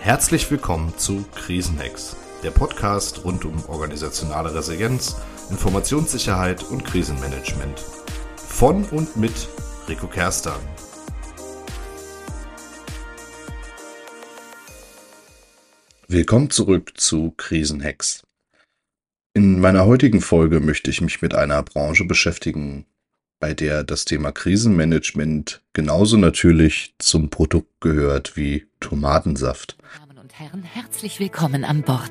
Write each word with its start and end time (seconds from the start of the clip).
Herzlich 0.00 0.48
willkommen 0.50 0.96
zu 0.96 1.24
Krisenhacks, 1.34 2.16
der 2.44 2.52
Podcast 2.52 3.24
rund 3.24 3.44
um 3.44 3.64
organisationale 3.66 4.54
Resilienz, 4.54 5.16
Informationssicherheit 5.50 6.62
und 6.62 6.84
Krisenmanagement. 6.84 7.80
Von 8.36 8.84
und 8.84 9.16
mit 9.16 9.48
Rico 9.88 10.06
Kerstan. 10.06 10.60
Willkommen 16.08 16.50
zurück 16.50 16.92
zu 16.94 17.32
Krisenhacks. 17.36 18.22
In 19.34 19.58
meiner 19.60 19.86
heutigen 19.86 20.20
Folge 20.20 20.60
möchte 20.60 20.88
ich 20.88 21.00
mich 21.00 21.20
mit 21.20 21.34
einer 21.34 21.62
Branche 21.64 22.04
beschäftigen, 22.04 22.86
bei 23.40 23.54
der 23.54 23.84
das 23.84 24.04
Thema 24.04 24.32
Krisenmanagement 24.32 25.62
genauso 25.72 26.16
natürlich 26.16 26.94
zum 26.98 27.30
Produkt 27.30 27.80
gehört 27.80 28.36
wie 28.36 28.66
Tomatensaft. 28.80 29.76
Damen 29.98 30.18
und 30.18 30.38
Herren, 30.38 30.62
herzlich 30.62 31.20
willkommen 31.20 31.64
an 31.64 31.82
Bord. 31.82 32.10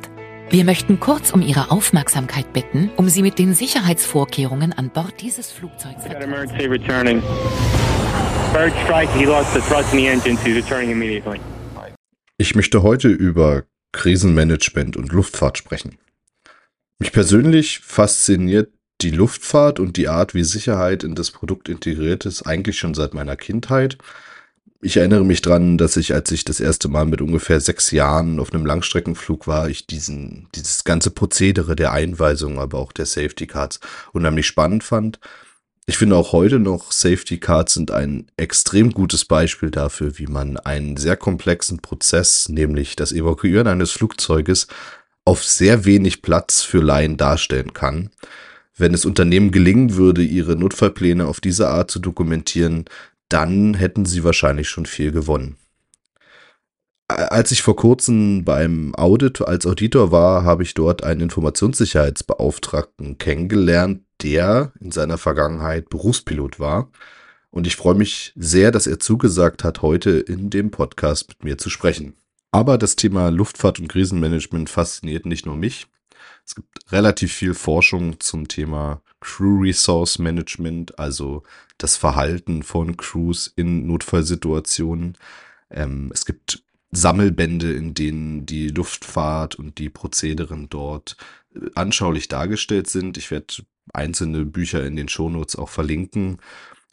Wir 0.49 0.63
möchten 0.63 0.99
kurz 0.99 1.31
um 1.31 1.41
Ihre 1.41 1.71
Aufmerksamkeit 1.71 2.53
bitten, 2.53 2.91
um 2.97 3.09
Sie 3.09 3.23
mit 3.23 3.39
den 3.39 3.55
Sicherheitsvorkehrungen 3.55 4.73
an 4.73 4.91
Bord 4.91 5.19
dieses 5.21 5.51
Flugzeugs 5.51 6.03
zu 6.03 6.09
Ich 12.37 12.55
möchte 12.55 12.83
heute 12.83 13.07
über 13.07 13.63
Krisenmanagement 13.91 14.95
und 14.97 15.11
Luftfahrt 15.11 15.57
sprechen. 15.57 15.97
Mich 16.99 17.11
persönlich 17.11 17.79
fasziniert 17.79 18.71
die 19.01 19.11
Luftfahrt 19.11 19.79
und 19.79 19.97
die 19.97 20.07
Art, 20.07 20.33
wie 20.33 20.43
Sicherheit 20.43 21.03
in 21.03 21.15
das 21.15 21.31
Produkt 21.31 21.69
integriert 21.69 22.25
ist, 22.25 22.43
eigentlich 22.43 22.79
schon 22.79 22.93
seit 22.93 23.13
meiner 23.13 23.35
Kindheit. 23.35 23.97
Ich 24.81 24.97
erinnere 24.97 25.25
mich 25.25 25.41
dran, 25.41 25.77
dass 25.77 25.97
ich, 25.97 26.13
als 26.13 26.31
ich 26.31 26.45
das 26.45 26.59
erste 26.59 26.87
Mal 26.87 27.05
mit 27.05 27.21
ungefähr 27.21 27.59
sechs 27.59 27.91
Jahren 27.91 28.39
auf 28.39 28.53
einem 28.53 28.65
Langstreckenflug 28.65 29.47
war, 29.47 29.69
ich 29.69 29.87
diesen, 29.87 30.47
dieses 30.55 30.83
ganze 30.83 31.11
Prozedere 31.11 31.75
der 31.75 31.91
Einweisung, 31.91 32.59
aber 32.59 32.77
auch 32.77 32.91
der 32.91 33.05
Safety 33.05 33.47
Cards 33.47 33.79
unheimlich 34.13 34.45
spannend 34.47 34.83
fand. 34.83 35.19
Ich 35.87 35.97
finde 35.97 36.15
auch 36.15 36.31
heute 36.31 36.59
noch 36.59 36.91
Safety 36.91 37.39
Cards 37.39 37.73
sind 37.73 37.91
ein 37.91 38.27
extrem 38.37 38.91
gutes 38.91 39.25
Beispiel 39.25 39.71
dafür, 39.71 40.17
wie 40.17 40.27
man 40.27 40.57
einen 40.57 40.97
sehr 40.97 41.17
komplexen 41.17 41.79
Prozess, 41.79 42.49
nämlich 42.49 42.95
das 42.95 43.11
Evakuieren 43.11 43.67
eines 43.67 43.91
Flugzeuges, 43.91 44.67
auf 45.25 45.43
sehr 45.43 45.85
wenig 45.85 46.21
Platz 46.21 46.61
für 46.61 46.79
Laien 46.79 47.17
darstellen 47.17 47.73
kann 47.73 48.11
wenn 48.77 48.93
es 48.93 49.05
Unternehmen 49.05 49.51
gelingen 49.51 49.95
würde, 49.95 50.23
ihre 50.23 50.55
Notfallpläne 50.55 51.27
auf 51.27 51.39
diese 51.39 51.69
Art 51.69 51.89
zu 51.89 51.99
dokumentieren, 51.99 52.85
dann 53.29 53.73
hätten 53.73 54.05
sie 54.05 54.23
wahrscheinlich 54.23 54.69
schon 54.69 54.85
viel 54.85 55.11
gewonnen. 55.11 55.57
Als 57.07 57.51
ich 57.51 57.61
vor 57.61 57.75
kurzem 57.75 58.43
beim 58.45 58.95
Audit 58.95 59.41
als 59.41 59.67
Auditor 59.67 60.11
war, 60.11 60.43
habe 60.43 60.63
ich 60.63 60.73
dort 60.73 61.03
einen 61.03 61.21
Informationssicherheitsbeauftragten 61.21 63.19
kennengelernt, 63.19 64.01
der 64.23 64.73
in 64.79 64.91
seiner 64.91 65.19
Vergangenheit 65.19 65.89
Berufspilot 65.89 66.59
war. 66.59 66.89
Und 67.51 67.67
ich 67.67 67.75
freue 67.75 67.95
mich 67.95 68.33
sehr, 68.35 68.71
dass 68.71 68.87
er 68.87 68.99
zugesagt 68.99 69.63
hat, 69.63 69.83
heute 69.83 70.11
in 70.11 70.49
dem 70.49 70.71
Podcast 70.71 71.29
mit 71.29 71.43
mir 71.43 71.57
zu 71.57 71.69
sprechen. 71.69 72.15
Aber 72.51 72.77
das 72.77 72.95
Thema 72.95 73.29
Luftfahrt 73.29 73.79
und 73.79 73.87
Krisenmanagement 73.87 74.69
fasziniert 74.69 75.25
nicht 75.25 75.45
nur 75.45 75.55
mich. 75.55 75.87
Es 76.45 76.55
gibt 76.55 76.91
relativ 76.91 77.33
viel 77.33 77.53
Forschung 77.53 78.19
zum 78.19 78.47
Thema 78.47 79.01
Crew 79.19 79.61
Resource 79.61 80.19
Management, 80.19 80.99
also 80.99 81.43
das 81.77 81.97
Verhalten 81.97 82.61
von 82.61 82.95
Crews 82.97 83.51
in 83.55 83.87
Notfallsituationen. 83.87 85.17
Ähm, 85.71 86.11
es 86.13 86.25
gibt 86.25 86.63
Sammelbände, 86.91 87.73
in 87.73 87.93
denen 87.93 88.45
die 88.45 88.67
Luftfahrt 88.67 89.55
und 89.55 89.79
die 89.79 89.89
Prozederen 89.89 90.69
dort 90.69 91.17
äh, 91.55 91.59
anschaulich 91.73 92.27
dargestellt 92.27 92.87
sind. 92.87 93.17
Ich 93.17 93.31
werde 93.31 93.65
einzelne 93.93 94.45
Bücher 94.45 94.85
in 94.85 94.95
den 94.95 95.09
Shownotes 95.09 95.55
auch 95.55 95.69
verlinken. 95.69 96.37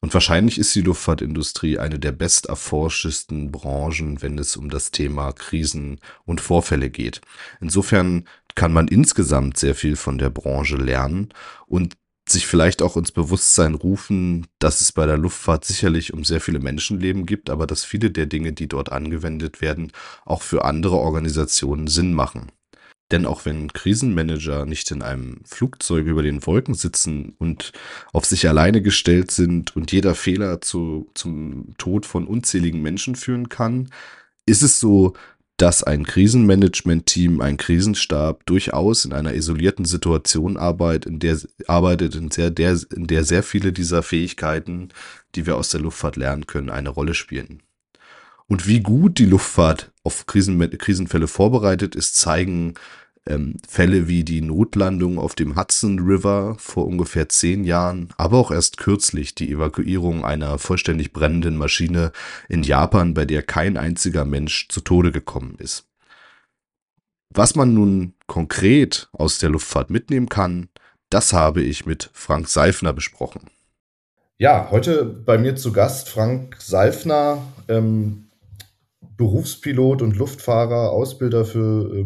Und 0.00 0.12
wahrscheinlich 0.14 0.58
ist 0.58 0.74
die 0.74 0.80
Luftfahrtindustrie 0.80 1.78
eine 1.78 2.00
der 2.00 2.10
besterforschtesten 2.10 3.52
Branchen, 3.52 4.20
wenn 4.20 4.36
es 4.36 4.56
um 4.56 4.68
das 4.68 4.90
Thema 4.90 5.30
Krisen 5.30 6.00
und 6.24 6.40
Vorfälle 6.40 6.90
geht. 6.90 7.20
Insofern 7.60 8.24
kann 8.54 8.72
man 8.72 8.88
insgesamt 8.88 9.56
sehr 9.58 9.74
viel 9.74 9.96
von 9.96 10.18
der 10.18 10.30
Branche 10.30 10.76
lernen 10.76 11.30
und 11.66 11.96
sich 12.28 12.46
vielleicht 12.46 12.82
auch 12.82 12.96
ins 12.96 13.12
Bewusstsein 13.12 13.74
rufen, 13.74 14.46
dass 14.58 14.80
es 14.80 14.92
bei 14.92 15.06
der 15.06 15.18
Luftfahrt 15.18 15.64
sicherlich 15.64 16.14
um 16.14 16.24
sehr 16.24 16.40
viele 16.40 16.60
Menschenleben 16.60 17.26
gibt, 17.26 17.50
aber 17.50 17.66
dass 17.66 17.84
viele 17.84 18.10
der 18.10 18.26
Dinge, 18.26 18.52
die 18.52 18.68
dort 18.68 18.92
angewendet 18.92 19.60
werden, 19.60 19.92
auch 20.24 20.42
für 20.42 20.64
andere 20.64 20.96
Organisationen 20.96 21.88
Sinn 21.88 22.14
machen. 22.14 22.52
Denn 23.10 23.26
auch 23.26 23.44
wenn 23.44 23.72
Krisenmanager 23.72 24.64
nicht 24.64 24.90
in 24.90 25.02
einem 25.02 25.40
Flugzeug 25.44 26.06
über 26.06 26.22
den 26.22 26.46
Wolken 26.46 26.74
sitzen 26.74 27.34
und 27.38 27.72
auf 28.12 28.24
sich 28.24 28.48
alleine 28.48 28.80
gestellt 28.80 29.30
sind 29.30 29.76
und 29.76 29.92
jeder 29.92 30.14
Fehler 30.14 30.62
zu, 30.62 31.10
zum 31.14 31.74
Tod 31.76 32.06
von 32.06 32.26
unzähligen 32.26 32.80
Menschen 32.80 33.14
führen 33.14 33.50
kann, 33.50 33.90
ist 34.46 34.62
es 34.62 34.80
so, 34.80 35.12
dass 35.62 35.84
ein 35.84 36.04
Krisenmanagement-Team, 36.04 37.40
ein 37.40 37.56
Krisenstab 37.56 38.44
durchaus 38.46 39.04
in 39.04 39.12
einer 39.12 39.32
isolierten 39.32 39.84
Situation 39.84 40.56
arbeitet, 40.56 41.06
in 41.06 41.20
der 41.20 41.38
arbeitet, 41.68 42.16
in 42.16 42.30
der, 42.30 42.50
der, 42.50 42.76
in 42.92 43.06
der 43.06 43.22
sehr 43.22 43.44
viele 43.44 43.72
dieser 43.72 44.02
Fähigkeiten, 44.02 44.88
die 45.36 45.46
wir 45.46 45.56
aus 45.56 45.68
der 45.68 45.80
Luftfahrt 45.80 46.16
lernen 46.16 46.48
können, 46.48 46.68
eine 46.68 46.88
Rolle 46.88 47.14
spielen. 47.14 47.62
Und 48.48 48.66
wie 48.66 48.80
gut 48.80 49.18
die 49.18 49.24
Luftfahrt 49.24 49.92
auf 50.02 50.26
Krisen, 50.26 50.58
Krisenfälle 50.78 51.28
vorbereitet 51.28 51.94
ist, 51.94 52.16
zeigen 52.16 52.74
ähm, 53.26 53.56
Fälle 53.68 54.08
wie 54.08 54.24
die 54.24 54.40
Notlandung 54.40 55.18
auf 55.18 55.34
dem 55.34 55.56
Hudson 55.56 55.98
River 56.00 56.56
vor 56.58 56.86
ungefähr 56.86 57.28
zehn 57.28 57.64
Jahren, 57.64 58.08
aber 58.16 58.38
auch 58.38 58.50
erst 58.50 58.76
kürzlich 58.76 59.34
die 59.34 59.50
Evakuierung 59.50 60.24
einer 60.24 60.58
vollständig 60.58 61.12
brennenden 61.12 61.56
Maschine 61.56 62.12
in 62.48 62.62
Japan, 62.62 63.14
bei 63.14 63.24
der 63.24 63.42
kein 63.42 63.76
einziger 63.76 64.24
Mensch 64.24 64.68
zu 64.68 64.80
Tode 64.80 65.12
gekommen 65.12 65.56
ist. 65.58 65.86
Was 67.30 67.54
man 67.54 67.72
nun 67.72 68.14
konkret 68.26 69.08
aus 69.12 69.38
der 69.38 69.50
Luftfahrt 69.50 69.90
mitnehmen 69.90 70.28
kann, 70.28 70.68
das 71.08 71.32
habe 71.32 71.62
ich 71.62 71.86
mit 71.86 72.10
Frank 72.12 72.48
Seifner 72.48 72.92
besprochen. 72.92 73.42
Ja, 74.38 74.68
heute 74.70 75.04
bei 75.04 75.38
mir 75.38 75.56
zu 75.56 75.72
Gast 75.72 76.08
Frank 76.08 76.56
Seifner, 76.58 77.42
ähm, 77.68 78.28
Berufspilot 79.16 80.02
und 80.02 80.16
Luftfahrer, 80.16 80.90
Ausbilder 80.90 81.44
für 81.44 81.94
äh, 81.94 82.02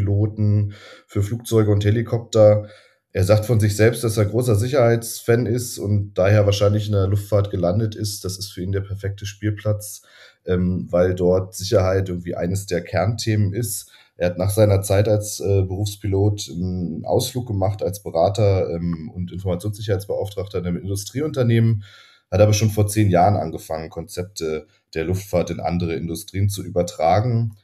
Berufspiloten, 0.00 0.74
für 1.06 1.22
Flugzeuge 1.22 1.70
und 1.70 1.84
Helikopter. 1.84 2.68
Er 3.12 3.24
sagt 3.24 3.46
von 3.46 3.60
sich 3.60 3.76
selbst, 3.76 4.04
dass 4.04 4.18
er 4.18 4.26
großer 4.26 4.56
Sicherheitsfan 4.56 5.46
ist 5.46 5.78
und 5.78 6.14
daher 6.14 6.44
wahrscheinlich 6.44 6.86
in 6.86 6.92
der 6.92 7.06
Luftfahrt 7.06 7.50
gelandet 7.50 7.94
ist. 7.94 8.24
Das 8.24 8.38
ist 8.38 8.52
für 8.52 8.62
ihn 8.62 8.72
der 8.72 8.82
perfekte 8.82 9.24
Spielplatz, 9.24 10.02
ähm, 10.44 10.86
weil 10.90 11.14
dort 11.14 11.54
Sicherheit 11.54 12.08
irgendwie 12.08 12.34
eines 12.34 12.66
der 12.66 12.82
Kernthemen 12.82 13.54
ist. 13.54 13.90
Er 14.18 14.30
hat 14.30 14.38
nach 14.38 14.50
seiner 14.50 14.82
Zeit 14.82 15.08
als 15.08 15.40
äh, 15.40 15.62
Berufspilot 15.62 16.50
einen 16.50 17.04
Ausflug 17.06 17.46
gemacht 17.46 17.82
als 17.82 18.02
Berater 18.02 18.68
ähm, 18.70 19.10
und 19.14 19.32
Informationssicherheitsbeauftragter 19.32 20.58
in 20.58 20.66
einem 20.66 20.78
Industrieunternehmen 20.78 21.84
hat 22.28 22.40
aber 22.40 22.52
schon 22.52 22.70
vor 22.70 22.88
zehn 22.88 23.08
Jahren 23.08 23.36
angefangen, 23.36 23.88
Konzepte 23.88 24.66
der 24.94 25.04
Luftfahrt 25.04 25.50
in 25.50 25.60
andere 25.60 25.94
Industrien 25.94 26.48
zu 26.48 26.64
übertragen 26.64 27.56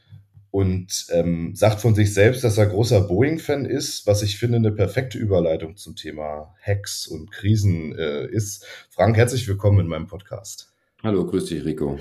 und 0.52 1.06
ähm, 1.10 1.54
sagt 1.56 1.80
von 1.80 1.94
sich 1.94 2.12
selbst, 2.12 2.44
dass 2.44 2.58
er 2.58 2.66
großer 2.66 3.00
Boeing-Fan 3.00 3.64
ist, 3.64 4.06
was 4.06 4.22
ich 4.22 4.38
finde 4.38 4.58
eine 4.58 4.70
perfekte 4.70 5.16
Überleitung 5.16 5.76
zum 5.76 5.96
Thema 5.96 6.54
Hacks 6.60 7.06
und 7.06 7.32
Krisen 7.32 7.98
äh, 7.98 8.26
ist. 8.26 8.66
Frank, 8.90 9.16
herzlich 9.16 9.48
willkommen 9.48 9.80
in 9.80 9.86
meinem 9.86 10.06
Podcast. 10.06 10.70
Hallo, 11.02 11.24
grüß 11.24 11.46
dich, 11.46 11.64
Rico. 11.64 11.98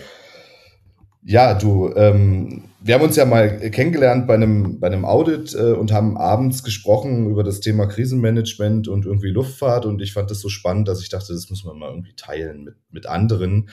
Ja, 1.23 1.53
du, 1.53 1.93
ähm, 1.95 2.63
wir 2.81 2.95
haben 2.95 3.03
uns 3.03 3.15
ja 3.15 3.23
mal 3.25 3.57
kennengelernt 3.69 4.27
bei 4.27 4.33
einem, 4.33 4.81
bei 4.81 4.87
einem 4.87 5.05
Audit 5.05 5.53
äh, 5.53 5.71
und 5.71 5.93
haben 5.93 6.17
abends 6.17 6.61
gesprochen 6.61 7.29
über 7.29 7.43
das 7.43 7.61
Thema 7.61 7.85
Krisenmanagement 7.85 8.89
und 8.89 9.05
irgendwie 9.05 9.29
Luftfahrt 9.29 9.85
und 9.85 10.01
ich 10.01 10.11
fand 10.11 10.29
das 10.29 10.41
so 10.41 10.49
spannend, 10.49 10.89
dass 10.89 11.01
ich 11.01 11.07
dachte, 11.07 11.31
das 11.31 11.49
muss 11.49 11.63
man 11.63 11.79
mal 11.79 11.89
irgendwie 11.89 12.15
teilen 12.15 12.65
mit, 12.65 12.75
mit 12.89 13.05
anderen. 13.05 13.69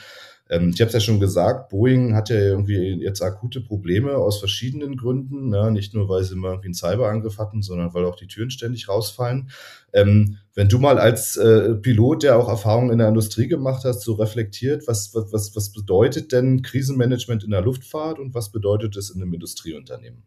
Ähm, 0.49 0.71
ich 0.73 0.81
habe 0.81 0.87
es 0.87 0.93
ja 0.93 0.99
schon 0.99 1.19
gesagt, 1.19 1.69
Boeing 1.69 2.15
hat 2.15 2.29
ja 2.29 2.35
irgendwie 2.35 3.01
jetzt 3.01 3.21
akute 3.21 3.61
Probleme 3.61 4.15
aus 4.15 4.39
verschiedenen 4.39 4.97
Gründen. 4.97 5.49
Ne? 5.49 5.71
Nicht 5.71 5.93
nur, 5.93 6.09
weil 6.09 6.23
sie 6.23 6.35
mal 6.35 6.49
irgendwie 6.49 6.67
einen 6.67 6.73
Cyberangriff 6.73 7.37
hatten, 7.37 7.61
sondern 7.61 7.93
weil 7.93 8.05
auch 8.05 8.15
die 8.15 8.27
Türen 8.27 8.49
ständig 8.49 8.89
rausfallen. 8.89 9.51
Ähm, 9.93 10.37
wenn 10.55 10.67
du 10.67 10.79
mal 10.79 10.97
als 10.97 11.37
äh, 11.37 11.75
Pilot, 11.75 12.23
der 12.23 12.37
auch 12.37 12.49
Erfahrungen 12.49 12.91
in 12.91 12.97
der 12.97 13.09
Industrie 13.09 13.47
gemacht 13.47 13.83
hast, 13.85 14.01
so 14.01 14.13
reflektiert, 14.13 14.87
was, 14.87 15.13
was, 15.13 15.55
was 15.55 15.71
bedeutet 15.71 16.31
denn 16.31 16.63
Krisenmanagement 16.63 17.43
in 17.43 17.51
der 17.51 17.61
Luftfahrt 17.61 18.19
und 18.19 18.33
was 18.33 18.51
bedeutet 18.51 18.97
es 18.97 19.11
in 19.11 19.21
einem 19.21 19.33
Industrieunternehmen? 19.33 20.23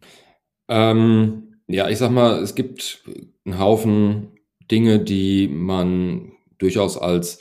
Ähm, 0.69 1.57
ja, 1.67 1.89
ich 1.89 1.99
sag 1.99 2.11
mal, 2.11 2.43
es 2.43 2.55
gibt 2.55 3.03
einen 3.45 3.59
Haufen 3.59 4.29
Dinge, 4.71 5.01
die 5.01 5.49
man 5.49 6.33
durchaus 6.59 6.97
als 6.97 7.41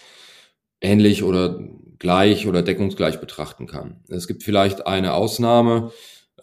ähnlich 0.82 1.24
oder 1.24 1.60
gleich 2.02 2.48
oder 2.48 2.64
deckungsgleich 2.64 3.22
betrachten 3.22 3.68
kann. 3.68 4.02
Es 4.10 4.28
gibt 4.28 4.44
vielleicht 4.44 4.88
eine 4.88 5.14
Ausnahme, 5.14 5.92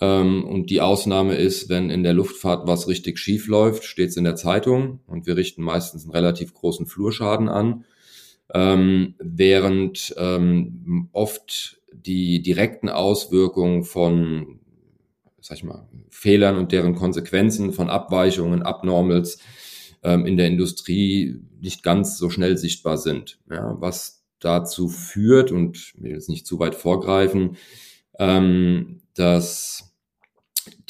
ähm, 0.00 0.44
und 0.44 0.70
die 0.70 0.81
Ausnahme 0.81 1.34
ist, 1.34 1.69
wenn 1.69 1.90
in 1.90 2.05
der 2.05 2.12
Luftfahrt 2.12 2.69
was 2.69 2.87
richtig 2.87 3.19
schief 3.19 3.49
läuft, 3.49 3.84
steht 3.84 4.10
es 4.10 4.16
in 4.16 4.25
der 4.25 4.37
Zeitung 4.37 5.00
und 5.06 5.26
wir 5.26 5.37
richten 5.37 5.62
meistens 5.62 6.05
einen 6.05 6.12
relativ 6.12 6.55
großen 6.55 6.87
Flurschaden 6.87 7.49
an, 7.49 7.84
ähm, 8.55 9.14
während 9.19 10.14
ähm, 10.16 11.08
oft 11.12 11.81
die 11.93 12.40
direkten 12.43 12.88
Auswirkungen 12.88 13.82
von 13.82 14.60
sag 15.40 15.56
ich 15.56 15.64
mal, 15.64 15.88
Fehlern 16.10 16.56
und 16.56 16.72
deren 16.72 16.94
Konsequenzen 16.94 17.72
von 17.72 17.88
Abweichungen, 17.88 18.62
Abnormals 18.62 19.38
ähm, 20.02 20.26
in 20.26 20.37
der 20.37 20.46
Industrie 20.46 21.40
nicht 21.60 21.82
ganz 21.82 22.19
so 22.19 22.31
schnell 22.31 22.56
sichtbar 22.56 22.99
sind. 22.99 23.38
Ja, 23.50 23.75
was 23.81 24.18
dazu 24.40 24.88
führt, 24.88 25.52
und 25.52 25.76
ich 25.76 26.02
will 26.02 26.12
jetzt 26.12 26.29
nicht 26.29 26.46
zu 26.46 26.58
weit 26.58 26.75
vorgreifen, 26.75 27.56
ähm, 28.19 29.00
dass 29.14 29.94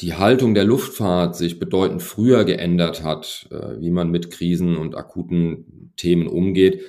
die 0.01 0.15
Haltung 0.15 0.53
der 0.53 0.65
Luftfahrt 0.65 1.35
sich 1.35 1.59
bedeutend 1.59 2.01
früher 2.01 2.45
geändert 2.45 3.03
hat, 3.03 3.47
äh, 3.51 3.79
wie 3.79 3.91
man 3.91 4.09
mit 4.09 4.31
Krisen 4.31 4.77
und 4.77 4.95
akuten 4.95 5.91
Themen 5.95 6.27
umgeht, 6.27 6.81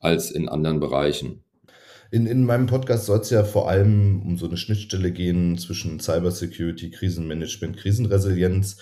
als 0.00 0.30
in 0.30 0.48
anderen 0.48 0.80
Bereichen. 0.80 1.42
In, 2.10 2.26
in 2.26 2.44
meinem 2.44 2.66
Podcast 2.66 3.06
soll 3.06 3.20
es 3.20 3.30
ja 3.30 3.42
vor 3.44 3.68
allem 3.68 4.22
um 4.22 4.36
so 4.36 4.46
eine 4.46 4.56
Schnittstelle 4.56 5.10
gehen 5.10 5.58
zwischen 5.58 5.98
Cybersecurity, 5.98 6.90
Krisenmanagement, 6.90 7.76
Krisenresilienz. 7.76 8.76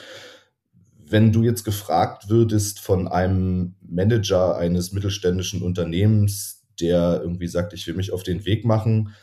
Wenn 0.98 1.32
du 1.32 1.42
jetzt 1.42 1.64
gefragt 1.64 2.28
würdest 2.28 2.80
von 2.80 3.08
einem 3.08 3.74
Manager 3.80 4.56
eines 4.56 4.92
mittelständischen 4.92 5.62
Unternehmens, 5.62 6.61
der 6.80 7.20
irgendwie 7.22 7.48
sagt, 7.48 7.72
ich 7.72 7.86
will 7.86 7.94
mich 7.94 8.12
auf 8.12 8.22
den 8.22 8.44
Weg 8.44 8.64
machen 8.64 9.14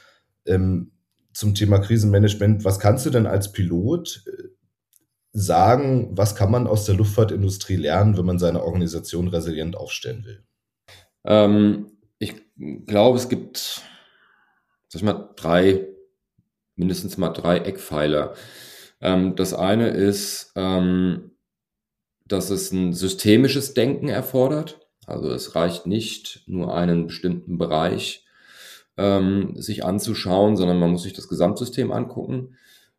ähm, 0.45 0.91
zum 1.33 1.55
Thema 1.55 1.79
Krisenmanagement, 1.79 2.65
was 2.65 2.79
kannst 2.79 3.05
du 3.05 3.09
denn 3.09 3.27
als 3.27 3.51
Pilot 3.51 4.23
äh, 4.27 4.49
sagen, 5.31 6.09
was 6.17 6.35
kann 6.35 6.51
man 6.51 6.67
aus 6.67 6.85
der 6.85 6.95
Luftfahrtindustrie 6.95 7.75
lernen, 7.75 8.17
wenn 8.17 8.25
man 8.25 8.39
seine 8.39 8.63
Organisation 8.63 9.27
resilient 9.27 9.77
aufstellen 9.77 10.25
will? 10.25 10.43
Ähm, 11.25 11.91
ich 12.17 12.35
glaube, 12.85 13.17
es 13.17 13.29
gibt 13.29 13.83
sag 14.89 15.01
ich 15.01 15.05
mal, 15.05 15.29
drei, 15.35 15.87
mindestens 16.75 17.17
mal 17.17 17.29
drei 17.29 17.59
Eckpfeiler. 17.59 18.33
Ähm, 19.01 19.35
das 19.35 19.53
eine 19.53 19.89
ist, 19.89 20.51
ähm, 20.55 21.31
dass 22.25 22.49
es 22.49 22.71
ein 22.71 22.93
systemisches 22.93 23.73
Denken 23.73 24.09
erfordert. 24.09 24.88
Also 25.09 25.29
es 25.31 25.55
reicht 25.55 25.87
nicht 25.87 26.43
nur 26.47 26.73
einen 26.73 27.07
bestimmten 27.07 27.57
Bereich 27.57 28.25
ähm, 28.97 29.53
sich 29.55 29.83
anzuschauen, 29.83 30.57
sondern 30.57 30.79
man 30.79 30.91
muss 30.91 31.03
sich 31.03 31.13
das 31.13 31.27
Gesamtsystem 31.27 31.91
angucken. 31.91 32.55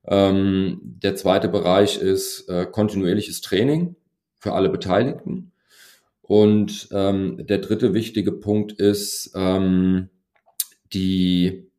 Ähm, 0.06 0.80
der 0.82 1.14
zweite 1.14 1.48
Bereich 1.48 1.98
ist 1.98 2.48
äh, 2.48 2.66
kontinuierliches 2.66 3.42
Training 3.42 3.96
für 4.38 4.54
alle 4.54 4.70
Beteiligten. 4.70 5.52
Und 6.22 6.88
ähm, 6.92 7.44
der 7.46 7.58
dritte 7.58 7.92
wichtige 7.92 8.32
Punkt 8.32 8.72
ist 8.72 9.32
ähm, 9.34 10.08
die 10.92 11.70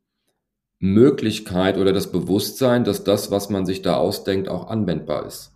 Möglichkeit 0.80 1.78
oder 1.78 1.94
das 1.94 2.12
Bewusstsein, 2.12 2.84
dass 2.84 3.04
das, 3.04 3.32
was 3.32 3.50
man 3.50 3.66
sich 3.66 3.82
da 3.82 3.96
ausdenkt, 3.96 4.50
auch 4.50 4.68
anwendbar 4.68 5.26
ist. 5.26 5.54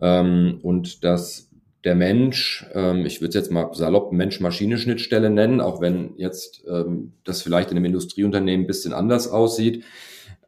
Ähm, 0.00 0.60
und 0.62 1.04
dass 1.04 1.47
der 1.84 1.94
Mensch, 1.94 2.66
ähm, 2.74 3.06
ich 3.06 3.20
würde 3.20 3.28
es 3.28 3.34
jetzt 3.34 3.52
mal 3.52 3.72
salopp 3.72 4.12
Mensch-Maschine-Schnittstelle 4.12 5.30
nennen, 5.30 5.60
auch 5.60 5.80
wenn 5.80 6.14
jetzt 6.16 6.64
ähm, 6.68 7.12
das 7.24 7.42
vielleicht 7.42 7.70
in 7.70 7.76
einem 7.76 7.86
Industrieunternehmen 7.86 8.64
ein 8.64 8.66
bisschen 8.66 8.92
anders 8.92 9.28
aussieht. 9.28 9.84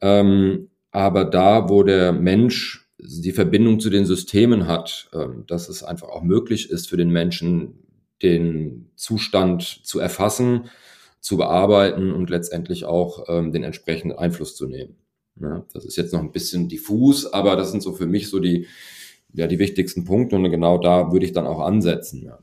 Ähm, 0.01 0.71
aber 0.91 1.25
da, 1.25 1.69
wo 1.69 1.83
der 1.83 2.13
Mensch 2.13 2.89
die 2.99 3.33
Verbindung 3.33 3.81
zu 3.81 3.91
den 3.91 4.07
Systemen 4.07 4.67
hat, 4.67 5.09
ähm, 5.15 5.45
dass 5.47 5.69
es 5.69 5.83
einfach 5.83 6.09
auch 6.09 6.23
möglich 6.23 6.71
ist 6.71 6.89
für 6.89 6.97
den 6.97 7.11
Menschen, 7.11 7.87
den 8.23 8.91
Zustand 8.97 9.63
zu 9.63 10.01
erfassen, 10.01 10.69
zu 11.21 11.37
bearbeiten 11.37 12.13
und 12.13 12.31
letztendlich 12.31 12.85
auch 12.85 13.27
ähm, 13.29 13.53
den 13.53 13.63
entsprechenden 13.63 14.19
Einfluss 14.19 14.57
zu 14.57 14.67
nehmen. 14.67 14.97
Ja, 15.41 15.65
das 15.73 15.85
ist 15.85 15.97
jetzt 15.97 16.13
noch 16.13 16.21
ein 16.21 16.33
bisschen 16.33 16.69
diffus, 16.69 17.27
aber 17.27 17.57
das 17.57 17.71
sind 17.71 17.83
so 17.83 17.93
für 17.93 18.07
mich 18.07 18.29
so 18.29 18.41
die, 18.41 18.67
ja, 19.33 19.47
die 19.47 19.59
wichtigsten 19.59 20.05
Punkte 20.05 20.37
und 20.37 20.51
genau 20.51 20.79
da 20.79 21.13
würde 21.13 21.27
ich 21.27 21.33
dann 21.33 21.47
auch 21.47 21.61
ansetzen. 21.61 22.23
Ja. 22.25 22.39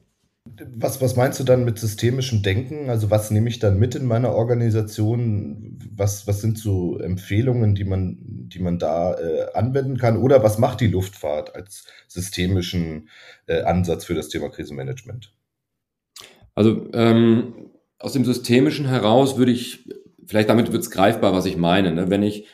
Was, 0.76 1.02
was 1.02 1.16
meinst 1.16 1.40
du 1.40 1.44
dann 1.44 1.66
mit 1.66 1.78
systemischem 1.78 2.42
Denken? 2.42 2.90
Also 2.90 3.12
was 3.12 3.32
nehme 3.32 3.50
ich 3.50 3.60
dann 3.60 3.78
mit 3.78 3.96
in 3.96 4.06
meiner 4.06 4.32
Organisation? 4.32 5.78
Was, 5.96 6.26
was 6.26 6.42
sind 6.42 6.58
so 6.58 6.98
Empfehlungen, 7.00 7.76
die 7.76 7.84
man, 7.84 8.18
die 8.22 8.60
man 8.60 8.80
da 8.80 9.14
äh, 9.14 9.52
anwenden 9.54 9.98
kann? 9.98 10.18
Oder 10.18 10.44
was 10.44 10.58
macht 10.58 10.82
die 10.82 10.88
Luftfahrt 10.88 11.56
als 11.56 11.86
systemischen 12.08 13.10
äh, 13.46 13.62
Ansatz 13.62 14.06
für 14.06 14.16
das 14.16 14.30
Thema 14.30 14.50
Krisenmanagement? 14.50 15.34
Also 16.56 16.90
ähm, 16.94 17.70
aus 18.00 18.14
dem 18.14 18.26
Systemischen 18.26 18.88
heraus 18.88 19.38
würde 19.38 19.52
ich, 19.52 19.90
vielleicht 20.26 20.50
damit 20.50 20.72
wird 20.72 20.82
es 20.82 20.92
greifbar, 20.92 21.34
was 21.34 21.46
ich 21.46 21.58
meine. 21.58 21.94
Ne? 21.94 22.10
Wenn 22.10 22.24
ich 22.24 22.48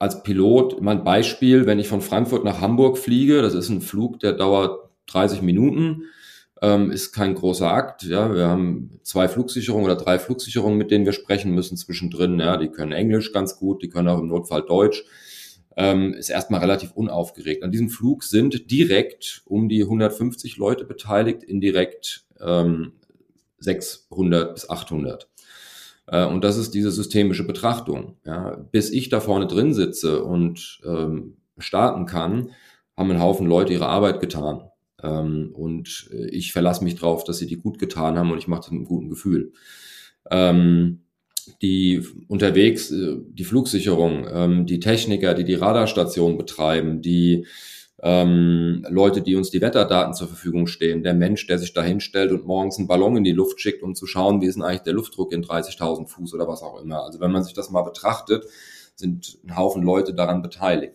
als 0.00 0.22
Pilot, 0.22 0.80
mein 0.80 1.04
Beispiel, 1.04 1.66
wenn 1.66 1.78
ich 1.78 1.86
von 1.86 2.00
Frankfurt 2.00 2.42
nach 2.42 2.62
Hamburg 2.62 2.96
fliege, 2.96 3.42
das 3.42 3.52
ist 3.52 3.68
ein 3.68 3.82
Flug, 3.82 4.18
der 4.18 4.32
dauert 4.32 4.88
30 5.08 5.42
Minuten, 5.42 6.04
ähm, 6.62 6.90
ist 6.90 7.12
kein 7.12 7.34
großer 7.34 7.70
Akt. 7.70 8.04
Ja, 8.04 8.34
wir 8.34 8.48
haben 8.48 8.98
zwei 9.02 9.28
Flugsicherungen 9.28 9.84
oder 9.84 9.96
drei 9.96 10.18
Flugsicherungen, 10.18 10.78
mit 10.78 10.90
denen 10.90 11.04
wir 11.04 11.12
sprechen 11.12 11.52
müssen 11.52 11.76
zwischendrin. 11.76 12.40
Ja, 12.40 12.56
die 12.56 12.68
können 12.68 12.92
Englisch 12.92 13.32
ganz 13.32 13.58
gut, 13.58 13.82
die 13.82 13.90
können 13.90 14.08
auch 14.08 14.18
im 14.18 14.28
Notfall 14.28 14.62
Deutsch. 14.62 15.04
Ähm, 15.76 16.14
ist 16.14 16.30
erstmal 16.30 16.60
relativ 16.60 16.92
unaufgeregt. 16.92 17.62
An 17.62 17.70
diesem 17.70 17.90
Flug 17.90 18.24
sind 18.24 18.70
direkt 18.70 19.42
um 19.44 19.68
die 19.68 19.82
150 19.82 20.56
Leute 20.56 20.86
beteiligt, 20.86 21.42
indirekt 21.42 22.24
ähm, 22.40 22.92
600 23.58 24.54
bis 24.54 24.68
800. 24.68 25.29
Äh, 26.10 26.26
und 26.26 26.44
das 26.44 26.56
ist 26.56 26.74
diese 26.74 26.90
systemische 26.90 27.46
Betrachtung. 27.46 28.16
Ja. 28.24 28.56
Bis 28.72 28.90
ich 28.90 29.08
da 29.08 29.20
vorne 29.20 29.46
drin 29.46 29.72
sitze 29.72 30.22
und 30.24 30.80
ähm, 30.84 31.36
starten 31.58 32.06
kann, 32.06 32.50
haben 32.96 33.10
ein 33.10 33.20
Haufen 33.20 33.46
Leute 33.46 33.72
ihre 33.72 33.86
Arbeit 33.86 34.20
getan. 34.20 34.62
Ähm, 35.02 35.50
und 35.54 36.10
äh, 36.12 36.28
ich 36.28 36.52
verlasse 36.52 36.84
mich 36.84 36.96
drauf, 36.96 37.24
dass 37.24 37.38
sie 37.38 37.46
die 37.46 37.58
gut 37.58 37.78
getan 37.78 38.18
haben 38.18 38.32
und 38.32 38.38
ich 38.38 38.48
mache 38.48 38.62
das 38.62 38.70
mit 38.70 38.78
einem 38.78 38.88
guten 38.88 39.08
Gefühl. 39.08 39.52
Ähm, 40.30 41.00
die 41.62 42.02
unterwegs, 42.28 42.90
äh, 42.90 43.16
die 43.28 43.44
Flugsicherung, 43.44 44.26
ähm, 44.30 44.66
die 44.66 44.80
Techniker, 44.80 45.34
die 45.34 45.44
die 45.44 45.54
Radarstation 45.54 46.36
betreiben, 46.36 47.02
die 47.02 47.46
ähm, 48.02 48.86
Leute, 48.88 49.20
die 49.20 49.36
uns 49.36 49.50
die 49.50 49.60
Wetterdaten 49.60 50.14
zur 50.14 50.28
Verfügung 50.28 50.66
stehen, 50.66 51.02
der 51.02 51.14
Mensch, 51.14 51.46
der 51.46 51.58
sich 51.58 51.74
da 51.74 51.82
hinstellt 51.82 52.32
und 52.32 52.46
morgens 52.46 52.78
einen 52.78 52.88
Ballon 52.88 53.16
in 53.16 53.24
die 53.24 53.32
Luft 53.32 53.60
schickt, 53.60 53.82
um 53.82 53.94
zu 53.94 54.06
schauen, 54.06 54.40
wie 54.40 54.46
ist 54.46 54.54
denn 54.54 54.62
eigentlich 54.62 54.82
der 54.82 54.94
Luftdruck 54.94 55.32
in 55.32 55.44
30.000 55.44 56.08
Fuß 56.08 56.34
oder 56.34 56.48
was 56.48 56.62
auch 56.62 56.80
immer. 56.80 57.04
Also 57.04 57.20
wenn 57.20 57.30
man 57.30 57.44
sich 57.44 57.52
das 57.52 57.70
mal 57.70 57.82
betrachtet, 57.82 58.44
sind 58.94 59.38
ein 59.44 59.56
Haufen 59.56 59.82
Leute 59.82 60.14
daran 60.14 60.40
beteiligt. 60.40 60.94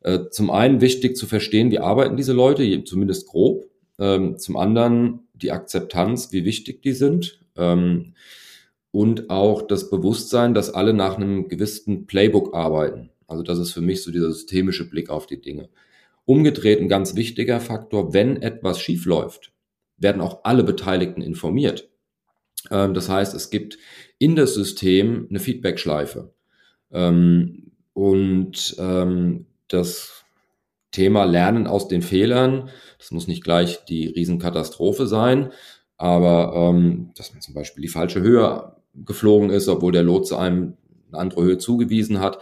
Äh, 0.00 0.30
zum 0.30 0.50
einen 0.50 0.80
wichtig 0.80 1.16
zu 1.16 1.26
verstehen, 1.26 1.70
wie 1.70 1.78
arbeiten 1.78 2.16
diese 2.16 2.32
Leute, 2.32 2.84
zumindest 2.84 3.28
grob. 3.28 3.66
Ähm, 3.98 4.38
zum 4.38 4.56
anderen 4.56 5.20
die 5.34 5.52
Akzeptanz, 5.52 6.32
wie 6.32 6.44
wichtig 6.44 6.82
die 6.82 6.92
sind. 6.92 7.40
Ähm, 7.56 8.14
und 8.90 9.30
auch 9.30 9.62
das 9.62 9.90
Bewusstsein, 9.90 10.54
dass 10.54 10.74
alle 10.74 10.92
nach 10.92 11.16
einem 11.16 11.48
gewissen 11.48 12.06
Playbook 12.06 12.54
arbeiten. 12.54 13.10
Also 13.26 13.42
das 13.42 13.58
ist 13.58 13.72
für 13.72 13.80
mich 13.80 14.02
so 14.02 14.10
dieser 14.10 14.32
systemische 14.32 14.88
Blick 14.88 15.08
auf 15.08 15.26
die 15.26 15.40
Dinge. 15.40 15.68
Umgedreht 16.24 16.80
ein 16.80 16.88
ganz 16.88 17.16
wichtiger 17.16 17.60
Faktor, 17.60 18.12
wenn 18.12 18.40
etwas 18.40 18.80
schief 18.80 19.06
läuft, 19.06 19.52
werden 19.96 20.22
auch 20.22 20.44
alle 20.44 20.64
Beteiligten 20.64 21.22
informiert. 21.22 21.90
Ähm, 22.70 22.94
das 22.94 23.08
heißt, 23.08 23.34
es 23.34 23.50
gibt 23.50 23.78
in 24.18 24.36
das 24.36 24.54
System 24.54 25.26
eine 25.28 25.40
Feedback-Schleife. 25.40 26.32
Ähm, 26.90 27.72
und 27.92 28.76
ähm, 28.78 29.46
das 29.68 30.24
Thema 30.90 31.24
Lernen 31.24 31.66
aus 31.66 31.88
den 31.88 32.02
Fehlern, 32.02 32.70
das 32.98 33.10
muss 33.10 33.26
nicht 33.26 33.42
gleich 33.42 33.84
die 33.86 34.08
Riesenkatastrophe 34.08 35.06
sein, 35.06 35.52
aber 35.96 36.74
dass 37.16 37.32
man 37.32 37.40
zum 37.40 37.54
Beispiel 37.54 37.80
die 37.80 37.88
falsche 37.88 38.20
Höhe 38.20 38.74
geflogen 38.92 39.50
ist, 39.50 39.68
obwohl 39.68 39.92
der 39.92 40.02
Lotse 40.02 40.38
einem 40.38 40.76
eine 41.12 41.20
andere 41.20 41.42
Höhe 41.42 41.58
zugewiesen 41.58 42.20
hat, 42.20 42.38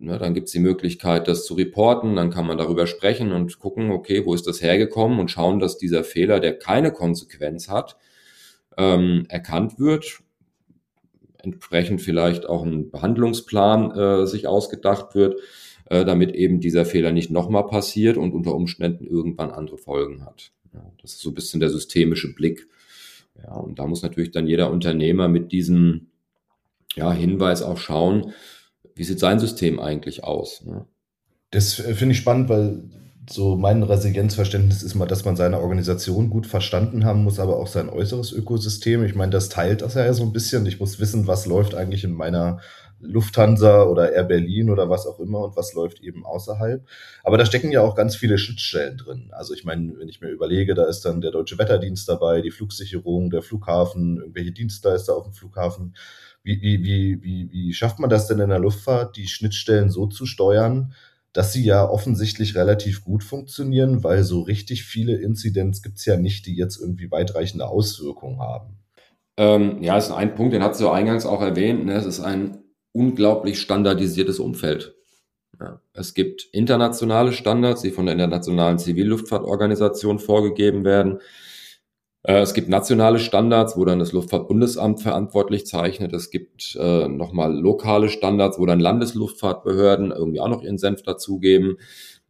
Ne, 0.00 0.16
dann 0.16 0.32
gibt 0.32 0.46
es 0.46 0.52
die 0.52 0.60
Möglichkeit, 0.60 1.26
das 1.26 1.44
zu 1.44 1.54
reporten, 1.54 2.14
dann 2.14 2.30
kann 2.30 2.46
man 2.46 2.56
darüber 2.56 2.86
sprechen 2.86 3.32
und 3.32 3.58
gucken, 3.58 3.90
okay, 3.90 4.24
wo 4.24 4.32
ist 4.32 4.46
das 4.46 4.62
hergekommen 4.62 5.18
und 5.18 5.30
schauen, 5.30 5.58
dass 5.58 5.76
dieser 5.76 6.04
Fehler, 6.04 6.38
der 6.38 6.56
keine 6.56 6.92
Konsequenz 6.92 7.68
hat, 7.68 7.96
ähm, 8.76 9.26
erkannt 9.28 9.80
wird, 9.80 10.20
entsprechend 11.38 12.00
vielleicht 12.00 12.46
auch 12.46 12.64
ein 12.64 12.90
Behandlungsplan 12.90 13.90
äh, 13.90 14.26
sich 14.26 14.46
ausgedacht 14.46 15.16
wird, 15.16 15.40
äh, 15.86 16.04
damit 16.04 16.32
eben 16.32 16.60
dieser 16.60 16.84
Fehler 16.84 17.10
nicht 17.10 17.30
nochmal 17.30 17.66
passiert 17.66 18.16
und 18.16 18.32
unter 18.32 18.54
Umständen 18.54 19.04
irgendwann 19.04 19.50
andere 19.50 19.78
Folgen 19.78 20.24
hat. 20.24 20.52
Ja, 20.72 20.92
das 21.02 21.14
ist 21.14 21.20
so 21.22 21.30
ein 21.30 21.34
bisschen 21.34 21.58
der 21.58 21.70
systemische 21.70 22.34
Blick. 22.34 22.68
Ja, 23.42 23.54
und 23.54 23.80
da 23.80 23.86
muss 23.86 24.02
natürlich 24.02 24.30
dann 24.30 24.46
jeder 24.46 24.70
Unternehmer 24.70 25.26
mit 25.26 25.50
diesem 25.50 26.06
ja, 26.94 27.12
Hinweis 27.12 27.62
auch 27.62 27.78
schauen, 27.78 28.32
wie 28.98 29.04
sieht 29.04 29.20
sein 29.20 29.38
System 29.38 29.80
eigentlich 29.80 30.24
aus. 30.24 30.64
Ne? 30.64 30.84
Das 31.50 31.78
äh, 31.78 31.94
finde 31.94 32.12
ich 32.12 32.18
spannend, 32.18 32.48
weil 32.48 32.82
so 33.30 33.56
mein 33.56 33.82
Resilienzverständnis 33.82 34.82
ist 34.82 34.94
mal, 34.94 35.06
dass 35.06 35.24
man 35.24 35.36
seine 35.36 35.60
Organisation 35.60 36.30
gut 36.30 36.46
verstanden 36.46 37.04
haben 37.04 37.24
muss, 37.24 37.38
aber 37.38 37.58
auch 37.58 37.66
sein 37.66 37.90
äußeres 37.90 38.32
Ökosystem. 38.32 39.04
Ich 39.04 39.14
meine, 39.14 39.32
das 39.32 39.48
teilt 39.48 39.82
das 39.82 39.94
ja 39.94 40.12
so 40.14 40.24
ein 40.24 40.32
bisschen. 40.32 40.64
Ich 40.66 40.80
muss 40.80 40.98
wissen, 40.98 41.26
was 41.26 41.46
läuft 41.46 41.74
eigentlich 41.74 42.04
in 42.04 42.12
meiner 42.12 42.60
Lufthansa 43.00 43.84
oder 43.84 44.12
Air 44.12 44.24
Berlin 44.24 44.70
oder 44.70 44.90
was 44.90 45.06
auch 45.06 45.20
immer 45.20 45.40
und 45.40 45.56
was 45.56 45.72
läuft 45.72 46.00
eben 46.00 46.24
außerhalb. 46.24 46.84
Aber 47.22 47.38
da 47.38 47.46
stecken 47.46 47.70
ja 47.70 47.82
auch 47.82 47.94
ganz 47.94 48.16
viele 48.16 48.38
Schnittstellen 48.38 48.96
drin. 48.96 49.30
Also 49.32 49.54
ich 49.54 49.64
meine, 49.64 49.96
wenn 49.98 50.08
ich 50.08 50.20
mir 50.20 50.30
überlege, 50.30 50.74
da 50.74 50.84
ist 50.86 51.04
dann 51.04 51.20
der 51.20 51.30
Deutsche 51.30 51.58
Wetterdienst 51.58 52.08
dabei, 52.08 52.40
die 52.40 52.50
Flugsicherung, 52.50 53.30
der 53.30 53.42
Flughafen, 53.42 54.18
irgendwelche 54.18 54.52
Dienstleister 54.52 55.14
auf 55.14 55.24
dem 55.24 55.32
Flughafen. 55.32 55.94
Wie, 56.48 56.62
wie, 56.62 56.82
wie, 56.82 57.22
wie, 57.22 57.52
wie 57.52 57.74
schafft 57.74 57.98
man 57.98 58.08
das 58.08 58.26
denn 58.26 58.38
in 58.38 58.48
der 58.48 58.58
Luftfahrt, 58.58 59.18
die 59.18 59.28
Schnittstellen 59.28 59.90
so 59.90 60.06
zu 60.06 60.24
steuern, 60.24 60.94
dass 61.34 61.52
sie 61.52 61.62
ja 61.62 61.86
offensichtlich 61.86 62.56
relativ 62.56 63.04
gut 63.04 63.22
funktionieren, 63.22 64.02
weil 64.02 64.24
so 64.24 64.40
richtig 64.40 64.84
viele 64.84 65.16
Inzidenz 65.16 65.82
gibt 65.82 65.98
es 65.98 66.06
ja 66.06 66.16
nicht, 66.16 66.46
die 66.46 66.56
jetzt 66.56 66.80
irgendwie 66.80 67.10
weitreichende 67.10 67.66
Auswirkungen 67.66 68.40
haben. 68.40 68.78
Ähm, 69.36 69.82
ja, 69.82 69.98
ist 69.98 70.10
ein 70.10 70.34
Punkt, 70.34 70.54
den 70.54 70.62
hat 70.62 70.74
sie 70.74 70.90
eingangs 70.90 71.26
auch 71.26 71.42
erwähnt. 71.42 71.84
Ne? 71.84 71.92
Es 71.92 72.06
ist 72.06 72.20
ein 72.20 72.62
unglaublich 72.92 73.60
standardisiertes 73.60 74.38
Umfeld. 74.38 74.94
Ja, 75.60 75.82
es 75.92 76.14
gibt 76.14 76.48
internationale 76.52 77.32
Standards, 77.32 77.82
die 77.82 77.90
von 77.90 78.06
der 78.06 78.14
Internationalen 78.14 78.78
Zivilluftfahrtorganisation 78.78 80.18
vorgegeben 80.18 80.86
werden. 80.86 81.18
Äh, 82.22 82.40
es 82.40 82.54
gibt 82.54 82.68
nationale 82.68 83.18
Standards, 83.18 83.76
wo 83.76 83.84
dann 83.84 83.98
das 83.98 84.12
Luftfahrtbundesamt 84.12 85.02
verantwortlich 85.02 85.66
zeichnet. 85.66 86.12
Es 86.12 86.30
gibt 86.30 86.76
äh, 86.80 87.08
nochmal 87.08 87.56
lokale 87.56 88.08
Standards, 88.08 88.58
wo 88.58 88.66
dann 88.66 88.80
Landesluftfahrtbehörden 88.80 90.10
irgendwie 90.10 90.40
auch 90.40 90.48
noch 90.48 90.62
ihren 90.62 90.78
Senf 90.78 91.02
dazugeben. 91.02 91.78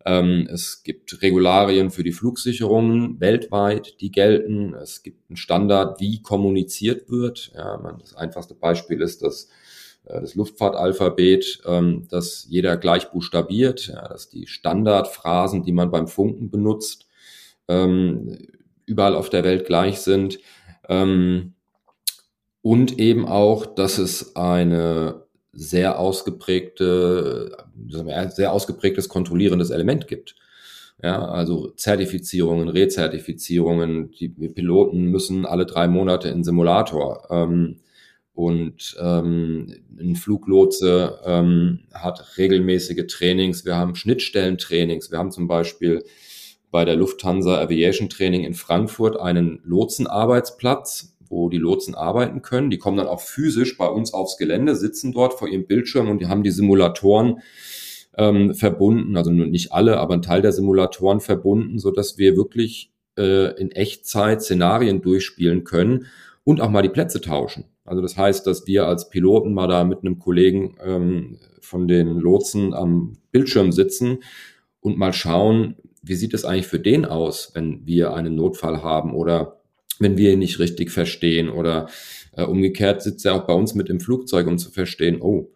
Ähm, 0.04 0.49
es 0.50 0.83
gibt 0.85 1.23
Regularien 1.23 1.90
für 1.90 2.04
die 2.04 2.12
Flugsicherungen 2.12 3.21
weltweit, 3.21 4.00
die 4.00 4.11
gelten. 4.11 4.75
Es 4.75 5.02
gibt 5.02 5.28
einen 5.28 5.37
Standard, 5.37 6.00
wie 6.00 6.23
kommuniziert 6.23 7.11
wird. 7.11 7.52
Ja, 7.54 7.76
das 8.00 8.14
einfachste 8.14 8.54
Beispiel 8.54 9.02
ist 9.02 9.23
das, 9.23 9.49
äh, 10.04 10.21
das 10.21 10.35
Luftfahrtalphabet, 10.35 11.62
ähm, 11.66 12.07
dass 12.11 12.47
jeder 12.49 12.76
gleich 12.76 13.11
buchstabiert, 13.11 13.88
ja, 13.88 14.07
dass 14.09 14.28
die 14.28 14.47
Standardphrasen, 14.47 15.62
die 15.62 15.73
man 15.73 15.90
beim 15.90 16.07
Funken 16.07 16.50
benutzt, 16.50 17.07
ähm, 17.68 18.38
überall 18.88 19.14
auf 19.14 19.30
der 19.30 19.45
Welt 19.45 19.66
gleich 19.66 20.00
sind. 20.00 20.38
Ähm, 20.88 21.54
und 22.62 22.99
eben 22.99 23.26
auch, 23.26 23.66
dass 23.66 23.99
es 23.99 24.35
eine 24.37 25.23
sehr 25.52 25.99
ausgeprägte, 25.99 27.57
sehr 28.28 28.52
ausgeprägtes 28.52 29.09
kontrollierendes 29.09 29.71
Element 29.71 30.09
gibt. 30.09 30.35
Ja, 31.02 31.25
also 31.26 31.68
Zertifizierungen, 31.76 32.68
Rezertifizierungen, 32.68 34.11
die 34.11 34.28
Piloten 34.28 35.04
müssen 35.04 35.47
alle 35.47 35.64
drei 35.64 35.87
Monate 35.87 36.28
in 36.28 36.42
Simulator. 36.42 37.28
Ähm, 37.30 37.76
und 38.35 38.97
ähm, 39.00 39.75
ein 39.99 40.14
Fluglotse 40.14 41.18
ähm, 41.25 41.80
hat 41.92 42.38
regelmäßige 42.38 43.07
Trainings. 43.09 43.64
Wir 43.64 43.76
haben 43.76 43.97
Schnittstellentrainings. 43.97 45.11
Wir 45.11 45.18
haben 45.18 45.33
zum 45.33 45.49
Beispiel 45.49 46.04
bei 46.70 46.84
der 46.84 46.96
Lufthansa 46.96 47.60
Aviation 47.60 48.08
Training 48.08 48.44
in 48.44 48.54
Frankfurt 48.54 49.18
einen 49.18 49.60
Lotsenarbeitsplatz, 49.64 51.16
wo 51.28 51.48
die 51.48 51.58
Lotsen 51.58 51.94
arbeiten 51.94 52.42
können. 52.42 52.70
Die 52.70 52.78
kommen 52.78 52.96
dann 52.96 53.06
auch 53.06 53.20
physisch 53.20 53.76
bei 53.76 53.87
uns 53.87 54.12
aufs 54.14 54.37
Gelände, 54.37 54.76
sitzen 54.76 55.12
dort 55.12 55.34
vor 55.34 55.48
ihrem 55.48 55.66
Bildschirm 55.66 56.08
und 56.08 56.20
die 56.20 56.26
haben 56.26 56.42
die 56.42 56.50
Simulatoren 56.50 57.40
ähm, 58.16 58.54
verbunden, 58.54 59.16
also 59.16 59.30
nicht 59.30 59.72
alle, 59.72 59.98
aber 59.98 60.14
ein 60.14 60.22
Teil 60.22 60.42
der 60.42 60.52
Simulatoren 60.52 61.20
verbunden, 61.20 61.78
so 61.78 61.90
dass 61.90 62.18
wir 62.18 62.37
wirklich 62.37 62.92
äh, 63.16 63.58
in 63.60 63.70
Echtzeit 63.70 64.42
Szenarien 64.42 65.02
durchspielen 65.02 65.64
können 65.64 66.06
und 66.44 66.60
auch 66.60 66.70
mal 66.70 66.82
die 66.82 66.88
Plätze 66.88 67.20
tauschen. 67.20 67.64
Also 67.84 68.02
das 68.02 68.16
heißt, 68.16 68.46
dass 68.46 68.66
wir 68.66 68.87
als 68.87 69.08
Piloten 69.08 69.54
mal 69.54 69.66
da 69.66 69.84
mit 69.84 70.00
einem 70.00 70.18
Kollegen 70.18 70.76
ähm, 70.82 71.38
von 71.60 71.88
den 71.88 72.18
Lotsen 72.18 72.75
am 72.75 73.16
Bildschirm 73.30 73.72
sitzen 73.72 74.18
und 74.80 74.98
mal 74.98 75.12
schauen, 75.12 75.76
wie 76.08 76.14
sieht 76.14 76.34
es 76.34 76.44
eigentlich 76.44 76.66
für 76.66 76.80
den 76.80 77.04
aus, 77.04 77.52
wenn 77.54 77.86
wir 77.86 78.14
einen 78.14 78.34
Notfall 78.34 78.82
haben 78.82 79.14
oder 79.14 79.60
wenn 79.98 80.16
wir 80.16 80.32
ihn 80.32 80.38
nicht 80.38 80.58
richtig 80.58 80.90
verstehen 80.90 81.48
oder 81.48 81.88
äh, 82.32 82.44
umgekehrt 82.44 83.02
sitzt 83.02 83.26
er 83.26 83.34
auch 83.34 83.46
bei 83.46 83.52
uns 83.52 83.74
mit 83.74 83.88
im 83.88 84.00
Flugzeug, 84.00 84.46
um 84.46 84.58
zu 84.58 84.70
verstehen, 84.70 85.20
oh, 85.20 85.50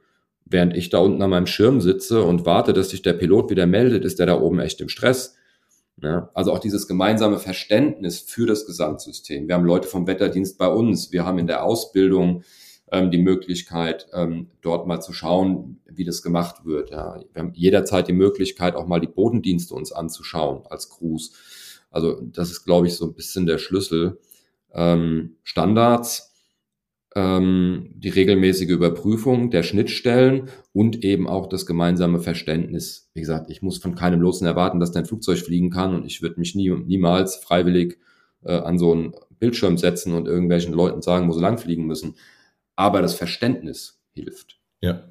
während 0.45 0.77
ich 0.77 0.91
da 0.91 0.99
unten 0.99 1.23
an 1.23 1.31
meinem 1.31 1.47
Schirm 1.47 1.81
sitze 1.81 2.23
und 2.23 2.45
warte, 2.45 2.73
dass 2.73 2.91
sich 2.91 3.03
der 3.03 3.15
Pilot 3.15 3.51
wieder 3.51 3.67
meldet, 3.67 4.05
ist 4.05 4.19
der 4.19 4.27
da 4.27 4.41
oben 4.41 4.61
echt 4.61 4.81
im 4.81 4.89
Stress. 4.89 5.37
Ja, 6.03 6.31
also 6.35 6.53
auch 6.53 6.59
dieses 6.59 6.89
gemeinsame 6.89 7.39
Verständnis 7.39 8.19
für 8.21 8.47
das 8.47 8.67
Gesamtsystem. 8.67 9.47
Wir 9.47 9.55
haben 9.55 9.65
Leute 9.65 9.87
vom 9.87 10.07
Wetterdienst 10.07 10.59
bei 10.59 10.67
uns, 10.67 11.13
wir 11.13 11.25
haben 11.25 11.39
in 11.39 11.47
der 11.47 11.63
Ausbildung 11.63 12.43
ähm, 12.93 13.11
die 13.11 13.19
Möglichkeit, 13.19 14.07
ähm, 14.13 14.49
dort 14.61 14.87
mal 14.87 15.01
zu 15.01 15.15
schauen, 15.15 15.81
wie 15.87 16.05
das 16.05 16.23
gemacht 16.23 16.65
wird. 16.65 16.91
Ja. 16.91 17.19
Wir 17.33 17.43
haben 17.43 17.55
jederzeit 17.55 18.07
die 18.07 18.13
Möglichkeit, 18.13 18.77
auch 18.77 18.87
mal 18.87 19.01
die 19.01 19.09
Bodendienste 19.09 19.75
uns 19.75 19.93
anzuschauen 19.93 20.65
als 20.69 20.91
Crews. 20.91 21.33
Also 21.91 22.21
das 22.21 22.51
ist, 22.51 22.65
glaube 22.65 22.87
ich, 22.87 22.95
so 22.95 23.07
ein 23.07 23.15
bisschen 23.15 23.47
der 23.47 23.59
Schlüssel. 23.59 24.21
Ähm, 24.75 25.37
Standards, 25.43 26.35
ähm, 27.15 27.91
die 27.95 28.11
regelmäßige 28.11 28.69
Überprüfung 28.69 29.51
der 29.51 29.63
Schnittstellen 29.63 30.51
und 30.73 31.03
eben 31.03 31.27
auch 31.29 31.49
das 31.49 31.65
gemeinsame 31.65 32.21
Verständnis. 32.21 33.11
Wie 33.15 33.21
gesagt, 33.21 33.51
ich 33.51 33.63
muss 33.63 33.79
von 33.79 33.95
keinem 33.95 34.21
Losen 34.21 34.47
erwarten, 34.47 34.81
dass 34.81 34.93
dein 34.93 35.07
Flugzeug 35.07 35.39
fliegen 35.39 35.71
kann 35.71 35.95
und 35.95 36.05
ich 36.05 36.21
würde 36.21 36.39
mich 36.39 36.55
nie, 36.55 36.71
niemals 36.71 37.37
freiwillig 37.37 37.99
äh, 38.45 38.53
an 38.53 38.79
so 38.79 38.93
einen 38.93 39.15
Bildschirm 39.39 39.79
setzen 39.79 40.15
und 40.15 40.27
irgendwelchen 40.27 40.75
Leuten 40.75 41.03
sagen, 41.03 41.29
wo 41.29 41.33
sie 41.33 41.41
lang 41.41 41.59
fliegen 41.59 41.87
müssen 41.87 42.15
aber 42.77 43.03
das 43.03 43.15
Verständnis 43.15 44.01
hilft. 44.13 44.61
Ja. 44.81 45.09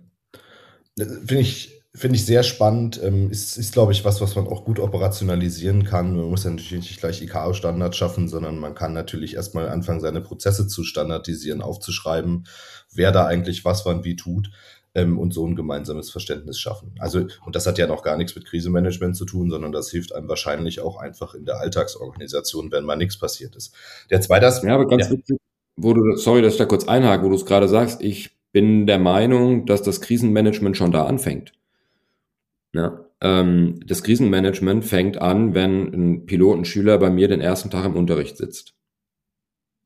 Finde 0.97 1.39
ich, 1.39 1.81
finde 1.93 2.15
ich 2.15 2.25
sehr 2.25 2.43
spannend. 2.43 3.01
Ähm, 3.03 3.31
ist, 3.31 3.57
ist 3.57 3.73
glaube 3.73 3.91
ich, 3.91 4.05
was, 4.05 4.21
was 4.21 4.35
man 4.35 4.47
auch 4.47 4.65
gut 4.65 4.79
operationalisieren 4.79 5.83
kann. 5.83 6.15
Man 6.15 6.29
muss 6.29 6.43
ja 6.43 6.49
natürlich 6.49 6.89
nicht 6.89 6.99
gleich 6.99 7.21
IKO-Standards 7.21 7.97
schaffen, 7.97 8.27
sondern 8.27 8.57
man 8.57 8.75
kann 8.75 8.93
natürlich 8.93 9.35
erstmal 9.35 9.69
anfangen, 9.69 10.01
seine 10.01 10.21
Prozesse 10.21 10.67
zu 10.67 10.83
standardisieren, 10.83 11.61
aufzuschreiben, 11.61 12.47
wer 12.93 13.11
da 13.11 13.25
eigentlich 13.25 13.65
was 13.65 13.85
wann 13.85 14.03
wie 14.03 14.15
tut 14.15 14.51
ähm, 14.95 15.17
und 15.17 15.33
so 15.33 15.45
ein 15.45 15.55
gemeinsames 15.55 16.11
Verständnis 16.11 16.59
schaffen. 16.59 16.95
Also, 16.99 17.27
und 17.45 17.55
das 17.55 17.65
hat 17.67 17.77
ja 17.77 17.87
noch 17.87 18.03
gar 18.03 18.17
nichts 18.17 18.35
mit 18.35 18.45
Krisenmanagement 18.45 19.15
zu 19.15 19.25
tun, 19.25 19.49
sondern 19.49 19.71
das 19.71 19.89
hilft 19.89 20.13
einem 20.13 20.27
wahrscheinlich 20.27 20.81
auch 20.81 20.97
einfach 20.97 21.33
in 21.33 21.45
der 21.45 21.59
Alltagsorganisation, 21.59 22.71
wenn 22.71 22.83
mal 22.83 22.97
nichts 22.97 23.17
passiert 23.17 23.55
ist. 23.55 23.73
Der 24.09 24.21
zweite 24.21 24.47
Aspekt. 24.47 24.69
Ja, 24.69 24.75
aber 24.75 24.87
ganz 24.87 25.05
ja. 25.05 25.11
witzig, 25.11 25.37
wo 25.75 25.93
du, 25.93 26.15
sorry, 26.15 26.41
dass 26.41 26.53
ich 26.53 26.59
da 26.59 26.65
kurz 26.65 26.87
einhake, 26.87 27.23
wo 27.23 27.29
du 27.29 27.35
es 27.35 27.45
gerade 27.45 27.67
sagst, 27.67 28.01
ich 28.01 28.31
bin 28.51 28.85
der 28.85 28.99
Meinung, 28.99 29.65
dass 29.65 29.81
das 29.81 30.01
Krisenmanagement 30.01 30.75
schon 30.77 30.91
da 30.91 31.05
anfängt. 31.05 31.53
Ja, 32.73 33.05
ähm, 33.21 33.79
das 33.85 34.03
Krisenmanagement 34.03 34.85
fängt 34.85 35.21
an, 35.21 35.53
wenn 35.53 35.93
ein 35.93 36.25
Pilotenschüler 36.25 36.97
bei 36.97 37.09
mir 37.09 37.27
den 37.27 37.41
ersten 37.41 37.69
Tag 37.69 37.85
im 37.85 37.95
Unterricht 37.95 38.37
sitzt. 38.37 38.73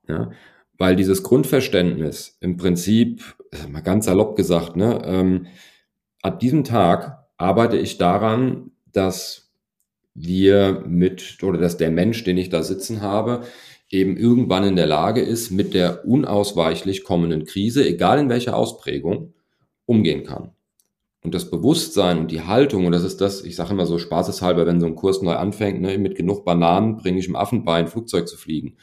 Ja, 0.08 0.32
weil 0.78 0.96
dieses 0.96 1.24
Grundverständnis 1.24 2.38
im 2.42 2.58
Prinzip, 2.58 3.36
mal 3.70 3.82
ganz 3.82 4.06
salopp 4.06 4.36
gesagt, 4.36 4.76
ne, 4.76 5.02
ähm, 5.06 5.48
ab 6.22 6.40
diesem 6.40 6.64
Tag 6.64 7.26
arbeite 7.38 7.78
ich 7.78 7.98
daran, 7.98 8.72
dass 8.92 9.52
wir 10.14 10.84
mit, 10.88 11.44
oder 11.44 11.60
dass 11.60 11.78
der 11.78 11.92
Mensch, 11.92 12.24
den 12.24 12.38
ich 12.38 12.50
da 12.50 12.64
sitzen 12.64 13.02
habe, 13.02 13.44
eben 13.90 14.18
irgendwann 14.18 14.64
in 14.64 14.76
der 14.76 14.88
Lage 14.88 15.22
ist, 15.22 15.52
mit 15.52 15.74
der 15.74 16.06
unausweichlich 16.06 17.04
kommenden 17.04 17.46
Krise, 17.46 17.88
egal 17.88 18.20
in 18.20 18.30
welcher 18.30 18.56
Ausprägung, 18.58 19.34
umgehen 19.86 20.24
kann. 20.24 20.52
Und 21.26 21.34
das 21.34 21.50
Bewusstsein 21.50 22.20
und 22.20 22.30
die 22.30 22.42
Haltung, 22.42 22.86
und 22.86 22.92
das 22.92 23.04
ist 23.04 23.20
das, 23.20 23.44
ich 23.44 23.56
sage 23.56 23.72
immer 23.72 23.88
so 23.88 23.98
spaßeshalber, 23.98 24.68
wenn 24.68 24.80
so 24.80 24.86
ein 24.86 24.96
Kurs 24.96 25.24
neu 25.24 25.34
anfängt, 25.34 25.82
ne, 25.82 25.98
mit 25.98 26.16
genug 26.16 26.46
Bananen 26.46 26.98
bringe 26.98 27.20
ich 27.20 27.28
im 27.28 27.36
Affenbein 27.36 27.88
Flugzeug 27.88 28.28
zu 28.28 28.38
fliegen. 28.38 28.78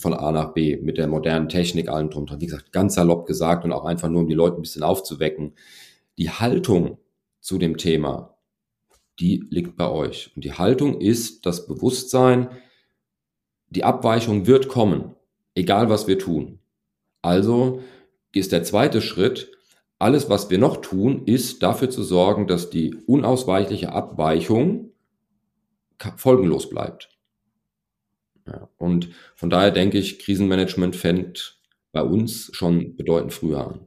Von 0.00 0.12
A 0.12 0.32
nach 0.32 0.54
B, 0.54 0.76
mit 0.76 0.98
der 0.98 1.06
modernen 1.06 1.48
Technik, 1.48 1.88
allem 1.88 2.10
drum 2.10 2.26
dran. 2.26 2.40
Wie 2.40 2.46
gesagt, 2.46 2.72
ganz 2.72 2.94
salopp 2.94 3.26
gesagt 3.26 3.64
und 3.64 3.72
auch 3.72 3.84
einfach 3.84 4.08
nur, 4.08 4.22
um 4.22 4.28
die 4.28 4.34
Leute 4.34 4.56
ein 4.56 4.62
bisschen 4.62 4.82
aufzuwecken. 4.82 5.54
Die 6.18 6.30
Haltung 6.30 6.98
zu 7.40 7.58
dem 7.58 7.76
Thema, 7.76 8.36
die 9.20 9.44
liegt 9.48 9.76
bei 9.76 9.88
euch. 9.88 10.32
Und 10.34 10.44
die 10.44 10.52
Haltung 10.52 11.00
ist 11.00 11.46
das 11.46 11.66
Bewusstsein, 11.66 12.48
die 13.70 13.84
Abweichung 13.84 14.46
wird 14.46 14.68
kommen, 14.68 15.14
egal 15.54 15.88
was 15.90 16.06
wir 16.06 16.18
tun. 16.18 16.60
Also 17.22 17.82
ist 18.32 18.52
der 18.52 18.62
zweite 18.62 19.00
Schritt, 19.00 19.50
alles, 19.98 20.28
was 20.28 20.50
wir 20.50 20.58
noch 20.58 20.78
tun, 20.82 21.24
ist 21.24 21.62
dafür 21.62 21.88
zu 21.88 22.02
sorgen, 22.02 22.46
dass 22.46 22.68
die 22.70 22.94
unausweichliche 23.06 23.92
Abweichung 23.92 24.90
folgenlos 26.16 26.68
bleibt. 26.68 27.08
Ja, 28.46 28.68
und 28.76 29.08
von 29.34 29.50
daher 29.50 29.70
denke 29.70 29.98
ich, 29.98 30.18
Krisenmanagement 30.18 30.94
fängt 30.94 31.60
bei 31.92 32.02
uns 32.02 32.50
schon 32.52 32.94
bedeutend 32.96 33.32
früher 33.32 33.66
an. 33.66 33.86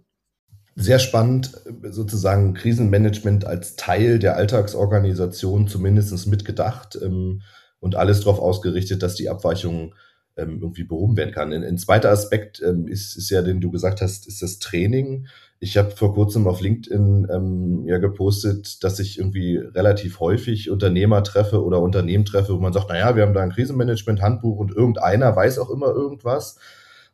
sehr 0.75 0.99
spannend, 0.99 1.51
sozusagen 1.83 2.53
Krisenmanagement 2.53 3.45
als 3.45 3.75
Teil 3.75 4.17
der 4.17 4.35
Alltagsorganisation 4.37 5.67
zumindest 5.67 6.25
mitgedacht 6.27 6.97
ähm, 7.01 7.41
und 7.79 7.95
alles 7.95 8.21
darauf 8.21 8.39
ausgerichtet, 8.39 9.03
dass 9.03 9.15
die 9.15 9.29
Abweichungen 9.29 9.93
ähm, 10.39 10.59
irgendwie 10.61 10.83
behoben 10.83 11.17
werden 11.17 11.33
kann. 11.33 11.53
Ein, 11.53 11.63
ein 11.63 11.77
zweiter 11.77 12.11
Aspekt 12.11 12.61
ähm, 12.65 12.87
ist, 12.87 13.15
ist 13.17 13.29
ja, 13.29 13.41
den 13.41 13.61
du 13.61 13.71
gesagt 13.71 14.01
hast, 14.01 14.27
ist 14.27 14.41
das 14.41 14.59
Training. 14.59 15.27
Ich 15.59 15.77
habe 15.77 15.91
vor 15.91 16.13
kurzem 16.13 16.47
auf 16.47 16.61
LinkedIn 16.61 17.27
ähm, 17.31 17.85
ja 17.85 17.97
gepostet, 17.97 18.83
dass 18.83 18.99
ich 18.99 19.17
irgendwie 19.17 19.57
relativ 19.57 20.19
häufig 20.19 20.69
Unternehmer 20.69 21.23
treffe 21.23 21.63
oder 21.63 21.81
Unternehmen 21.81 22.25
treffe, 22.25 22.53
wo 22.53 22.59
man 22.59 22.73
sagt, 22.73 22.89
naja, 22.89 23.15
wir 23.15 23.23
haben 23.23 23.33
da 23.33 23.41
ein 23.41 23.51
Krisenmanagement-Handbuch 23.51 24.57
und 24.57 24.71
irgendeiner 24.71 25.35
weiß 25.35 25.59
auch 25.59 25.69
immer 25.69 25.87
irgendwas. 25.87 26.57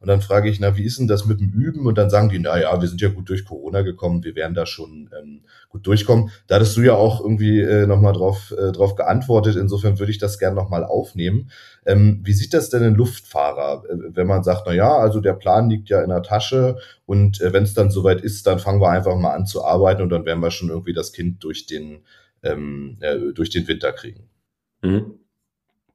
Und 0.06 0.10
dann 0.10 0.22
frage 0.22 0.52
ich, 0.52 0.60
na, 0.60 0.78
wie 0.78 0.84
ist 0.84 1.00
denn 1.00 1.08
das 1.08 1.26
mit 1.26 1.40
dem 1.40 1.50
Üben? 1.50 1.88
Und 1.88 1.98
dann 1.98 2.12
sagen 2.12 2.30
die, 2.30 2.38
na 2.38 2.62
ja, 2.62 2.80
wir 2.80 2.88
sind 2.88 3.02
ja 3.02 3.10
gut 3.10 3.28
durch 3.28 3.44
Corona 3.44 3.82
gekommen, 3.82 4.24
wir 4.24 4.36
werden 4.36 4.54
da 4.54 4.68
schon 4.68 5.10
ähm, 5.20 5.42
gut 5.70 5.88
durchkommen. 5.88 6.30
Da 6.46 6.58
hattest 6.58 6.78
du 6.78 6.82
ja 6.82 6.94
auch 6.94 7.22
irgendwie 7.22 7.60
äh, 7.60 7.88
nochmal 7.88 8.14
drauf, 8.14 8.54
äh, 8.56 8.72
drauf 8.72 8.94
geantwortet. 8.94 9.56
Insofern 9.56 9.98
würde 9.98 10.12
ich 10.12 10.20
das 10.20 10.38
gerne 10.38 10.56
nochmal 10.56 10.84
aufnehmen. 10.84 11.50
Ähm, 11.88 12.22
wie 12.24 12.34
sieht 12.34 12.54
das 12.54 12.70
denn 12.70 12.84
ein 12.84 12.94
Luftfahrer, 12.94 13.82
äh, 13.90 13.96
wenn 14.16 14.28
man 14.28 14.44
sagt, 14.44 14.66
na 14.68 14.74
ja, 14.74 14.96
also 14.96 15.22
der 15.22 15.34
Plan 15.34 15.72
liegt 15.72 15.90
ja 15.90 16.04
in 16.04 16.10
der 16.10 16.22
Tasche 16.22 16.78
und 17.08 17.42
äh, 17.42 17.52
wenn 17.52 17.64
es 17.64 17.74
dann 17.74 17.90
soweit 17.90 18.22
ist, 18.22 18.46
dann 18.46 18.60
fangen 18.60 18.82
wir 18.82 18.92
einfach 18.92 19.16
mal 19.16 19.34
an 19.34 19.48
zu 19.48 19.66
arbeiten 19.66 20.04
und 20.04 20.10
dann 20.10 20.26
werden 20.28 20.40
wir 20.40 20.52
schon 20.52 20.70
irgendwie 20.70 20.94
das 20.94 21.14
Kind 21.14 21.44
durch 21.44 21.66
den, 21.66 22.04
ähm, 22.44 22.98
äh, 23.00 23.34
durch 23.34 23.50
den 23.50 23.68
Winter 23.68 23.92
kriegen. 23.92 24.30
Mhm. 24.84 25.16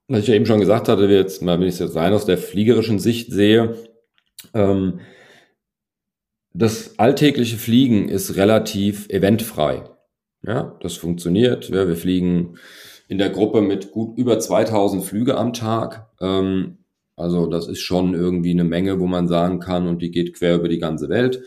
Was 0.08 0.22
ich 0.22 0.26
ja 0.26 0.34
eben 0.34 0.46
schon 0.46 0.58
gesagt 0.58 0.88
hatte, 0.88 1.04
jetzt 1.04 1.42
mal, 1.42 1.60
wenn 1.60 1.68
ich 1.68 1.74
es 1.74 1.78
jetzt 1.78 1.94
rein 1.94 2.12
aus 2.12 2.26
der 2.26 2.38
fliegerischen 2.38 2.98
Sicht 2.98 3.32
sehe, 3.32 3.76
ähm, 4.54 5.00
das 6.52 6.98
alltägliche 6.98 7.56
Fliegen 7.56 8.08
ist 8.08 8.36
relativ 8.36 9.08
eventfrei. 9.08 9.84
Ja, 10.42 10.76
das 10.80 10.96
funktioniert. 10.96 11.68
Ja, 11.68 11.86
wir 11.86 11.96
fliegen 11.96 12.56
in 13.08 13.18
der 13.18 13.30
Gruppe 13.30 13.60
mit 13.60 13.92
gut 13.92 14.16
über 14.18 14.38
2000 14.38 15.04
Flüge 15.04 15.36
am 15.36 15.52
Tag. 15.52 16.10
Ähm, 16.20 16.78
also 17.16 17.46
das 17.46 17.68
ist 17.68 17.80
schon 17.80 18.14
irgendwie 18.14 18.52
eine 18.52 18.64
Menge, 18.64 18.98
wo 18.98 19.06
man 19.06 19.28
sagen 19.28 19.60
kann, 19.60 19.86
und 19.86 20.00
die 20.00 20.10
geht 20.10 20.34
quer 20.34 20.56
über 20.56 20.68
die 20.68 20.78
ganze 20.78 21.08
Welt. 21.08 21.42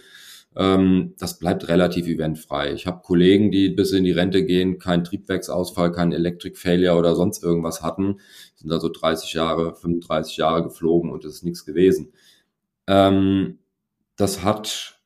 Ähm, 0.56 1.16
das 1.18 1.40
bleibt 1.40 1.68
relativ 1.68 2.08
eventfrei. 2.08 2.74
Ich 2.74 2.86
habe 2.86 3.02
Kollegen, 3.02 3.52
die 3.52 3.70
bis 3.70 3.92
in 3.92 4.04
die 4.04 4.12
Rente 4.12 4.46
gehen, 4.46 4.78
keinen 4.78 5.04
Triebwerksausfall, 5.04 5.92
keinen 5.92 6.12
Electric 6.12 6.56
Failure 6.58 6.98
oder 6.98 7.16
sonst 7.16 7.44
irgendwas 7.44 7.82
hatten. 7.82 8.20
Sind 8.56 8.72
also 8.72 8.90
30 8.90 9.34
Jahre, 9.34 9.76
35 9.76 10.38
Jahre 10.38 10.64
geflogen 10.64 11.12
und 11.12 11.26
es 11.26 11.36
ist 11.36 11.44
nichts 11.44 11.66
gewesen. 11.66 12.14
Ähm, 12.88 13.60
das 14.16 14.44
hat, 14.44 15.00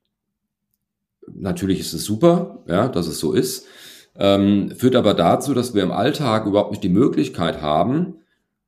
natürlich 1.27 1.79
ist 1.79 1.93
es 1.93 2.05
super, 2.05 2.63
ja, 2.67 2.87
dass 2.87 3.07
es 3.07 3.19
so 3.19 3.33
ist, 3.33 3.67
ähm, 4.15 4.71
führt 4.71 4.95
aber 4.95 5.13
dazu, 5.13 5.53
dass 5.53 5.73
wir 5.73 5.83
im 5.83 5.91
Alltag 5.91 6.45
überhaupt 6.45 6.71
nicht 6.71 6.83
die 6.83 6.89
Möglichkeit 6.89 7.61
haben, 7.61 8.15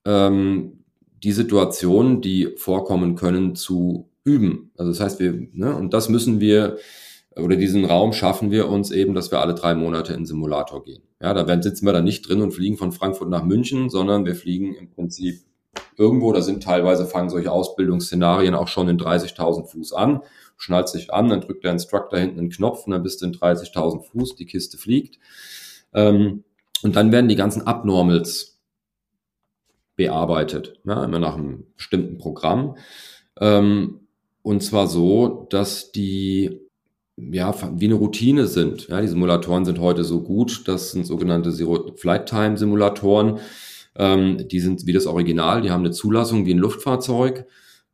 ähm, 0.05 0.83
die 1.23 1.31
Situationen, 1.31 2.21
die 2.21 2.53
vorkommen 2.55 3.15
können, 3.15 3.55
zu 3.55 4.09
üben. 4.23 4.71
Also 4.77 4.91
das 4.91 4.99
heißt, 4.99 5.19
wir, 5.19 5.47
ne, 5.53 5.75
und 5.75 5.93
das 5.93 6.07
müssen 6.07 6.39
wir, 6.39 6.77
oder 7.35 7.55
diesen 7.55 7.85
Raum 7.85 8.13
schaffen 8.13 8.51
wir 8.51 8.69
uns 8.69 8.91
eben, 8.91 9.13
dass 9.13 9.31
wir 9.31 9.39
alle 9.39 9.55
drei 9.55 9.75
Monate 9.75 10.13
in 10.13 10.25
Simulator 10.25 10.83
gehen. 10.83 11.03
Ja, 11.21 11.33
da 11.33 11.47
werden, 11.47 11.61
sitzen 11.61 11.85
wir 11.85 11.93
dann 11.93 12.05
nicht 12.05 12.27
drin 12.27 12.41
und 12.41 12.51
fliegen 12.51 12.77
von 12.77 12.91
Frankfurt 12.91 13.29
nach 13.29 13.43
München, 13.43 13.89
sondern 13.89 14.25
wir 14.25 14.35
fliegen 14.35 14.73
im 14.75 14.89
Prinzip 14.89 15.41
irgendwo, 15.99 16.31
da 16.31 16.41
sind 16.41 16.63
teilweise, 16.63 17.05
fangen 17.05 17.29
solche 17.29 17.51
Ausbildungsszenarien 17.51 18.55
auch 18.55 18.69
schon 18.69 18.87
in 18.87 18.97
30.000 18.97 19.67
Fuß 19.67 19.93
an, 19.93 20.21
schnallt 20.57 20.89
sich 20.89 21.13
an, 21.13 21.29
dann 21.29 21.41
drückt 21.41 21.63
der 21.63 21.73
Instructor 21.73 22.17
hinten 22.17 22.39
einen 22.39 22.49
Knopf 22.49 22.85
und 22.85 22.91
dann 22.91 23.03
bist 23.03 23.21
du 23.21 23.25
in 23.25 23.33
30.000 23.33 24.03
Fuß, 24.03 24.35
die 24.35 24.45
Kiste 24.45 24.77
fliegt. 24.77 25.19
Ähm, 25.93 26.43
und 26.81 26.95
dann 26.95 27.11
werden 27.11 27.27
die 27.27 27.35
ganzen 27.35 27.67
Abnormals 27.67 28.59
bearbeitet, 29.97 30.79
ja, 30.85 31.03
immer 31.03 31.19
nach 31.19 31.35
einem 31.35 31.65
bestimmten 31.75 32.17
Programm. 32.17 32.77
Ähm, 33.37 34.07
und 34.41 34.63
zwar 34.63 34.87
so, 34.87 35.47
dass 35.49 35.91
die 35.91 36.61
ja, 37.17 37.53
wie 37.77 37.85
eine 37.85 37.95
Routine 37.95 38.47
sind. 38.47 38.87
Ja, 38.87 39.01
die 39.01 39.07
Simulatoren 39.07 39.65
sind 39.65 39.79
heute 39.79 40.05
so 40.05 40.21
gut, 40.21 40.67
das 40.67 40.91
sind 40.91 41.05
sogenannte 41.05 41.51
Zero-Flight-Time-Simulatoren. 41.51 43.39
Ähm, 43.95 44.47
die 44.47 44.59
sind 44.59 44.85
wie 44.85 44.93
das 44.93 45.07
Original, 45.07 45.61
die 45.61 45.71
haben 45.71 45.83
eine 45.83 45.91
Zulassung 45.91 46.45
wie 46.45 46.53
ein 46.53 46.59
Luftfahrzeug. 46.59 47.45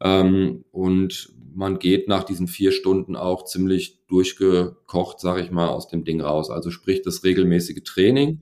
Ähm, 0.02 0.66
und 0.72 1.34
man 1.56 1.80
geht 1.80 2.08
nach 2.08 2.24
diesen 2.24 2.48
vier 2.48 2.72
Stunden 2.72 3.16
auch 3.16 3.46
ziemlich 3.46 4.00
durchgekocht, 4.08 5.20
sage 5.20 5.42
ich 5.42 5.52
mal, 5.52 5.70
aus 5.70 5.88
dem 5.88 6.04
Ding 6.04 6.22
raus. 6.22 6.50
Also 6.50 6.70
sprich, 6.70 7.02
das 7.02 7.24
regelmäßige 7.24 7.84
Training 7.84 8.42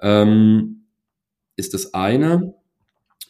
ähm, 0.00 0.84
ist 1.56 1.74
das 1.74 1.94
eine. 1.94 2.54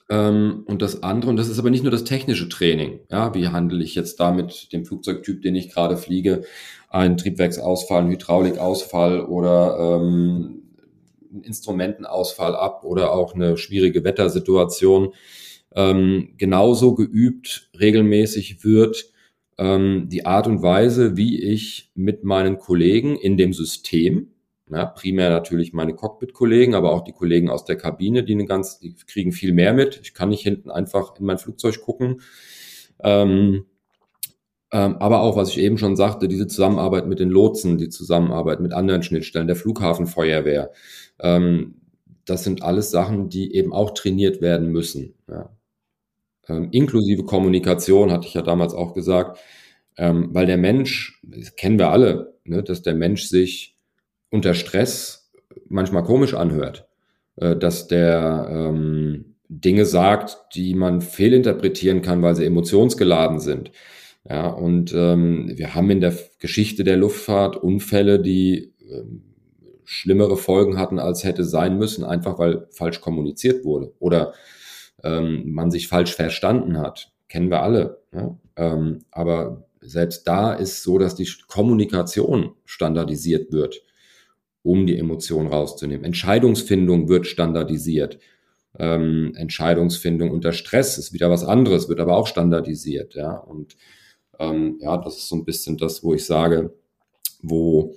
Ähm, 0.08 0.64
und 0.66 0.82
das 0.82 1.02
andere, 1.02 1.30
und 1.30 1.36
das 1.36 1.48
ist 1.48 1.58
aber 1.58 1.70
nicht 1.70 1.84
nur 1.84 1.92
das 1.92 2.04
technische 2.04 2.48
Training. 2.48 3.00
Ja, 3.10 3.34
wie 3.34 3.48
handle 3.48 3.82
ich 3.82 3.94
jetzt 3.94 4.18
da 4.18 4.32
mit 4.32 4.72
dem 4.72 4.84
Flugzeugtyp, 4.84 5.42
den 5.42 5.54
ich 5.54 5.70
gerade 5.70 5.96
fliege, 5.96 6.42
einen 6.88 7.16
Triebwerksausfall, 7.16 8.02
einen 8.02 8.10
Hydraulikausfall 8.10 9.20
oder 9.20 10.00
ähm, 10.00 10.61
Instrumentenausfall 11.42 12.54
ab 12.54 12.84
oder 12.84 13.12
auch 13.12 13.34
eine 13.34 13.56
schwierige 13.56 14.04
Wettersituation 14.04 15.14
ähm, 15.74 16.34
genauso 16.36 16.94
geübt 16.94 17.70
regelmäßig 17.78 18.64
wird, 18.64 19.10
ähm, 19.58 20.08
die 20.10 20.26
Art 20.26 20.46
und 20.46 20.62
Weise, 20.62 21.16
wie 21.16 21.42
ich 21.42 21.90
mit 21.94 22.24
meinen 22.24 22.58
Kollegen 22.58 23.16
in 23.16 23.36
dem 23.36 23.52
System, 23.52 24.28
ja, 24.70 24.86
primär 24.86 25.30
natürlich 25.30 25.72
meine 25.72 25.94
Cockpit-Kollegen, 25.94 26.74
aber 26.74 26.92
auch 26.92 27.02
die 27.04 27.12
Kollegen 27.12 27.50
aus 27.50 27.64
der 27.64 27.76
Kabine, 27.76 28.24
die 28.24 28.32
eine 28.32 28.46
ganz, 28.46 28.78
die 28.78 28.94
kriegen 28.94 29.32
viel 29.32 29.52
mehr 29.52 29.74
mit. 29.74 30.00
Ich 30.02 30.14
kann 30.14 30.30
nicht 30.30 30.42
hinten 30.42 30.70
einfach 30.70 31.18
in 31.18 31.26
mein 31.26 31.38
Flugzeug 31.38 31.80
gucken. 31.82 32.22
Ähm, 33.02 33.66
aber 34.78 35.20
auch, 35.20 35.36
was 35.36 35.50
ich 35.50 35.58
eben 35.58 35.76
schon 35.76 35.96
sagte, 35.96 36.28
diese 36.28 36.46
Zusammenarbeit 36.46 37.06
mit 37.06 37.20
den 37.20 37.28
Lotsen, 37.28 37.76
die 37.76 37.90
Zusammenarbeit 37.90 38.60
mit 38.60 38.72
anderen 38.72 39.02
Schnittstellen, 39.02 39.46
der 39.46 39.56
Flughafenfeuerwehr, 39.56 40.70
ähm, 41.20 41.74
das 42.24 42.44
sind 42.44 42.62
alles 42.62 42.90
Sachen, 42.90 43.28
die 43.28 43.54
eben 43.54 43.72
auch 43.72 43.90
trainiert 43.90 44.40
werden 44.40 44.68
müssen. 44.68 45.14
Ähm, 46.48 46.68
inklusive 46.72 47.24
Kommunikation, 47.24 48.10
hatte 48.10 48.26
ich 48.26 48.34
ja 48.34 48.42
damals 48.42 48.74
auch 48.74 48.94
gesagt, 48.94 49.38
ähm, 49.96 50.30
weil 50.32 50.46
der 50.46 50.56
Mensch, 50.56 51.20
das 51.22 51.54
kennen 51.56 51.78
wir 51.78 51.90
alle, 51.90 52.34
ne, 52.44 52.62
dass 52.62 52.82
der 52.82 52.94
Mensch 52.94 53.24
sich 53.24 53.76
unter 54.30 54.54
Stress 54.54 55.30
manchmal 55.68 56.04
komisch 56.04 56.34
anhört, 56.34 56.88
äh, 57.36 57.56
dass 57.56 57.88
der 57.88 58.48
ähm, 58.50 59.36
Dinge 59.48 59.84
sagt, 59.84 60.38
die 60.54 60.74
man 60.74 61.00
fehlinterpretieren 61.02 62.02
kann, 62.02 62.22
weil 62.22 62.34
sie 62.34 62.46
emotionsgeladen 62.46 63.38
sind. 63.38 63.70
Ja, 64.28 64.48
und 64.48 64.92
ähm, 64.94 65.52
wir 65.56 65.74
haben 65.74 65.90
in 65.90 66.00
der 66.00 66.16
Geschichte 66.38 66.84
der 66.84 66.96
Luftfahrt 66.96 67.56
Unfälle, 67.56 68.20
die 68.20 68.72
ähm, 68.88 69.22
schlimmere 69.84 70.36
Folgen 70.36 70.78
hatten, 70.78 70.98
als 70.98 71.24
hätte 71.24 71.44
sein 71.44 71.76
müssen, 71.76 72.04
einfach 72.04 72.38
weil 72.38 72.66
falsch 72.70 73.00
kommuniziert 73.00 73.64
wurde 73.64 73.92
oder 73.98 74.32
ähm, 75.02 75.52
man 75.52 75.70
sich 75.70 75.88
falsch 75.88 76.14
verstanden 76.14 76.78
hat. 76.78 77.12
Kennen 77.28 77.50
wir 77.50 77.62
alle. 77.62 78.02
Ja? 78.12 78.38
Ähm, 78.56 79.00
aber 79.10 79.64
selbst 79.80 80.28
da 80.28 80.52
ist 80.54 80.82
so, 80.82 80.98
dass 80.98 81.16
die 81.16 81.28
Kommunikation 81.48 82.52
standardisiert 82.64 83.52
wird, 83.52 83.82
um 84.62 84.86
die 84.86 84.98
Emotion 84.98 85.48
rauszunehmen. 85.48 86.04
Entscheidungsfindung 86.04 87.08
wird 87.08 87.26
standardisiert. 87.26 88.20
Ähm, 88.78 89.34
Entscheidungsfindung 89.36 90.30
unter 90.30 90.52
Stress 90.52 90.96
ist 90.96 91.12
wieder 91.12 91.30
was 91.30 91.44
anderes, 91.44 91.88
wird 91.88 92.00
aber 92.00 92.16
auch 92.16 92.28
standardisiert. 92.28 93.14
Ja, 93.14 93.32
und 93.36 93.76
ähm, 94.42 94.78
ja, 94.80 94.96
das 94.96 95.16
ist 95.16 95.28
so 95.28 95.36
ein 95.36 95.44
bisschen 95.44 95.76
das, 95.76 96.02
wo 96.02 96.14
ich 96.14 96.26
sage, 96.26 96.74
wo 97.42 97.94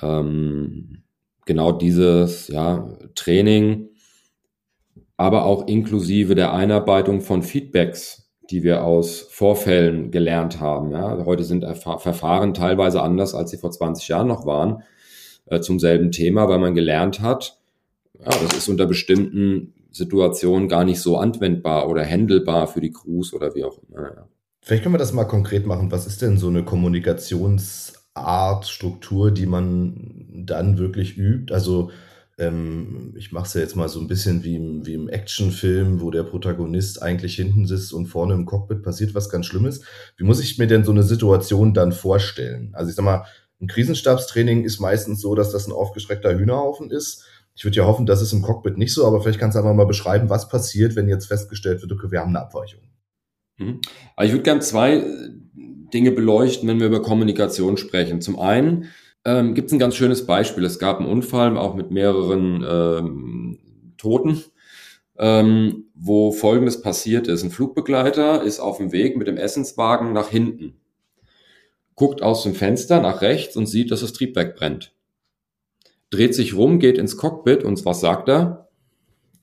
ähm, 0.00 1.02
genau 1.46 1.72
dieses 1.72 2.48
ja, 2.48 2.88
Training, 3.14 3.88
aber 5.16 5.44
auch 5.44 5.66
inklusive 5.66 6.34
der 6.34 6.52
Einarbeitung 6.52 7.20
von 7.20 7.42
Feedbacks, 7.42 8.30
die 8.50 8.62
wir 8.62 8.84
aus 8.84 9.20
Vorfällen 9.30 10.10
gelernt 10.10 10.60
haben. 10.60 10.92
Ja. 10.92 11.24
Heute 11.24 11.44
sind 11.44 11.64
Erf 11.64 11.82
Verfahren 11.82 12.54
teilweise 12.54 13.02
anders, 13.02 13.34
als 13.34 13.50
sie 13.50 13.58
vor 13.58 13.70
20 13.70 14.08
Jahren 14.08 14.28
noch 14.28 14.46
waren, 14.46 14.82
äh, 15.46 15.60
zum 15.60 15.78
selben 15.78 16.10
Thema, 16.10 16.48
weil 16.48 16.58
man 16.58 16.74
gelernt 16.74 17.20
hat, 17.20 17.58
ja, 18.18 18.26
das 18.26 18.56
ist 18.56 18.68
unter 18.68 18.86
bestimmten 18.86 19.74
Situationen 19.90 20.68
gar 20.68 20.84
nicht 20.84 21.00
so 21.00 21.16
anwendbar 21.16 21.88
oder 21.88 22.04
handelbar 22.04 22.66
für 22.66 22.80
die 22.80 22.92
Crews 22.92 23.32
oder 23.32 23.54
wie 23.54 23.64
auch 23.64 23.78
immer. 23.88 24.02
Ja. 24.02 24.28
Vielleicht 24.66 24.82
können 24.82 24.94
wir 24.94 24.98
das 24.98 25.12
mal 25.12 25.24
konkret 25.24 25.66
machen. 25.66 25.92
Was 25.92 26.06
ist 26.06 26.22
denn 26.22 26.38
so 26.38 26.48
eine 26.48 26.64
Kommunikationsart, 26.64 28.66
Struktur, 28.66 29.30
die 29.30 29.44
man 29.44 30.46
dann 30.46 30.78
wirklich 30.78 31.18
übt? 31.18 31.52
Also 31.52 31.90
ähm, 32.38 33.12
ich 33.14 33.30
mache 33.30 33.44
es 33.44 33.52
ja 33.52 33.60
jetzt 33.60 33.76
mal 33.76 33.90
so 33.90 34.00
ein 34.00 34.08
bisschen 34.08 34.42
wie 34.42 34.56
im, 34.56 34.86
wie 34.86 34.94
im 34.94 35.10
Actionfilm, 35.10 36.00
wo 36.00 36.10
der 36.10 36.22
Protagonist 36.22 37.02
eigentlich 37.02 37.34
hinten 37.34 37.66
sitzt 37.66 37.92
und 37.92 38.06
vorne 38.06 38.32
im 38.32 38.46
Cockpit 38.46 38.82
passiert 38.82 39.14
was 39.14 39.28
ganz 39.28 39.44
Schlimmes. 39.44 39.82
Wie 40.16 40.24
muss 40.24 40.40
ich 40.40 40.56
mir 40.56 40.66
denn 40.66 40.82
so 40.82 40.92
eine 40.92 41.02
Situation 41.02 41.74
dann 41.74 41.92
vorstellen? 41.92 42.70
Also 42.72 42.88
ich 42.88 42.96
sag 42.96 43.04
mal, 43.04 43.26
ein 43.60 43.68
Krisenstabstraining 43.68 44.64
ist 44.64 44.80
meistens 44.80 45.20
so, 45.20 45.34
dass 45.34 45.52
das 45.52 45.66
ein 45.66 45.74
aufgeschreckter 45.74 46.38
Hühnerhaufen 46.38 46.90
ist. 46.90 47.26
Ich 47.54 47.66
würde 47.66 47.76
ja 47.76 47.84
hoffen, 47.84 48.06
dass 48.06 48.22
es 48.22 48.32
im 48.32 48.40
Cockpit 48.40 48.78
nicht 48.78 48.94
so, 48.94 49.06
aber 49.06 49.20
vielleicht 49.20 49.40
kannst 49.40 49.56
du 49.56 49.58
einfach 49.58 49.74
mal 49.74 49.84
beschreiben, 49.84 50.30
was 50.30 50.48
passiert, 50.48 50.96
wenn 50.96 51.06
jetzt 51.06 51.26
festgestellt 51.26 51.82
wird, 51.82 51.92
okay, 51.92 52.10
wir 52.10 52.20
haben 52.20 52.34
eine 52.34 52.40
Abweichung. 52.40 52.80
Mhm. 53.58 53.80
Ich 54.22 54.32
würde 54.32 54.42
gerne 54.42 54.60
zwei 54.60 54.96
äh, 54.96 55.30
Dinge 55.92 56.10
beleuchten, 56.10 56.68
wenn 56.68 56.80
wir 56.80 56.86
über 56.86 57.02
Kommunikation 57.02 57.76
sprechen. 57.76 58.20
Zum 58.20 58.38
einen 58.38 58.90
ähm, 59.24 59.54
gibt 59.54 59.68
es 59.68 59.72
ein 59.72 59.78
ganz 59.78 59.94
schönes 59.96 60.26
Beispiel. 60.26 60.64
Es 60.64 60.78
gab 60.78 60.98
einen 60.98 61.08
Unfall, 61.08 61.56
auch 61.56 61.74
mit 61.74 61.90
mehreren 61.90 62.64
ähm, 62.68 63.58
Toten, 63.96 64.42
ähm, 65.18 65.86
wo 65.94 66.32
Folgendes 66.32 66.82
passiert 66.82 67.28
ist. 67.28 67.42
Ein 67.42 67.50
Flugbegleiter 67.50 68.42
ist 68.42 68.60
auf 68.60 68.78
dem 68.78 68.92
Weg 68.92 69.16
mit 69.16 69.28
dem 69.28 69.36
Essenswagen 69.36 70.12
nach 70.12 70.28
hinten, 70.28 70.74
guckt 71.94 72.22
aus 72.22 72.42
dem 72.42 72.54
Fenster 72.54 73.00
nach 73.00 73.22
rechts 73.22 73.56
und 73.56 73.66
sieht, 73.66 73.90
dass 73.90 74.00
das 74.00 74.12
Triebwerk 74.12 74.56
brennt. 74.56 74.92
Dreht 76.10 76.34
sich 76.34 76.54
rum, 76.54 76.78
geht 76.78 76.98
ins 76.98 77.16
Cockpit 77.16 77.64
und 77.64 77.84
was 77.84 78.00
sagt 78.00 78.28
er? 78.28 78.68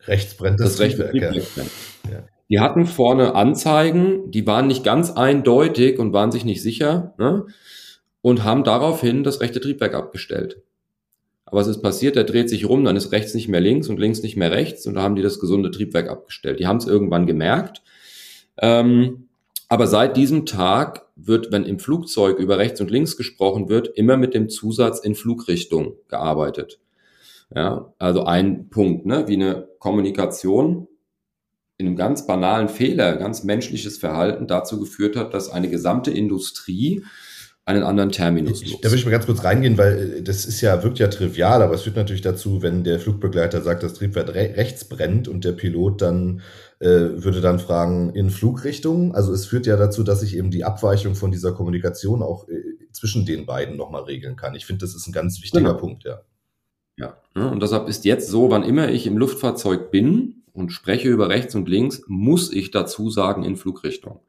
Rechts 0.02 0.36
brennt 0.36 0.60
das, 0.60 0.76
das 0.76 0.90
Triebwerk. 0.90 1.12
Triebwerk 1.12 1.56
brennt. 1.56 1.72
Ja. 2.12 2.24
Die 2.52 2.60
hatten 2.60 2.86
vorne 2.86 3.34
Anzeigen, 3.34 4.30
die 4.30 4.46
waren 4.46 4.68
nicht 4.68 4.84
ganz 4.84 5.10
eindeutig 5.12 5.98
und 5.98 6.14
waren 6.14 6.32
sich 6.32 6.46
nicht 6.46 6.62
sicher. 6.62 7.16
Ne? 7.18 7.46
und 8.22 8.44
haben 8.44 8.64
daraufhin 8.64 9.24
das 9.24 9.42
rechte 9.42 9.60
Triebwerk 9.60 9.94
abgestellt. 9.94 10.62
Aber 11.46 11.60
was 11.60 11.68
ist 11.68 11.82
passiert? 11.82 12.16
Der 12.16 12.24
dreht 12.24 12.50
sich 12.50 12.70
rum, 12.70 12.86
dann 12.86 12.96
ist 12.96 13.12
rechts 13.12 13.34
nicht 13.34 13.50
mehr 13.50 13.60
links 13.60 13.90
und 13.90 14.00
links 14.00 14.22
nicht 14.24 14.38
mehr 14.38 14.52
rechts 14.52 14.86
und 14.86 14.96
da 14.96 15.02
haben 15.02 15.16
die 15.16 15.22
das 15.22 15.40
gesunde 15.40 15.72
Triebwerk 15.72 16.10
abgestellt. 16.10 16.60
Die 16.60 16.68
haben 16.68 16.78
es 16.78 16.88
irgendwann 16.88 17.26
gemerkt. 17.26 17.82
Ähm, 18.58 19.28
aber 19.68 19.88
seit 19.88 20.18
diesem 20.18 20.46
Tag 20.46 21.08
wird, 21.16 21.52
wenn 21.52 21.66
im 21.66 21.80
Flugzeug 21.80 22.38
über 22.38 22.58
rechts 22.58 22.80
und 22.82 22.92
links 22.92 23.18
gesprochen 23.18 23.70
wird, 23.70 23.88
immer 23.88 24.18
mit 24.18 24.34
dem 24.34 24.50
Zusatz 24.50 25.00
in 25.00 25.16
Flugrichtung 25.16 25.96
gearbeitet. 26.10 26.80
Ja, 27.54 27.94
also 27.98 28.24
ein 28.24 28.70
Punkt, 28.70 29.06
ne, 29.06 29.28
wie 29.28 29.34
eine 29.34 29.68
Kommunikation 29.80 30.88
in 31.82 31.88
einem 31.88 31.96
ganz 31.96 32.28
banalen 32.28 32.70
Fehler, 32.70 33.18
ganz 33.18 33.44
menschliches 33.44 33.98
Verhalten 33.98 34.48
dazu 34.48 34.80
geführt 34.80 35.16
hat, 35.16 35.34
dass 35.34 35.50
eine 35.50 35.68
gesamte 35.68 36.12
Industrie 36.12 37.04
einen 37.66 37.84
anderen 37.84 38.12
Terminus 38.12 38.62
nutzt. 38.62 38.84
Da 38.84 38.90
würde 38.90 38.98
ich 38.98 39.06
mal 39.06 39.12
ganz 39.12 39.26
kurz 39.26 39.44
reingehen, 39.44 39.78
weil 39.78 40.18
äh, 40.18 40.22
das 40.22 40.46
ist 40.46 40.62
ja, 40.62 40.84
wirkt 40.84 41.00
ja 41.00 41.08
trivial, 41.08 41.62
aber 41.62 41.74
es 41.74 41.82
führt 41.82 41.96
natürlich 41.96 42.22
dazu, 42.22 42.62
wenn 42.62 42.84
der 42.84 43.00
Flugbegleiter 43.00 43.62
sagt, 43.62 43.84
das 43.84 43.96
Triebwerk 43.96 44.30
re 44.30 44.54
rechts 44.56 44.86
brennt 44.86 45.28
und 45.28 45.44
der 45.44 45.54
Pilot 45.54 46.02
dann 46.02 46.42
äh, 46.80 46.88
würde 46.88 47.42
dann 47.42 47.60
fragen, 47.60 48.14
in 48.14 48.30
Flugrichtung. 48.30 49.14
Also 49.16 49.34
es 49.34 49.46
führt 49.46 49.66
ja 49.66 49.76
dazu, 49.76 50.04
dass 50.04 50.24
ich 50.24 50.38
eben 50.38 50.52
die 50.52 50.64
Abweichung 50.64 51.16
von 51.16 51.32
dieser 51.32 51.52
Kommunikation 51.52 52.22
auch 52.22 52.48
äh, 52.48 52.62
zwischen 52.92 53.26
den 53.26 53.46
beiden 53.46 53.78
nochmal 53.78 54.04
regeln 54.04 54.36
kann. 54.36 54.56
Ich 54.56 54.66
finde, 54.66 54.86
das 54.86 54.96
ist 54.96 55.08
ein 55.08 55.14
ganz 55.14 55.42
wichtiger 55.42 55.64
genau. 55.64 55.78
Punkt, 55.78 56.04
ja. 56.04 56.22
Ja, 56.98 57.48
und 57.48 57.64
deshalb 57.64 57.88
ist 57.88 58.06
jetzt 58.06 58.30
so, 58.30 58.52
wann 58.52 58.64
immer 58.64 58.90
ich 58.90 59.08
im 59.08 59.18
Luftfahrzeug 59.18 59.90
bin 59.90 60.41
und 60.54 60.72
spreche 60.72 61.10
über 61.10 61.30
rechts 61.30 61.56
und 61.56 61.70
links, 61.70 62.04
muss 62.08 62.52
ich 62.52 62.72
dazu 62.72 63.10
sagen 63.10 63.44
in 63.44 63.56
Flugrichtung. 63.56 64.20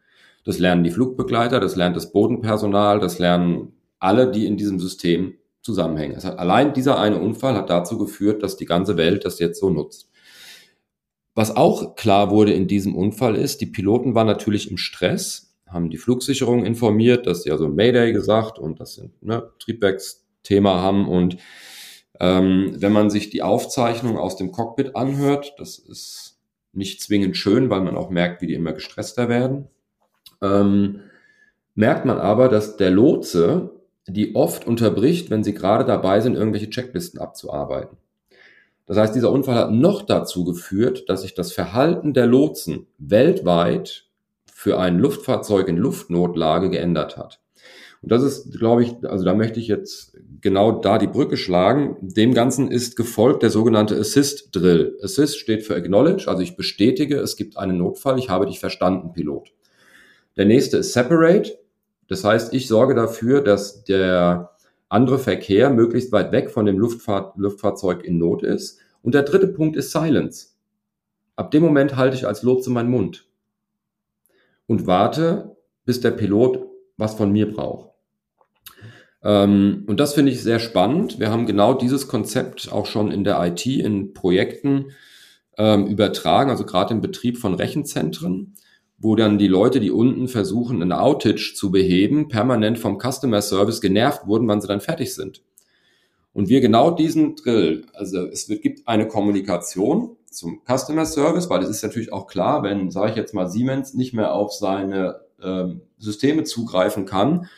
Das 0.44 0.58
lernen 0.58 0.84
die 0.84 0.90
Flugbegleiter, 0.90 1.60
das 1.60 1.76
lernt 1.76 1.96
das 1.96 2.12
Bodenpersonal, 2.12 3.00
das 3.00 3.18
lernen 3.18 3.72
alle, 3.98 4.30
die 4.30 4.46
in 4.46 4.56
diesem 4.56 4.80
System 4.80 5.34
zusammenhängen. 5.62 6.14
Das 6.14 6.24
hat, 6.24 6.38
allein 6.38 6.74
dieser 6.74 6.98
eine 6.98 7.20
Unfall 7.20 7.54
hat 7.54 7.70
dazu 7.70 7.96
geführt, 7.98 8.42
dass 8.42 8.56
die 8.56 8.66
ganze 8.66 8.96
Welt 8.96 9.24
das 9.24 9.38
jetzt 9.38 9.60
so 9.60 9.70
nutzt. 9.70 10.10
Was 11.34 11.56
auch 11.56 11.94
klar 11.94 12.30
wurde 12.30 12.52
in 12.52 12.66
diesem 12.66 12.94
Unfall 12.94 13.36
ist, 13.36 13.60
die 13.60 13.66
Piloten 13.66 14.14
waren 14.14 14.26
natürlich 14.26 14.70
im 14.70 14.76
Stress, 14.76 15.54
haben 15.66 15.88
die 15.88 15.96
Flugsicherung 15.96 16.66
informiert, 16.66 17.26
dass 17.26 17.44
sie 17.44 17.50
also 17.50 17.68
Mayday 17.68 18.12
gesagt 18.12 18.58
und 18.58 18.80
das 18.80 18.94
sind 18.94 19.22
ne, 19.22 19.50
Triebwerksthema 19.58 20.80
haben 20.80 21.08
und 21.08 21.38
ähm, 22.22 22.74
wenn 22.78 22.92
man 22.92 23.10
sich 23.10 23.28
die 23.28 23.42
Aufzeichnung 23.42 24.16
aus 24.16 24.36
dem 24.36 24.50
Cockpit 24.50 24.96
anhört, 24.96 25.54
das 25.58 25.78
ist 25.78 26.38
nicht 26.72 27.02
zwingend 27.02 27.36
schön, 27.36 27.68
weil 27.68 27.82
man 27.82 27.98
auch 27.98 28.08
merkt, 28.08 28.40
wie 28.40 28.46
die 28.46 28.54
immer 28.54 28.72
gestresster 28.72 29.28
werden 29.28 29.68
ähm, 30.42 31.00
merkt 31.74 32.04
man 32.04 32.18
aber, 32.18 32.48
dass 32.48 32.76
der 32.76 32.90
Lotse 32.90 33.70
die 34.06 34.34
oft 34.34 34.66
unterbricht, 34.66 35.30
wenn 35.30 35.44
sie 35.44 35.54
gerade 35.54 35.84
dabei 35.84 36.20
sind, 36.20 36.34
irgendwelche 36.34 36.68
Checklisten 36.68 37.20
abzuarbeiten. 37.20 37.96
Das 38.86 38.96
heißt, 38.96 39.14
dieser 39.14 39.30
Unfall 39.30 39.54
hat 39.54 39.70
noch 39.70 40.02
dazu 40.02 40.44
geführt, 40.44 41.08
dass 41.08 41.22
sich 41.22 41.34
das 41.34 41.52
Verhalten 41.52 42.12
der 42.12 42.26
Lotsen 42.26 42.88
weltweit 42.98 44.06
für 44.52 44.78
ein 44.78 44.98
Luftfahrzeug 44.98 45.68
in 45.68 45.76
Luftnotlage 45.76 46.68
geändert 46.68 47.16
hat. 47.16 47.40
Und 48.02 48.10
das 48.10 48.22
ist, 48.24 48.58
glaube 48.58 48.82
ich, 48.82 48.96
also 49.04 49.24
da 49.24 49.32
möchte 49.32 49.60
ich 49.60 49.68
jetzt 49.68 50.16
genau 50.40 50.72
da 50.72 50.98
die 50.98 51.06
Brücke 51.06 51.36
schlagen. 51.36 51.96
Dem 52.00 52.34
Ganzen 52.34 52.70
ist 52.70 52.96
gefolgt 52.96 53.44
der 53.44 53.50
sogenannte 53.50 53.96
Assist 53.96 54.48
Drill. 54.54 54.98
Assist 55.02 55.38
steht 55.38 55.62
für 55.62 55.76
Acknowledge, 55.76 56.28
also 56.28 56.42
ich 56.42 56.56
bestätige, 56.56 57.18
es 57.20 57.36
gibt 57.36 57.56
einen 57.56 57.78
Notfall, 57.78 58.18
ich 58.18 58.28
habe 58.28 58.46
dich 58.46 58.58
verstanden, 58.58 59.12
Pilot. 59.12 59.52
Der 60.36 60.46
nächste 60.46 60.78
ist 60.78 60.92
Separate. 60.92 61.58
Das 62.08 62.24
heißt, 62.24 62.52
ich 62.52 62.66
sorge 62.66 62.94
dafür, 62.94 63.40
dass 63.40 63.84
der 63.84 64.50
andere 64.88 65.18
Verkehr 65.18 65.70
möglichst 65.70 66.10
weit 66.10 66.32
weg 66.32 66.50
von 66.50 66.66
dem 66.66 66.78
Luftfahrt, 66.78 67.36
Luftfahrzeug 67.36 68.04
in 68.04 68.18
Not 68.18 68.42
ist. 68.42 68.80
Und 69.02 69.14
der 69.14 69.22
dritte 69.22 69.48
Punkt 69.48 69.76
ist 69.76 69.92
Silence. 69.92 70.48
Ab 71.36 71.50
dem 71.52 71.62
Moment 71.62 71.96
halte 71.96 72.16
ich 72.16 72.26
als 72.26 72.42
Lotse 72.42 72.70
meinen 72.70 72.90
Mund 72.90 73.26
und 74.66 74.86
warte, 74.86 75.56
bis 75.84 76.00
der 76.00 76.10
Pilot 76.10 76.66
was 76.96 77.14
von 77.14 77.32
mir 77.32 77.50
braucht. 77.50 77.91
Ähm, 79.24 79.84
und 79.86 80.00
das 80.00 80.14
finde 80.14 80.32
ich 80.32 80.42
sehr 80.42 80.58
spannend. 80.58 81.18
Wir 81.18 81.30
haben 81.30 81.46
genau 81.46 81.74
dieses 81.74 82.08
Konzept 82.08 82.72
auch 82.72 82.86
schon 82.86 83.10
in 83.10 83.24
der 83.24 83.42
IT 83.44 83.66
in 83.66 84.14
Projekten 84.14 84.92
ähm, 85.58 85.86
übertragen, 85.86 86.50
also 86.50 86.64
gerade 86.64 86.94
im 86.94 87.00
Betrieb 87.00 87.38
von 87.38 87.54
Rechenzentren 87.54 88.54
wo 89.02 89.16
dann 89.16 89.36
die 89.36 89.48
Leute, 89.48 89.80
die 89.80 89.90
unten 89.90 90.28
versuchen, 90.28 90.80
eine 90.80 91.00
Outage 91.00 91.54
zu 91.56 91.72
beheben, 91.72 92.28
permanent 92.28 92.78
vom 92.78 93.00
Customer 93.00 93.42
Service 93.42 93.80
genervt 93.80 94.28
wurden, 94.28 94.46
wann 94.46 94.60
sie 94.60 94.68
dann 94.68 94.80
fertig 94.80 95.12
sind. 95.12 95.42
Und 96.32 96.48
wir 96.48 96.60
genau 96.60 96.92
diesen 96.92 97.34
Drill, 97.34 97.84
also 97.94 98.26
es 98.28 98.48
wird, 98.48 98.62
gibt 98.62 98.86
eine 98.86 99.08
Kommunikation 99.08 100.16
zum 100.30 100.62
Customer 100.64 101.04
Service, 101.04 101.50
weil 101.50 101.62
es 101.62 101.68
ist 101.68 101.82
natürlich 101.82 102.12
auch 102.12 102.28
klar, 102.28 102.62
wenn, 102.62 102.92
sage 102.92 103.10
ich 103.10 103.16
jetzt 103.16 103.34
mal, 103.34 103.50
Siemens 103.50 103.92
nicht 103.92 104.14
mehr 104.14 104.32
auf 104.32 104.52
seine 104.52 105.20
ähm, 105.42 105.82
Systeme 105.98 106.44
zugreifen 106.44 107.04
kann, 107.04 107.48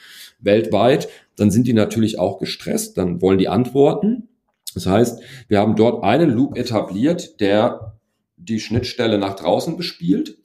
weltweit, 0.45 1.09
dann 1.37 1.51
sind 1.51 1.67
die 1.67 1.73
natürlich 1.73 2.19
auch 2.19 2.39
gestresst, 2.39 2.97
dann 2.99 3.21
wollen 3.21 3.39
die 3.39 3.49
antworten. 3.49 4.29
Das 4.75 4.87
heißt, 4.87 5.21
wir 5.49 5.59
haben 5.59 5.77
dort 5.77 6.05
einen 6.05 6.31
Loop 6.31 6.57
etabliert, 6.57 7.41
der 7.41 7.97
die 8.37 8.61
Schnittstelle 8.61 9.19
nach 9.19 9.37
draußen 9.37 9.77
bespielt 9.77 10.39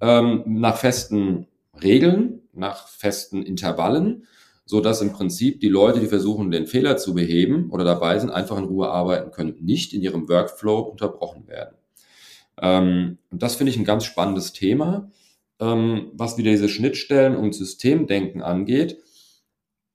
ähm, 0.00 0.42
nach 0.46 0.76
festen 0.76 1.46
Regeln, 1.82 2.42
nach 2.52 2.88
festen 2.88 3.42
Intervallen, 3.42 4.26
so 4.64 4.80
dass 4.80 5.02
im 5.02 5.12
Prinzip 5.12 5.60
die 5.60 5.68
Leute, 5.68 6.00
die 6.00 6.06
versuchen, 6.06 6.50
den 6.50 6.66
Fehler 6.66 6.96
zu 6.96 7.14
beheben 7.14 7.70
oder 7.70 7.84
dabei 7.84 8.18
sind, 8.18 8.30
einfach 8.30 8.56
in 8.58 8.64
Ruhe 8.64 8.88
arbeiten 8.88 9.30
können, 9.30 9.56
nicht 9.60 9.92
in 9.92 10.02
ihrem 10.02 10.28
Workflow 10.28 10.80
unterbrochen 10.80 11.48
werden. 11.48 11.76
Ähm, 12.60 13.18
und 13.30 13.42
das 13.42 13.56
finde 13.56 13.72
ich 13.72 13.78
ein 13.78 13.84
ganz 13.84 14.04
spannendes 14.04 14.52
Thema, 14.52 15.10
ähm, 15.60 16.10
was 16.14 16.38
wieder 16.38 16.50
diese 16.50 16.68
Schnittstellen 16.68 17.36
und 17.36 17.54
Systemdenken 17.54 18.42
angeht. 18.42 18.98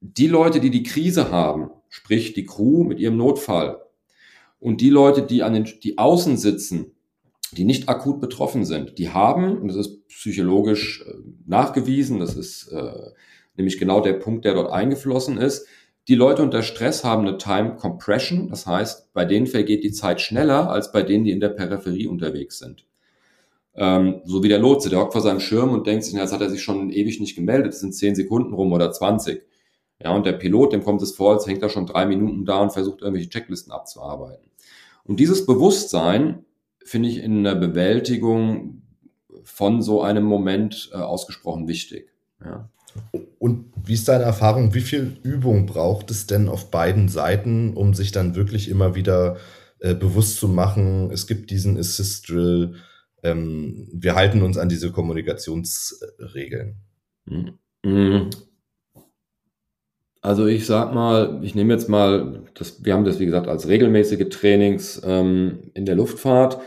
Die 0.01 0.27
Leute, 0.27 0.59
die 0.59 0.69
die 0.69 0.83
Krise 0.83 1.31
haben, 1.31 1.69
sprich 1.89 2.33
die 2.33 2.45
Crew 2.45 2.83
mit 2.83 2.99
ihrem 2.99 3.17
Notfall 3.17 3.81
und 4.59 4.81
die 4.81 4.89
Leute, 4.89 5.23
die 5.23 5.43
an 5.43 5.53
den, 5.53 5.69
die 5.83 5.97
außen 5.97 6.37
sitzen 6.37 6.95
die 7.55 7.63
nicht 7.63 7.89
akut 7.89 8.19
betroffen 8.19 8.65
sind, 8.65 8.97
die 8.97 9.09
haben, 9.09 9.57
und 9.59 9.67
das 9.67 9.77
ist 9.77 10.07
psychologisch 10.07 11.03
äh, 11.07 11.13
nachgewiesen, 11.45 12.19
das 12.19 12.35
ist 12.35 12.67
äh, 12.71 13.11
nämlich 13.55 13.77
genau 13.77 14.01
der 14.01 14.13
Punkt, 14.13 14.45
der 14.45 14.53
dort 14.53 14.71
eingeflossen 14.71 15.37
ist, 15.37 15.67
die 16.07 16.15
Leute 16.15 16.43
unter 16.43 16.61
Stress 16.61 17.03
haben 17.03 17.27
eine 17.27 17.37
Time 17.37 17.75
Compression, 17.77 18.49
das 18.49 18.67
heißt, 18.67 19.13
bei 19.13 19.25
denen 19.25 19.47
vergeht 19.47 19.83
die 19.83 19.91
Zeit 19.91 20.21
schneller 20.21 20.69
als 20.69 20.91
bei 20.91 21.01
denen, 21.01 21.23
die 21.23 21.31
in 21.31 21.39
der 21.39 21.49
Peripherie 21.49 22.07
unterwegs 22.07 22.59
sind. 22.59 22.85
Ähm, 23.73 24.21
so 24.23 24.43
wie 24.43 24.47
der 24.47 24.59
Lotse, 24.59 24.89
der 24.89 24.99
hockt 24.99 25.13
vor 25.13 25.21
seinem 25.21 25.39
Schirm 25.39 25.71
und 25.71 25.87
denkt 25.87 26.03
sich, 26.03 26.13
jetzt 26.13 26.31
hat 26.31 26.41
er 26.41 26.49
sich 26.49 26.61
schon 26.61 26.91
ewig 26.91 27.19
nicht 27.19 27.35
gemeldet, 27.35 27.73
es 27.73 27.79
sind 27.79 27.93
zehn 27.93 28.15
Sekunden 28.15 28.53
rum 28.53 28.71
oder 28.71 28.91
20. 28.91 29.41
Ja, 30.01 30.11
und 30.11 30.25
der 30.25 30.33
Pilot, 30.33 30.73
dem 30.73 30.83
kommt 30.83 31.01
es 31.01 31.13
vor, 31.13 31.33
als 31.33 31.47
hängt 31.47 31.63
er 31.63 31.69
schon 31.69 31.85
drei 31.85 32.05
Minuten 32.05 32.45
da 32.45 32.59
und 32.59 32.73
versucht 32.73 33.01
irgendwelche 33.01 33.29
Checklisten 33.29 33.71
abzuarbeiten. 33.71 34.51
Und 35.05 35.19
dieses 35.19 35.45
Bewusstsein 35.45 36.45
finde 36.83 37.09
ich 37.09 37.19
in 37.19 37.43
der 37.43 37.55
Bewältigung 37.55 38.81
von 39.43 39.81
so 39.81 40.01
einem 40.01 40.23
Moment 40.25 40.89
äh, 40.93 40.97
ausgesprochen 40.97 41.67
wichtig. 41.67 42.09
Ja. 42.43 42.69
Und 43.39 43.71
wie 43.83 43.93
ist 43.93 44.07
deine 44.07 44.23
Erfahrung? 44.23 44.73
Wie 44.73 44.81
viel 44.81 45.17
Übung 45.23 45.65
braucht 45.65 46.11
es 46.11 46.27
denn 46.27 46.49
auf 46.49 46.71
beiden 46.71 47.09
Seiten, 47.09 47.73
um 47.73 47.93
sich 47.93 48.11
dann 48.11 48.35
wirklich 48.35 48.69
immer 48.69 48.95
wieder 48.95 49.37
äh, 49.79 49.93
bewusst 49.93 50.37
zu 50.37 50.47
machen, 50.47 51.11
es 51.11 51.27
gibt 51.27 51.51
diesen 51.51 51.77
Assist-Drill, 51.77 52.75
ähm, 53.23 53.89
wir 53.91 54.15
halten 54.15 54.41
uns 54.41 54.57
an 54.57 54.69
diese 54.69 54.91
Kommunikationsregeln. 54.91 56.77
Mhm. 57.25 58.29
Also 60.25 60.47
ich 60.47 60.65
sag 60.65 60.91
mal, 60.91 61.39
ich 61.43 61.53
nehme 61.53 61.71
jetzt 61.71 61.87
mal, 61.87 62.41
das, 62.55 62.83
wir 62.83 62.95
haben 62.95 63.05
das 63.05 63.19
wie 63.19 63.27
gesagt 63.27 63.47
als 63.47 63.67
regelmäßige 63.67 64.27
Trainings 64.29 64.99
ähm, 65.05 65.69
in 65.75 65.85
der 65.85 65.93
Luftfahrt. 65.93 66.57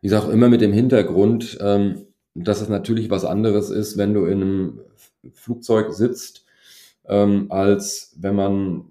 Wie 0.00 0.06
gesagt, 0.06 0.32
immer 0.32 0.48
mit 0.48 0.60
dem 0.60 0.72
Hintergrund, 0.72 1.58
ähm, 1.60 2.06
dass 2.36 2.60
es 2.60 2.68
natürlich 2.68 3.10
was 3.10 3.24
anderes 3.24 3.70
ist, 3.70 3.98
wenn 3.98 4.14
du 4.14 4.26
in 4.26 4.40
einem 4.40 4.80
Flugzeug 5.32 5.92
sitzt, 5.94 6.46
ähm, 7.08 7.46
als 7.48 8.14
wenn 8.20 8.36
man 8.36 8.84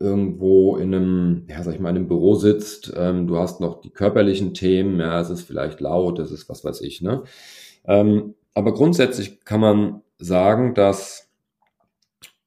irgendwo 0.00 0.76
in 0.76 0.92
einem, 0.92 1.46
ja, 1.48 1.62
sag 1.62 1.74
ich 1.74 1.80
mal, 1.80 1.90
in 1.90 1.98
einem 1.98 2.08
Büro 2.08 2.34
sitzt, 2.34 2.92
ähm, 2.96 3.28
du 3.28 3.38
hast 3.38 3.60
noch 3.60 3.82
die 3.82 3.90
körperlichen 3.90 4.52
Themen, 4.52 4.98
ja, 4.98 5.20
es 5.20 5.30
ist 5.30 5.42
vielleicht 5.42 5.80
laut, 5.80 6.18
es 6.18 6.32
ist 6.32 6.48
was 6.48 6.64
weiß 6.64 6.80
ich, 6.80 7.02
ne? 7.02 7.22
Ähm, 7.84 8.34
aber 8.52 8.74
grundsätzlich 8.74 9.44
kann 9.44 9.60
man 9.60 10.02
sagen, 10.18 10.74
dass, 10.74 11.31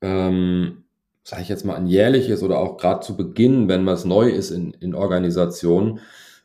ähm, 0.01 0.83
sage 1.23 1.41
ich 1.41 1.49
jetzt 1.49 1.65
mal, 1.65 1.75
ein 1.75 1.87
jährliches 1.87 2.43
oder 2.43 2.59
auch 2.59 2.77
gerade 2.77 2.99
zu 3.01 3.17
Beginn, 3.17 3.67
wenn 3.67 3.85
was 3.85 4.05
neu 4.05 4.29
ist 4.29 4.51
in, 4.51 4.73
in 4.79 4.93
Organisationen, 4.93 5.99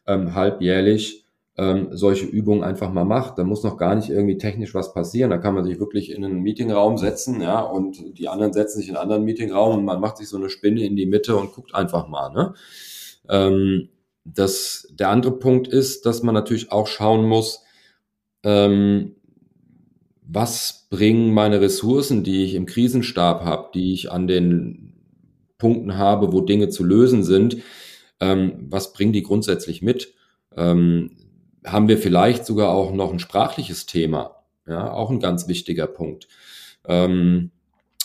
ähm, 0.07 0.35
halbjährlich 0.35 1.25
ähm, 1.59 1.89
solche 1.93 2.25
Übungen 2.25 2.65
einfach 2.65 2.91
mal 2.91 3.05
macht. 3.05 3.37
Da 3.37 3.45
muss 3.45 3.63
noch 3.63 3.77
gar 3.77 3.95
nicht 3.95 4.09
irgendwie 4.09 4.39
technisch 4.39 4.75
was 4.75 4.95
passieren. 4.95 5.29
Da 5.29 5.37
kann 5.37 5.55
man 5.55 5.65
sich 5.65 5.79
wirklich 5.79 6.11
in 6.11 6.25
einen 6.25 6.41
Meetingraum 6.41 6.97
setzen, 6.97 7.43
ja, 7.43 7.61
und 7.61 8.19
die 8.19 8.29
anderen 8.29 8.55
setzen 8.55 8.79
sich 8.79 8.89
in 8.89 8.97
einen 8.97 9.03
anderen 9.03 9.25
Meetingraum 9.25 9.77
und 9.77 9.85
man 9.85 10.01
macht 10.01 10.17
sich 10.17 10.29
so 10.29 10.39
eine 10.39 10.49
Spinne 10.49 10.85
in 10.85 10.97
die 10.97 11.05
Mitte 11.05 11.37
und 11.37 11.53
guckt 11.53 11.75
einfach 11.75 12.09
mal. 12.09 12.31
Ne? 12.31 12.55
Ähm, 13.29 13.91
das, 14.25 14.89
der 14.93 15.11
andere 15.11 15.33
Punkt 15.33 15.69
ist, 15.69 16.07
dass 16.07 16.23
man 16.23 16.35
natürlich 16.35 16.73
auch 16.73 16.87
schauen 16.87 17.27
muss, 17.27 17.63
ähm, 18.43 19.17
was 20.33 20.87
bringen 20.91 21.33
meine 21.33 21.61
Ressourcen, 21.61 22.23
die 22.23 22.45
ich 22.45 22.55
im 22.55 22.67
Krisenstab 22.67 23.45
habe, 23.45 23.71
die 23.75 23.93
ich 23.93 24.13
an 24.13 24.27
den 24.27 24.95
Punkten 25.59 25.97
habe, 25.97 26.33
wo 26.33 26.41
Dinge 26.41 26.69
zu 26.69 26.85
lösen 26.85 27.25
sind, 27.25 27.59
ähm, 28.21 28.67
was 28.69 28.93
bringen 28.93 29.13
die 29.13 29.23
grundsätzlich 29.23 29.83
mit? 29.83 30.15
Ähm, 30.57 31.17
haben 31.65 31.89
wir 31.89 31.99
vielleicht 31.99 32.47
sogar 32.47 32.71
auch 32.71 32.93
noch 32.93 33.13
ein 33.13 33.19
sprachliches 33.19 33.87
Thema, 33.87 34.37
ja, 34.67 34.93
auch 34.93 35.11
ein 35.11 35.21
ganz 35.21 35.49
wichtiger 35.49 35.87
Punkt. 35.87 36.29
Ähm, 36.87 37.51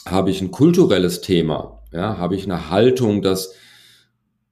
habe 0.06 0.32
ich 0.32 0.42
ein 0.42 0.52
kulturelles 0.52 1.22
Thema, 1.22 1.84
ja, 1.92 2.18
habe 2.18 2.36
ich 2.36 2.46
eine 2.46 2.70
Haltung, 2.70 3.22
dass 3.22 3.54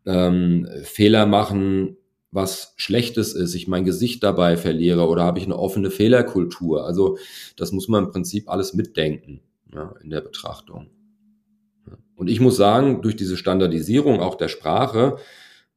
ähm, 0.05 0.67
Fehler 0.83 1.25
machen 1.25 1.97
was 2.33 2.73
Schlechtes 2.77 3.33
ist, 3.33 3.53
ich 3.53 3.67
mein 3.67 3.85
Gesicht 3.85 4.23
dabei 4.23 4.57
verliere 4.57 5.07
oder 5.07 5.23
habe 5.23 5.39
ich 5.39 5.45
eine 5.45 5.57
offene 5.57 5.91
Fehlerkultur. 5.91 6.85
Also 6.85 7.17
das 7.55 7.71
muss 7.71 7.87
man 7.87 8.05
im 8.05 8.11
Prinzip 8.11 8.49
alles 8.49 8.73
mitdenken 8.73 9.41
ja, 9.73 9.93
in 10.03 10.09
der 10.09 10.21
Betrachtung. 10.21 10.87
Und 12.15 12.29
ich 12.29 12.39
muss 12.39 12.57
sagen, 12.57 13.01
durch 13.01 13.15
diese 13.15 13.37
Standardisierung 13.37 14.19
auch 14.19 14.35
der 14.35 14.47
Sprache 14.47 15.17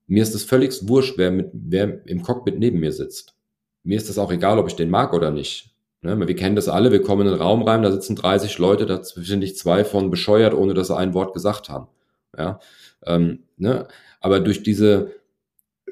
mir 0.06 0.22
ist 0.22 0.34
es 0.34 0.44
völlig 0.44 0.88
wurscht, 0.88 1.18
wer, 1.18 1.30
mit, 1.30 1.50
wer 1.52 2.06
im 2.06 2.22
Cockpit 2.22 2.58
neben 2.58 2.78
mir 2.78 2.92
sitzt. 2.92 3.34
Mir 3.82 3.96
ist 3.96 4.08
es 4.08 4.18
auch 4.18 4.32
egal, 4.32 4.58
ob 4.58 4.68
ich 4.68 4.76
den 4.76 4.90
mag 4.90 5.12
oder 5.12 5.30
nicht. 5.30 5.74
Ne? 6.02 6.18
Wir 6.26 6.36
kennen 6.36 6.56
das 6.56 6.68
alle, 6.68 6.92
wir 6.92 7.02
kommen 7.02 7.26
in 7.26 7.32
den 7.32 7.40
Raum 7.40 7.62
rein, 7.62 7.82
da 7.82 7.90
sitzen 7.90 8.16
30 8.16 8.58
Leute, 8.58 8.86
da 8.86 9.02
finde 9.02 9.46
ich 9.46 9.56
zwei 9.56 9.84
von 9.84 10.10
bescheuert, 10.10 10.54
ohne 10.54 10.74
dass 10.74 10.88
sie 10.88 10.96
ein 10.96 11.14
Wort 11.14 11.34
gesagt 11.34 11.68
haben. 11.68 11.88
Ja? 12.36 12.60
Ähm, 13.04 13.40
ne? 13.56 13.88
Aber 14.20 14.40
durch 14.40 14.62
diese 14.62 15.12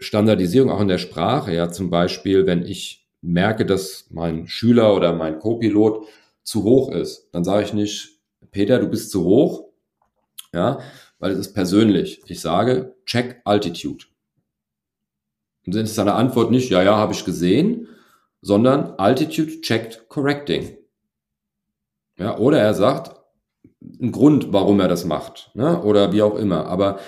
Standardisierung 0.05 0.71
auch 0.71 0.81
in 0.81 0.88
der 0.88 0.99
Sprache, 0.99 1.53
ja, 1.55 1.71
zum 1.71 1.90
Beispiel, 1.90 2.47
wenn 2.47 2.64
ich 2.64 3.09
merke, 3.21 3.67
dass 3.67 4.07
mein 4.11 4.47
Schüler 4.47 4.95
oder 4.95 5.12
mein 5.12 5.38
Co-Pilot 5.38 6.07
zu 6.43 6.62
hoch 6.62 6.93
ist, 6.93 7.29
dann 7.33 7.45
sage 7.45 7.64
ich 7.64 7.73
nicht, 7.73 8.21
Peter, 8.51 8.79
du 8.79 8.88
bist 8.88 9.11
zu 9.11 9.25
hoch, 9.25 9.64
ja, 10.53 10.79
weil 11.19 11.33
es 11.33 11.38
ist 11.38 11.55
persönlich. 11.55 12.23
Ich 12.27 12.40
sage, 12.40 12.95
check 13.07 13.40
Altitude. 13.45 14.05
Und 15.67 15.75
dann 15.75 15.85
ist 15.85 15.95
seine 15.95 16.14
Antwort 16.14 16.51
nicht, 16.51 16.71
ja, 16.71 16.83
ja, 16.83 16.97
habe 16.97 17.14
ich 17.14 17.25
gesehen, 17.25 17.88
sondern 18.43 18.93
Altitude 18.99 19.62
checked 19.62 20.09
correcting. 20.09 20.77
Ja, 22.19 22.38
oder 22.38 22.61
er 22.61 22.75
sagt, 22.75 23.19
ein 24.01 24.12
Grund, 24.12 24.53
warum 24.53 24.81
er 24.81 24.88
das 24.88 25.05
macht, 25.05 25.51
ne? 25.55 25.83
oder 25.83 26.12
wie 26.12 26.23
auch 26.23 26.37
immer. 26.37 26.67
Aber 26.67 27.01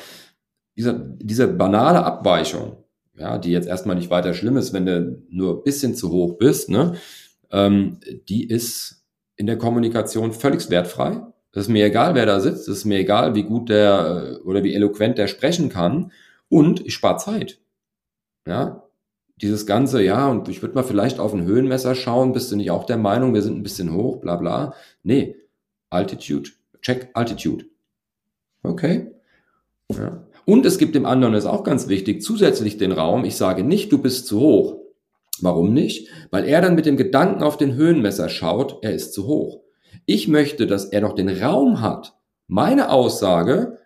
dieser, 0.76 0.94
diese 0.94 1.48
banale 1.48 2.04
Abweichung, 2.04 2.84
ja, 3.18 3.38
die 3.38 3.50
jetzt 3.50 3.68
erstmal 3.68 3.96
nicht 3.96 4.10
weiter 4.10 4.34
schlimm 4.34 4.56
ist, 4.56 4.72
wenn 4.72 4.86
du 4.86 5.22
nur 5.30 5.58
ein 5.58 5.62
bisschen 5.64 5.94
zu 5.94 6.10
hoch 6.10 6.38
bist, 6.38 6.70
ne? 6.70 6.96
ähm, 7.50 7.98
die 8.28 8.48
ist 8.48 9.04
in 9.36 9.46
der 9.46 9.58
Kommunikation 9.58 10.32
völlig 10.32 10.70
wertfrei. 10.70 11.20
Es 11.52 11.62
ist 11.62 11.68
mir 11.68 11.86
egal, 11.86 12.14
wer 12.14 12.26
da 12.26 12.40
sitzt. 12.40 12.68
Es 12.68 12.78
ist 12.78 12.84
mir 12.84 12.98
egal, 12.98 13.34
wie 13.34 13.44
gut 13.44 13.70
der 13.70 14.40
oder 14.44 14.62
wie 14.62 14.74
eloquent 14.74 15.16
der 15.16 15.26
sprechen 15.26 15.70
kann. 15.70 16.12
Und 16.48 16.84
ich 16.84 16.92
spare 16.92 17.16
Zeit. 17.16 17.60
Ja, 18.46 18.86
dieses 19.40 19.66
Ganze, 19.66 20.02
ja, 20.02 20.28
und 20.28 20.48
ich 20.48 20.62
würde 20.62 20.74
mal 20.74 20.84
vielleicht 20.84 21.18
auf 21.18 21.32
ein 21.32 21.44
Höhenmesser 21.44 21.94
schauen. 21.94 22.32
Bist 22.32 22.52
du 22.52 22.56
nicht 22.56 22.70
auch 22.70 22.84
der 22.84 22.98
Meinung, 22.98 23.34
wir 23.34 23.42
sind 23.42 23.56
ein 23.56 23.62
bisschen 23.62 23.92
hoch, 23.92 24.20
bla 24.20 24.36
bla? 24.36 24.74
Nee, 25.02 25.36
Altitude. 25.90 26.50
Check 26.82 27.10
Altitude. 27.14 27.64
Okay. 28.62 29.12
Ja. 29.92 30.26
Und 30.46 30.64
es 30.64 30.78
gibt 30.78 30.94
dem 30.94 31.06
anderen, 31.06 31.34
das 31.34 31.44
ist 31.44 31.50
auch 31.50 31.64
ganz 31.64 31.88
wichtig, 31.88 32.22
zusätzlich 32.22 32.78
den 32.78 32.92
Raum. 32.92 33.24
Ich 33.24 33.36
sage 33.36 33.64
nicht, 33.64 33.90
du 33.90 33.98
bist 33.98 34.28
zu 34.28 34.40
hoch. 34.40 34.76
Warum 35.40 35.74
nicht? 35.74 36.08
Weil 36.30 36.46
er 36.46 36.62
dann 36.62 36.76
mit 36.76 36.86
dem 36.86 36.96
Gedanken 36.96 37.42
auf 37.42 37.56
den 37.56 37.74
Höhenmesser 37.74 38.28
schaut, 38.28 38.78
er 38.82 38.94
ist 38.94 39.12
zu 39.12 39.26
hoch. 39.26 39.60
Ich 40.06 40.28
möchte, 40.28 40.68
dass 40.68 40.84
er 40.84 41.00
noch 41.00 41.14
den 41.14 41.28
Raum 41.28 41.80
hat, 41.80 42.14
meine 42.46 42.90
Aussage 42.90 43.78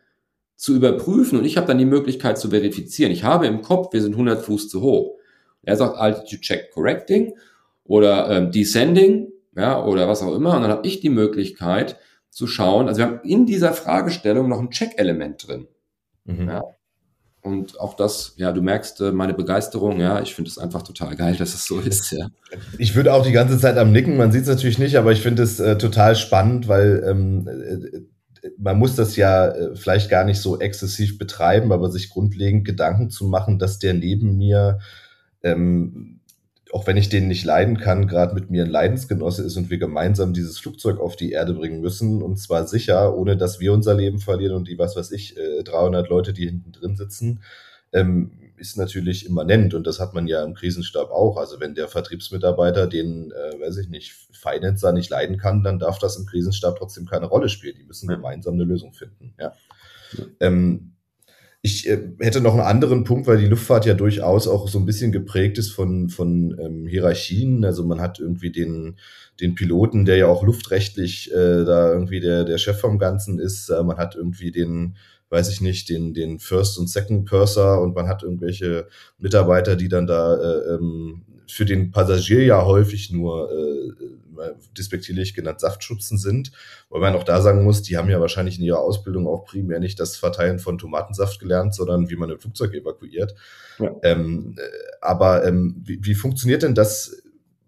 zu 0.55 0.75
überprüfen 0.77 1.39
und 1.39 1.47
ich 1.47 1.57
habe 1.57 1.67
dann 1.67 1.79
die 1.79 1.87
Möglichkeit 1.87 2.39
zu 2.39 2.51
verifizieren. 2.51 3.11
Ich 3.11 3.25
habe 3.25 3.47
im 3.47 3.63
Kopf, 3.63 3.95
wir 3.95 4.03
sind 4.03 4.13
100 4.13 4.43
Fuß 4.45 4.69
zu 4.69 4.83
hoch. 4.83 5.17
Er 5.63 5.77
sagt 5.77 5.97
Altitude 5.97 6.43
Check 6.43 6.71
Correcting 6.73 7.35
oder 7.85 8.31
ähm, 8.31 8.53
Descending, 8.53 9.33
ja, 9.57 9.83
oder 9.83 10.09
was 10.09 10.23
auch 10.23 10.35
immer. 10.35 10.57
Und 10.57 10.63
dann 10.63 10.71
habe 10.71 10.87
ich 10.87 11.01
die 11.01 11.09
Möglichkeit 11.09 11.97
zu 12.29 12.47
schauen. 12.47 12.87
Also 12.87 12.99
wir 12.99 13.07
haben 13.07 13.21
in 13.25 13.47
dieser 13.47 13.73
Fragestellung 13.73 14.51
noch 14.51 14.61
ein 14.61 14.71
Check-Element 14.71 15.49
drin. 15.49 15.67
Mhm. 16.39 16.49
Ja. 16.49 16.63
Und 17.43 17.81
auch 17.81 17.95
das, 17.95 18.35
ja, 18.37 18.53
du 18.53 18.61
merkst 18.61 19.01
äh, 19.01 19.13
meine 19.13 19.33
Begeisterung, 19.33 19.99
ja, 19.99 20.21
ich 20.21 20.35
finde 20.35 20.51
es 20.51 20.59
einfach 20.59 20.83
total 20.83 21.17
geil, 21.17 21.37
dass 21.37 21.55
es 21.55 21.65
so 21.65 21.81
ist, 21.81 22.13
ja. 22.13 22.29
Ich 22.77 22.95
würde 22.95 23.15
auch 23.15 23.25
die 23.25 23.33
ganze 23.33 23.59
Zeit 23.59 23.79
am 23.79 23.93
Nicken, 23.93 24.19
man 24.19 24.31
sieht 24.31 24.43
es 24.43 24.49
natürlich 24.49 24.79
nicht, 24.79 24.97
aber 24.97 25.13
ich 25.13 25.23
finde 25.23 25.43
es 25.43 25.59
äh, 25.59 25.79
total 25.79 26.17
spannend, 26.17 26.69
weil 26.69 27.03
ähm, 27.07 27.49
äh, 27.49 28.51
man 28.59 28.79
muss 28.79 28.95
das 28.95 29.17
ja 29.17 29.49
äh, 29.49 29.75
vielleicht 29.75 30.11
gar 30.11 30.25
nicht 30.25 30.41
so 30.41 30.61
exzessiv 30.61 31.17
betreiben, 31.17 31.73
aber 31.73 31.91
sich 31.91 32.11
grundlegend 32.11 32.67
Gedanken 32.67 33.09
zu 33.09 33.27
machen, 33.27 33.59
dass 33.59 33.79
der 33.79 33.95
neben 33.95 34.37
mir 34.37 34.81
ähm, 35.43 36.20
auch 36.73 36.87
wenn 36.87 36.97
ich 36.97 37.09
den 37.09 37.29
nicht 37.29 37.45
leiden 37.45 37.79
kann, 37.79 38.07
gerade 38.07 38.35
mit 38.35 38.51
mir 38.51 38.65
ein 38.65 38.71
Leidensgenosse 38.71 39.43
ist 39.43 39.57
und 39.57 39.71
wir 39.71 39.79
gemeinsam 39.79 40.33
dieses 40.33 40.59
Flugzeug 40.59 41.01
auf 41.01 41.17
die 41.17 41.33
Erde 41.33 41.55
bringen 41.55 41.81
müssen 41.81 42.23
und 42.23 42.37
zwar 42.39 42.67
sicher, 42.67 43.17
ohne 43.17 43.37
dass 43.37 43.61
wir 43.61 43.73
unser 43.73 43.95
Leben 43.95 44.19
verlieren 44.19 44.57
und 44.57 44.69
die, 44.69 44.79
was 44.79 44.97
weiß 44.97 45.11
ich, 45.13 45.35
300 45.65 46.07
äh, 46.07 46.09
Leute, 46.09 46.33
die 46.33 46.47
hinten 46.47 46.73
drin 46.73 46.97
sitzen, 46.97 47.43
ähm, 47.93 48.33
ist 48.57 48.77
natürlich 48.77 49.27
immanent 49.27 49.75
und 49.75 49.87
das 49.87 49.99
hat 50.01 50.15
man 50.15 50.27
ja 50.27 50.45
im 50.45 50.55
Krisenstab 50.55 51.11
auch. 51.11 51.39
Also 51.39 51.61
wenn 51.61 51.75
der 51.75 51.89
Vertriebsmitarbeiter 51.89 52.87
den, 52.87 53.33
äh, 53.33 53.61
weiß 53.61 53.79
ich 53.79 53.89
nicht, 53.89 54.13
Financer 54.33 54.93
nicht 54.93 55.11
leiden 55.11 55.39
kann, 55.39 55.63
dann 55.63 55.79
darf 55.79 55.99
das 55.99 56.17
im 56.17 56.27
Krisenstab 56.27 56.77
trotzdem 56.79 57.07
keine 57.07 57.27
Rolle 57.27 57.49
spielen. 57.49 57.77
Die 57.79 57.85
müssen 57.85 58.09
gemeinsam 58.09 58.55
eine 58.55 58.65
Lösung 58.65 58.93
finden. 58.93 59.35
Ja. 59.39 59.55
ja. 60.13 60.25
Ähm, 60.41 60.93
ich 61.63 61.87
äh, 61.89 62.11
hätte 62.21 62.41
noch 62.41 62.53
einen 62.53 62.63
anderen 62.63 63.05
Punkt, 63.05 63.27
weil 63.27 63.39
die 63.39 63.47
Luftfahrt 63.47 63.85
ja 63.85 63.95
durchaus 63.95 64.49
auch 64.49 64.69
so 64.69 64.79
ein 64.79 64.87
bisschen 64.87 65.13
geprägt 65.13 65.59
ist 65.59 65.71
von, 65.71 66.09
von 66.09 66.57
ähm, 66.59 66.87
Hierarchien. 66.87 67.65
Also 67.65 67.85
man 67.85 68.01
hat 68.01 68.19
irgendwie 68.19 68.51
den, 68.51 68.97
den 69.41 69.55
Piloten, 69.55 70.07
der 70.07 70.17
ja 70.17 70.27
auch 70.27 70.43
luftrechtlich 70.43 71.31
äh, 71.33 71.65
da 71.65 71.93
irgendwie 71.93 72.21
der, 72.21 72.45
der 72.45 72.57
Chef 72.57 72.81
vom 72.81 72.99
Ganzen 72.99 73.39
ist. 73.39 73.69
Äh, 73.69 73.83
man 73.83 73.99
hat 73.99 74.15
irgendwie 74.15 74.51
den, 74.51 74.97
weiß 75.29 75.51
ich 75.51 75.61
nicht, 75.61 75.91
den, 75.91 76.15
den 76.15 76.39
First 76.39 76.79
und 76.79 76.89
Second 76.89 77.29
Purser 77.29 77.81
und 77.83 77.95
man 77.95 78.09
hat 78.09 78.23
irgendwelche 78.23 78.89
Mitarbeiter, 79.19 79.77
die 79.77 79.89
dann 79.89 80.07
da 80.07 80.37
äh, 80.37 80.75
ähm, 80.75 81.23
für 81.51 81.65
den 81.65 81.91
Passagier 81.91 82.45
ja 82.45 82.65
häufig 82.65 83.11
nur 83.11 83.51
äh, 83.51 83.93
despektierlich 84.77 85.35
genannt 85.35 85.61
Saftschubsen 85.61 86.19
sind. 86.19 86.53
Weil 86.89 87.01
man 87.01 87.15
auch 87.15 87.25
da 87.25 87.41
sagen 87.41 87.65
muss, 87.65 87.83
die 87.83 87.97
haben 87.97 88.09
ja 88.09 88.21
wahrscheinlich 88.21 88.59
in 88.59 88.65
ihrer 88.65 88.81
Ausbildung 88.81 89.27
auch 89.27 89.45
primär 89.45 89.81
nicht 89.81 90.01
das 90.01 90.17
Verteilen 90.17 90.59
von 90.59 90.79
Tomatensaft 90.79 91.41
gelernt, 91.41 91.75
sondern 91.75 92.11
wie 92.11 92.17
man 92.17 92.31
ein 92.31 92.39
Flugzeug 92.39 92.75
evakuiert. 92.75 93.35
Ja. 93.79 93.95
Ähm, 94.03 94.57
äh, 94.59 94.63
aber 95.01 95.45
ähm, 95.45 95.83
wie, 95.85 96.05
wie 96.05 96.15
funktioniert 96.15 96.63
denn 96.63 96.75
das? 96.75 97.23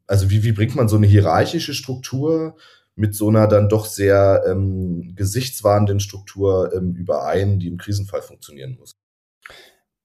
Also 0.07 0.31
wie, 0.31 0.45
wie 0.45 0.53
bringt 0.53 0.75
man 0.75 0.88
so 0.88 0.97
eine 0.97 1.07
hierarchische 1.07 1.75
Struktur 1.75 2.57
mit 2.95 3.14
so 3.14 3.29
einer 3.29 3.47
dann 3.47 3.68
doch 3.68 3.87
sehr 3.87 4.45
ähm, 4.47 5.14
gesichtswahrenden 5.14 6.01
Struktur 6.01 6.73
ähm, 6.75 6.95
überein, 6.95 7.59
die 7.59 7.68
im 7.68 7.79
Krisenfall 7.79 8.23
funktionieren 8.23 8.77
muss? 8.79 8.92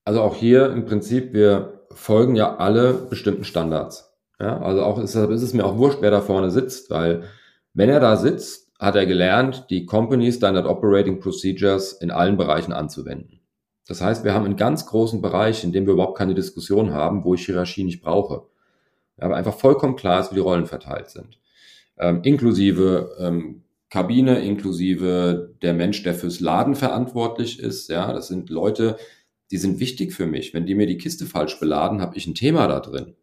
Also 0.06 0.22
auch 0.22 0.36
hier 0.36 0.72
im 0.72 0.86
Prinzip, 0.86 1.34
wir 1.34 1.77
folgen 2.08 2.38
ja 2.38 2.56
alle 2.56 2.94
bestimmten 2.94 3.44
Standards. 3.44 4.18
Ja, 4.40 4.62
also 4.62 4.82
auch 4.82 4.98
ist, 4.98 5.14
ist 5.14 5.42
es 5.42 5.54
mir 5.54 5.66
auch 5.66 5.78
wurscht, 5.78 5.98
wer 6.00 6.10
da 6.10 6.22
vorne 6.22 6.52
sitzt, 6.52 6.90
weil 6.90 7.24
wenn 7.74 7.90
er 7.90 8.00
da 8.00 8.16
sitzt, 8.16 8.72
hat 8.80 8.96
er 8.96 9.06
gelernt, 9.06 9.66
die 9.70 9.86
Company 9.86 10.32
Standard 10.32 10.68
Operating 10.68 11.20
Procedures 11.20 11.92
in 11.92 12.10
allen 12.10 12.38
Bereichen 12.38 12.72
anzuwenden. 12.72 13.42
Das 13.90 14.02
heißt, 14.02 14.24
wir 14.24 14.34
haben 14.34 14.46
einen 14.46 14.56
ganz 14.56 14.86
großen 14.86 15.22
Bereich, 15.22 15.66
in 15.66 15.74
dem 15.74 15.86
wir 15.86 15.94
überhaupt 15.96 16.18
keine 16.18 16.34
Diskussion 16.34 16.94
haben, 16.94 17.26
wo 17.26 17.34
ich 17.34 17.46
Hierarchie 17.46 17.84
nicht 17.84 18.02
brauche. 18.02 18.44
Aber 19.18 19.36
einfach 19.36 19.56
vollkommen 19.56 19.98
klar 19.98 20.22
ist, 20.22 20.32
wie 20.32 20.36
die 20.36 20.42
Rollen 20.42 20.66
verteilt 20.66 21.10
sind. 21.10 21.40
Ähm, 21.98 22.22
inklusive 22.24 23.18
ähm, 23.20 23.64
Kabine, 23.90 24.40
inklusive 24.40 25.56
der 25.62 25.74
Mensch, 25.74 26.04
der 26.04 26.14
fürs 26.14 26.40
Laden 26.40 26.76
verantwortlich 26.76 27.60
ist. 27.60 27.90
Ja, 27.90 28.14
das 28.14 28.30
sind 28.30 28.50
Leute, 28.50 28.96
die 29.52 29.58
sind 29.58 29.80
wichtig 29.80 30.14
für 30.14 30.26
mich. 30.26 30.54
Wenn 30.54 30.66
die 30.66 30.76
mir 30.76 30.88
die 30.88 30.98
Kiste 30.98 31.26
falsch 31.26 31.60
beladen, 31.60 32.02
habe 32.02 32.18
ich 32.18 32.28
ein 32.28 32.36
Thema 32.36 32.68
da 32.68 32.80
drin. 32.80 33.16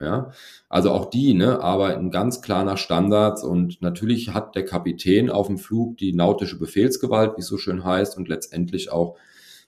Ja, 0.00 0.32
also 0.68 0.90
auch 0.90 1.10
die 1.10 1.32
ne, 1.32 1.60
arbeiten 1.60 2.10
ganz 2.10 2.42
klar 2.42 2.64
nach 2.64 2.76
Standards 2.76 3.44
und 3.44 3.80
natürlich 3.82 4.34
hat 4.34 4.56
der 4.56 4.64
Kapitän 4.64 5.30
auf 5.30 5.46
dem 5.46 5.58
Flug 5.58 5.96
die 5.96 6.12
nautische 6.12 6.58
Befehlsgewalt, 6.58 7.36
wie 7.36 7.42
es 7.42 7.46
so 7.46 7.56
schön 7.56 7.84
heißt, 7.84 8.16
und 8.16 8.28
letztendlich 8.28 8.90
auch 8.90 9.16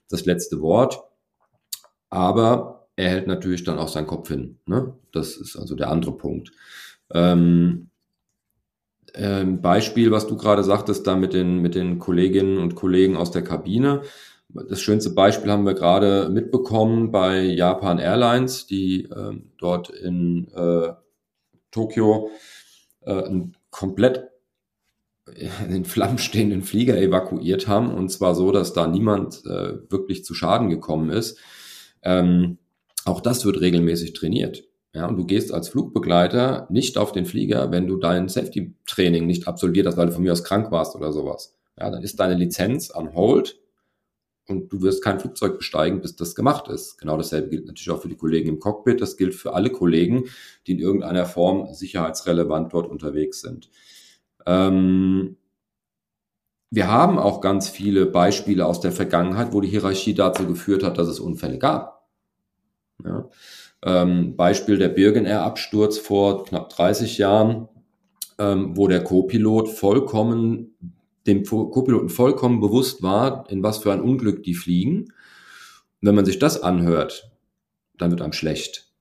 das 0.09 0.25
letzte 0.25 0.61
Wort. 0.61 1.05
Aber 2.11 2.89
er 2.97 3.11
hält 3.11 3.29
natürlich 3.29 3.63
dann 3.63 3.79
auch 3.79 3.89
seinen 3.89 4.09
Kopf 4.09 4.29
hin. 4.29 4.59
Ne? 4.67 4.95
Das 5.13 5.37
ist 5.37 5.57
also 5.57 5.77
der 5.77 5.91
andere 5.91 6.17
Punkt. 6.17 6.51
Ähm, 7.13 7.91
ähm, 9.15 9.61
Beispiel, 9.63 10.11
was 10.11 10.27
du 10.27 10.37
gerade 10.37 10.65
sagtest, 10.65 11.07
da 11.07 11.15
mit 11.17 11.33
den, 11.33 11.59
mit 11.59 11.75
den 11.75 11.99
Kolleginnen 11.99 12.59
und 12.59 12.75
Kollegen 12.75 13.17
aus 13.17 13.31
der 13.31 13.43
Kabine. 13.43 14.03
Das 14.55 14.81
schönste 14.81 15.11
Beispiel 15.11 15.51
haben 15.51 15.67
wir 15.67 15.75
gerade 15.75 16.29
mitbekommen 16.29 17.11
bei 17.11 17.41
Japan 17.43 17.99
Airlines, 17.99 18.67
die 18.67 19.05
äh, 19.05 19.41
dort 19.59 19.91
in 19.91 20.49
äh, 20.55 20.93
Tokio 21.73 22.31
äh, 23.01 23.25
einen 23.25 23.57
komplett 23.71 24.31
in 25.27 25.71
den 25.73 25.85
Flammen 25.85 26.19
stehenden 26.19 26.63
Flieger 26.63 26.97
evakuiert 26.97 27.67
haben. 27.67 27.93
Und 27.93 28.11
zwar 28.11 28.35
so, 28.35 28.53
dass 28.53 28.73
da 28.73 28.87
niemand 28.87 29.45
äh, 29.47 29.91
wirklich 29.91 30.25
zu 30.25 30.35
Schaden 30.35 30.71
gekommen 30.71 31.11
ist. 31.11 31.39
Ähm, 32.03 32.59
auch 33.05 33.21
das 33.21 33.45
wird 33.45 33.61
regelmäßig 33.61 34.13
trainiert. 34.13 34.65
Ja, 34.95 35.07
und 35.07 35.17
du 35.17 35.25
gehst 35.25 35.53
als 35.53 35.69
Flugbegleiter 35.71 36.69
nicht 36.71 36.99
auf 36.99 37.11
den 37.11 37.25
Flieger, 37.27 37.73
wenn 37.73 37.89
du 37.89 37.97
dein 37.97 38.29
Safety-Training 38.29 39.27
nicht 39.27 39.49
absolviert 39.49 39.87
hast, 39.87 39.97
weil 39.97 40.07
du 40.07 40.13
von 40.13 40.23
mir 40.23 40.33
aus 40.33 40.45
krank 40.45 40.71
warst 40.71 40.95
oder 40.95 41.13
sowas. 41.13 41.57
Ja, 41.77 41.91
dann 41.91 42.03
ist 42.03 42.21
deine 42.21 42.35
Lizenz 42.35 42.91
an 42.93 43.15
Hold 43.15 43.57
und 44.49 44.73
du 44.73 44.83
wirst 44.83 45.03
kein 45.03 45.21
Flugzeug 45.21 45.59
besteigen, 45.59 46.01
bis 46.01 46.17
das 46.17 46.35
gemacht 46.35 46.69
ist. 46.69 46.99
Genau 46.99 47.17
dasselbe 47.17 47.49
gilt 47.49 47.67
natürlich 47.67 47.91
auch 47.91 48.03
für 48.03 48.09
die 48.09 48.17
Kollegen 48.17 48.49
im 48.49 48.61
Cockpit. 48.61 49.01
Das 49.01 49.17
gilt 49.17 49.35
für 49.35 49.55
alle 49.55 49.71
Kollegen, 49.71 50.25
die 50.67 50.73
in 50.73 50.79
irgendeiner 50.81 51.27
Form 51.27 51.73
sicherheitsrelevant 51.73 52.73
dort 52.73 52.89
unterwegs 52.89 53.41
sind. 53.41 53.71
Ähm, 54.47 55.37
wir 56.71 56.91
haben 56.91 57.19
auch 57.19 57.41
ganz 57.41 57.69
viele 57.69 58.05
Beispiele 58.05 58.67
aus 58.67 58.81
der 58.81 58.93
Vergangenheit, 58.93 59.53
wo 59.53 59.61
die 59.61 59.69
Hierarchie 59.69 60.15
dazu 60.15 60.47
geführt 60.47 60.83
hat, 60.83 60.99
dass 60.99 61.09
es 61.09 61.21
Unfälle 61.21 61.59
gab. 61.59 62.07
Ja. 63.05 63.29
Ähm, 63.85 64.37
Beispiel 64.37 64.79
der 64.79 64.89
Birgen 64.89 65.25
Air 65.25 65.43
Absturz 65.43 65.99
vor 65.99 66.45
knapp 66.45 66.71
30 66.71 67.19
Jahren, 67.19 67.69
ähm, 68.39 68.77
wo 68.77 68.89
der 68.89 69.05
Co-Pilot 69.05 69.69
vollkommen 69.69 70.75
dem 71.27 71.45
Co-Piloten 71.45 72.09
vollkommen 72.09 72.61
bewusst 72.61 73.03
war, 73.03 73.49
in 73.51 73.63
was 73.63 73.79
für 73.79 73.93
ein 73.93 74.01
Unglück 74.01 74.43
die 74.43 74.55
fliegen. 74.55 75.05
Und 75.05 76.09
wenn 76.09 76.15
man 76.15 76.25
sich 76.25 76.39
das 76.39 76.63
anhört, 76.63 77.31
dann 77.97 78.11
wird 78.11 78.21
einem 78.21 78.33
schlecht. 78.33 78.93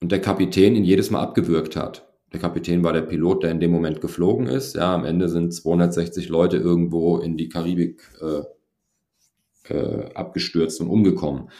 Und 0.00 0.10
der 0.10 0.20
Kapitän 0.20 0.74
ihn 0.74 0.84
jedes 0.84 1.10
Mal 1.10 1.20
abgewürgt 1.20 1.76
hat. 1.76 2.08
Der 2.32 2.40
Kapitän 2.40 2.82
war 2.82 2.92
der 2.92 3.02
Pilot, 3.02 3.42
der 3.42 3.50
in 3.50 3.60
dem 3.60 3.70
Moment 3.70 4.00
geflogen 4.00 4.46
ist. 4.46 4.74
Ja, 4.74 4.94
am 4.94 5.04
Ende 5.04 5.28
sind 5.28 5.52
260 5.52 6.28
Leute 6.28 6.56
irgendwo 6.56 7.18
in 7.18 7.36
die 7.36 7.48
Karibik 7.50 8.02
äh, 8.20 9.72
äh, 9.72 10.14
abgestürzt 10.14 10.80
und 10.80 10.88
umgekommen. 10.88 11.50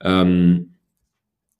Ähm, 0.00 0.76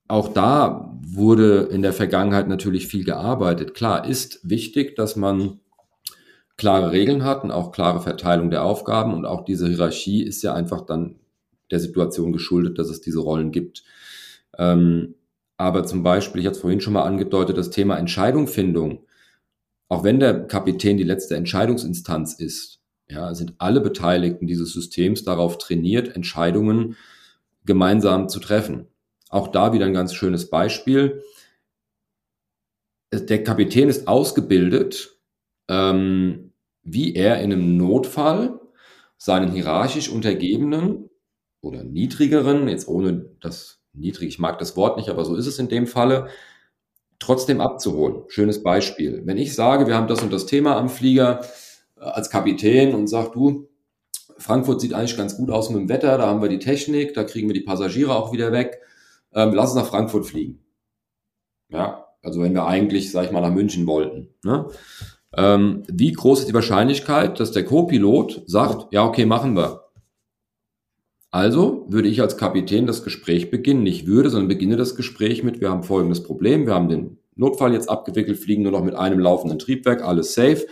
auch 0.09 0.33
da 0.33 0.99
wurde 1.03 1.69
in 1.71 1.83
der 1.83 1.93
Vergangenheit 1.93 2.49
natürlich 2.49 2.87
viel 2.87 3.05
gearbeitet. 3.05 3.75
Klar, 3.75 4.07
ist 4.07 4.41
wichtig, 4.49 4.97
dass 4.97 5.17
man 5.17 5.61
klare 6.57 6.93
Regeln 6.93 7.25
hat 7.25 7.45
und 7.45 7.51
auch 7.51 7.73
klare 7.73 8.01
Verteilung 8.01 8.51
der 8.51 8.65
Aufgaben 8.65 9.15
und 9.15 9.27
auch 9.27 9.45
diese 9.45 9.69
Hierarchie 9.69 10.23
ist 10.23 10.43
ja 10.43 10.55
einfach 10.55 10.83
dann 10.83 11.17
der 11.71 11.81
Situation 11.81 12.33
geschuldet, 12.33 12.79
dass 12.79 12.89
es 12.89 13.01
diese 13.01 13.21
Rollen 13.21 13.53
gibt. 13.53 13.85
Ähm, 14.57 15.15
aber 15.57 15.85
zum 15.85 16.03
Beispiel, 16.03 16.41
ich 16.41 16.47
hatte 16.47 16.57
es 16.57 16.61
vorhin 16.61 16.81
schon 16.81 16.93
mal 16.93 17.05
angedeutet, 17.05 17.57
das 17.57 17.71
Thema 17.71 17.97
Entscheidungsfindung. 17.97 19.05
Auch 19.89 20.05
wenn 20.05 20.21
der 20.21 20.47
Kapitän 20.47 20.97
die 20.97 21.05
letzte 21.05 21.37
Entscheidungsinstanz 21.37 22.35
ist, 22.35 22.81
ja, 23.09 23.35
sind 23.35 23.55
alle 23.59 23.81
Beteiligten 23.81 24.47
dieses 24.47 24.73
Systems 24.73 25.25
darauf 25.25 25.59
trainiert, 25.59 26.15
Entscheidungen 26.15 26.97
gemeinsam 27.65 28.29
zu 28.29 28.41
treffen. 28.41 28.87
Auch 29.29 29.49
da 29.49 29.73
wieder 29.73 29.87
ein 29.87 29.93
ganz 29.93 30.15
schönes 30.15 30.51
Beispiel. 30.51 31.23
Der 33.13 33.45
Kapitän 33.45 33.89
ist 33.89 34.09
ausgebildet, 34.09 35.17
ähm, 35.69 36.46
wie 36.87 37.15
er 37.15 37.41
in 37.41 37.53
einem 37.53 37.77
Notfall 37.77 38.61
seinen 39.19 39.51
hierarchisch 39.51 40.09
Untergebenen 40.09 41.11
oder 41.61 41.83
Niedrigeren, 41.83 42.69
jetzt 42.69 42.87
ohne 42.87 43.31
das 43.41 43.81
niedrig, 43.93 44.29
ich 44.29 44.39
mag 44.39 44.59
das 44.59 44.77
Wort 44.77 44.97
nicht, 44.97 45.09
aber 45.09 45.25
so 45.25 45.35
ist 45.35 45.47
es 45.47 45.59
in 45.59 45.69
dem 45.69 45.87
Falle, 45.87 46.29
trotzdem 47.19 47.61
abzuholen. 47.61 48.23
Schönes 48.29 48.63
Beispiel. 48.63 49.23
Wenn 49.25 49.39
ich 49.39 49.55
sage, 49.55 49.87
wir 49.87 49.97
haben 49.97 50.07
das 50.07 50.23
und 50.23 50.33
das 50.33 50.47
Thema 50.47 50.77
am 50.77 50.89
Flieger 50.89 51.41
äh, 51.97 52.05
als 52.05 52.31
Kapitän 52.31 52.95
und 52.95 53.09
sag 53.09 53.33
du, 53.33 53.69
Frankfurt 54.39 54.81
sieht 54.81 54.93
eigentlich 54.93 55.17
ganz 55.17 55.37
gut 55.37 55.51
aus 55.51 55.71
mit 55.71 55.81
dem 55.81 55.89
Wetter, 55.89 56.19
da 56.19 56.27
haben 56.27 56.43
wir 56.43 56.51
die 56.51 56.59
Technik, 56.59 57.15
da 57.15 57.25
kriegen 57.25 57.49
wir 57.49 57.55
die 57.55 57.63
Passagiere 57.63 58.15
auch 58.15 58.33
wieder 58.33 58.53
weg, 58.53 58.81
ähm, 59.33 59.55
lass 59.55 59.73
uns 59.73 59.83
nach 59.83 59.89
Frankfurt 59.89 60.27
fliegen. 60.27 60.63
Ja, 61.69 62.07
also 62.23 62.43
wenn 62.43 62.53
wir 62.55 62.67
eigentlich, 62.67 63.11
sag 63.11 63.25
ich 63.25 63.33
mal, 63.33 63.41
nach 63.41 63.53
München 63.53 63.87
wollten. 63.87 64.35
Ne? 64.45 64.67
Ähm, 65.37 65.83
wie 65.89 66.13
groß 66.13 66.41
ist 66.41 66.49
die 66.49 66.55
Wahrscheinlichkeit, 66.55 67.39
dass 67.41 67.53
der 67.53 67.65
Co-Pilot 67.65 68.43
sagt, 68.47 68.93
ja, 68.93 69.05
okay, 69.05 69.27
machen 69.27 69.55
wir. 69.55 69.85
Also 71.31 71.85
würde 71.89 72.09
ich 72.09 72.23
als 72.23 72.39
Kapitän 72.39 72.87
das 72.87 73.05
Gespräch 73.05 73.51
beginnen. 73.51 73.83
Nicht 73.83 74.07
würde, 74.07 74.31
sondern 74.31 74.49
beginne 74.49 74.77
das 74.77 74.95
Gespräch 74.95 75.43
mit, 75.43 75.61
wir 75.61 75.69
haben 75.69 75.83
folgendes 75.83 76.23
Problem, 76.23 76.67
wir 76.67 76.75
haben 76.75 76.89
den 76.89 77.19
Notfall 77.35 77.75
jetzt 77.75 77.91
abgewickelt, 77.91 78.39
fliegen 78.39 78.63
nur 78.63 78.73
noch 78.73 78.83
mit 78.83 78.95
einem 78.95 79.19
laufenden 79.19 79.59
Triebwerk, 79.59 80.03
alles 80.03 80.33
safe. 80.33 80.67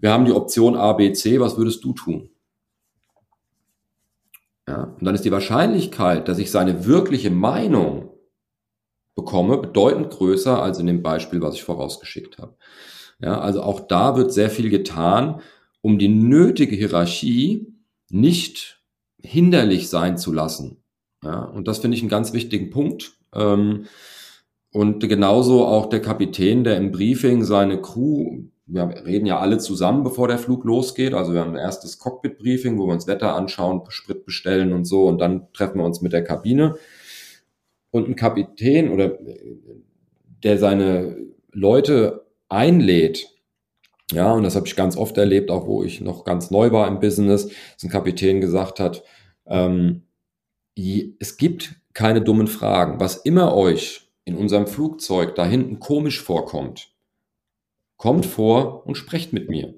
Wir 0.00 0.12
haben 0.12 0.24
die 0.24 0.32
Option 0.32 0.76
A, 0.76 0.92
B, 0.94 1.12
C, 1.12 1.38
was 1.38 1.56
würdest 1.56 1.84
du 1.84 1.92
tun? 1.92 2.30
Ja, 4.66 4.94
und 4.98 5.04
dann 5.04 5.14
ist 5.14 5.24
die 5.24 5.32
Wahrscheinlichkeit, 5.32 6.26
dass 6.28 6.38
ich 6.38 6.50
seine 6.50 6.84
wirkliche 6.84 7.30
Meinung 7.30 8.10
bekomme, 9.14 9.58
bedeutend 9.58 10.10
größer 10.10 10.60
als 10.62 10.78
in 10.78 10.86
dem 10.86 11.02
Beispiel, 11.02 11.40
was 11.40 11.54
ich 11.54 11.62
vorausgeschickt 11.62 12.38
habe. 12.38 12.56
Ja, 13.20 13.40
also 13.40 13.62
auch 13.62 13.80
da 13.80 14.16
wird 14.16 14.32
sehr 14.32 14.50
viel 14.50 14.70
getan, 14.70 15.40
um 15.80 15.98
die 15.98 16.08
nötige 16.08 16.76
Hierarchie 16.76 17.66
nicht 18.10 18.82
hinderlich 19.20 19.88
sein 19.88 20.16
zu 20.16 20.32
lassen. 20.32 20.82
Ja, 21.24 21.44
und 21.44 21.66
das 21.66 21.78
finde 21.78 21.96
ich 21.96 22.02
einen 22.02 22.10
ganz 22.10 22.32
wichtigen 22.32 22.70
Punkt. 22.70 23.12
Ähm, 23.34 23.86
und 24.72 25.00
genauso 25.00 25.64
auch 25.64 25.86
der 25.86 26.00
Kapitän, 26.00 26.62
der 26.62 26.76
im 26.76 26.92
Briefing 26.92 27.42
seine 27.42 27.80
Crew, 27.80 28.42
wir 28.66 28.88
reden 29.04 29.26
ja 29.26 29.38
alle 29.38 29.58
zusammen, 29.58 30.04
bevor 30.04 30.28
der 30.28 30.38
Flug 30.38 30.64
losgeht. 30.64 31.14
Also 31.14 31.32
wir 31.32 31.40
haben 31.40 31.52
ein 31.52 31.56
erstes 31.56 31.98
Cockpit-Briefing, 31.98 32.78
wo 32.78 32.86
wir 32.86 32.92
uns 32.92 33.06
Wetter 33.06 33.34
anschauen, 33.34 33.82
Sprit 33.88 34.26
bestellen 34.26 34.72
und 34.72 34.84
so. 34.84 35.06
Und 35.06 35.18
dann 35.18 35.50
treffen 35.54 35.78
wir 35.78 35.86
uns 35.86 36.02
mit 36.02 36.12
der 36.12 36.22
Kabine. 36.22 36.76
Und 37.90 38.08
ein 38.08 38.16
Kapitän 38.16 38.90
oder 38.90 39.18
der 40.44 40.58
seine 40.58 41.16
Leute 41.50 42.27
einlädt, 42.48 43.28
ja, 44.12 44.32
und 44.32 44.42
das 44.42 44.56
habe 44.56 44.66
ich 44.66 44.76
ganz 44.76 44.96
oft 44.96 45.18
erlebt, 45.18 45.50
auch 45.50 45.66
wo 45.66 45.82
ich 45.82 46.00
noch 46.00 46.24
ganz 46.24 46.50
neu 46.50 46.72
war 46.72 46.88
im 46.88 46.98
Business, 47.00 47.48
dass 47.48 47.84
ein 47.84 47.90
Kapitän 47.90 48.40
gesagt 48.40 48.80
hat, 48.80 49.04
ähm, 49.46 50.04
es 50.74 51.36
gibt 51.36 51.74
keine 51.92 52.22
dummen 52.22 52.46
Fragen. 52.46 53.00
Was 53.00 53.16
immer 53.16 53.54
euch 53.54 54.12
in 54.24 54.36
unserem 54.36 54.66
Flugzeug 54.66 55.34
da 55.34 55.44
hinten 55.44 55.78
komisch 55.78 56.22
vorkommt, 56.22 56.94
kommt 57.96 58.24
vor 58.24 58.86
und 58.86 58.94
sprecht 58.94 59.32
mit 59.32 59.50
mir. 59.50 59.74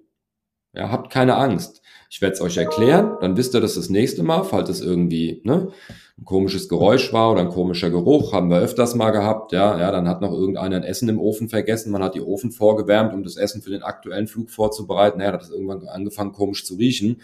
Ja, 0.73 0.91
habt 0.91 1.11
keine 1.11 1.37
Angst. 1.37 1.83
Ich 2.11 2.21
werde 2.21 2.35
es 2.35 2.41
euch 2.41 2.57
erklären, 2.57 3.17
dann 3.21 3.37
wisst 3.37 3.55
ihr 3.55 3.61
das 3.61 3.75
das 3.75 3.89
nächste 3.89 4.23
Mal, 4.23 4.45
falls 4.45 4.69
es 4.69 4.81
irgendwie 4.81 5.41
ne, 5.45 5.73
ein 6.21 6.27
komisches 6.27 6.69
Geräusch 6.69 7.13
war 7.15 7.33
oder 7.33 7.41
ein 7.41 7.49
komischer 7.49 7.89
Geruch, 7.89 8.35
haben 8.35 8.51
wir 8.51 8.59
öfters 8.59 8.95
mal 8.95 9.11
gehabt. 9.11 9.53
Ja, 9.53 9.79
ja, 9.79 9.91
dann 9.91 10.07
hat 10.07 10.21
noch 10.21 10.33
irgendeiner 10.33 10.77
ein 10.77 10.83
Essen 10.83 11.09
im 11.09 11.19
Ofen 11.19 11.49
vergessen, 11.49 11.91
man 11.91 12.03
hat 12.03 12.15
die 12.15 12.21
Ofen 12.21 12.53
vorgewärmt, 12.53 13.15
um 13.15 13.23
das 13.23 13.37
Essen 13.37 13.63
für 13.63 13.71
den 13.71 13.83
aktuellen 13.83 14.27
Flug 14.27 14.51
vorzubereiten. 14.51 15.19
Naja, 15.19 15.33
hat 15.33 15.43
es 15.43 15.51
irgendwann 15.51 15.89
angefangen 15.89 16.33
komisch 16.33 16.67
zu 16.67 16.75
riechen. 16.75 17.23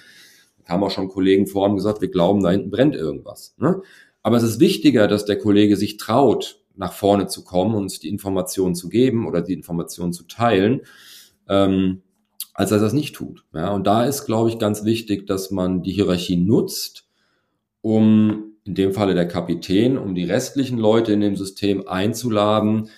Da 0.57 0.65
kamen 0.65 0.85
auch 0.85 0.91
schon 0.91 1.09
Kollegen 1.09 1.47
vor 1.47 1.69
und 1.69 1.77
gesagt, 1.77 2.01
wir 2.01 2.11
glauben, 2.11 2.43
da 2.43 2.51
hinten 2.51 2.71
brennt 2.71 2.97
irgendwas. 2.97 3.55
Ne? 3.59 3.83
Aber 4.23 4.39
es 4.39 4.43
ist 4.43 4.61
wichtiger, 4.61 5.09
dass 5.09 5.27
der 5.27 5.39
Kollege 5.39 5.77
sich 5.77 5.99
traut, 5.99 6.63
nach 6.75 6.93
vorne 6.93 7.27
zu 7.27 7.45
kommen 7.45 7.75
und 7.75 8.03
die 8.03 8.09
Informationen 8.09 8.75
zu 8.75 8.89
geben 8.89 9.27
oder 9.27 9.43
die 9.43 9.53
Informationen 9.53 10.13
zu 10.13 10.25
teilen, 10.25 10.83
ähm, 11.49 12.03
als 12.55 12.71
dass 12.71 12.81
er 12.81 12.85
das 12.85 12.93
nicht 12.93 13.15
tut. 13.15 13.45
Ja, 13.55 13.73
und 13.73 13.87
da 13.87 14.05
ist, 14.05 14.25
glaube 14.25 14.49
ich, 14.49 14.59
ganz 14.59 14.85
wichtig, 14.85 15.27
dass 15.27 15.51
man 15.51 15.83
die 15.83 15.93
Hierarchie 15.93 16.37
nutzt, 16.37 17.09
um 17.83 18.56
in 18.67 18.75
dem 18.75 18.93
Falle 18.93 19.15
der 19.15 19.29
Kapitän, 19.29 19.97
um 19.97 20.15
die 20.15 20.25
restlichen 20.25 20.79
Leute 20.79 21.13
in 21.13 21.21
dem 21.21 21.37
System 21.37 21.87
einzuladen, 21.87 22.89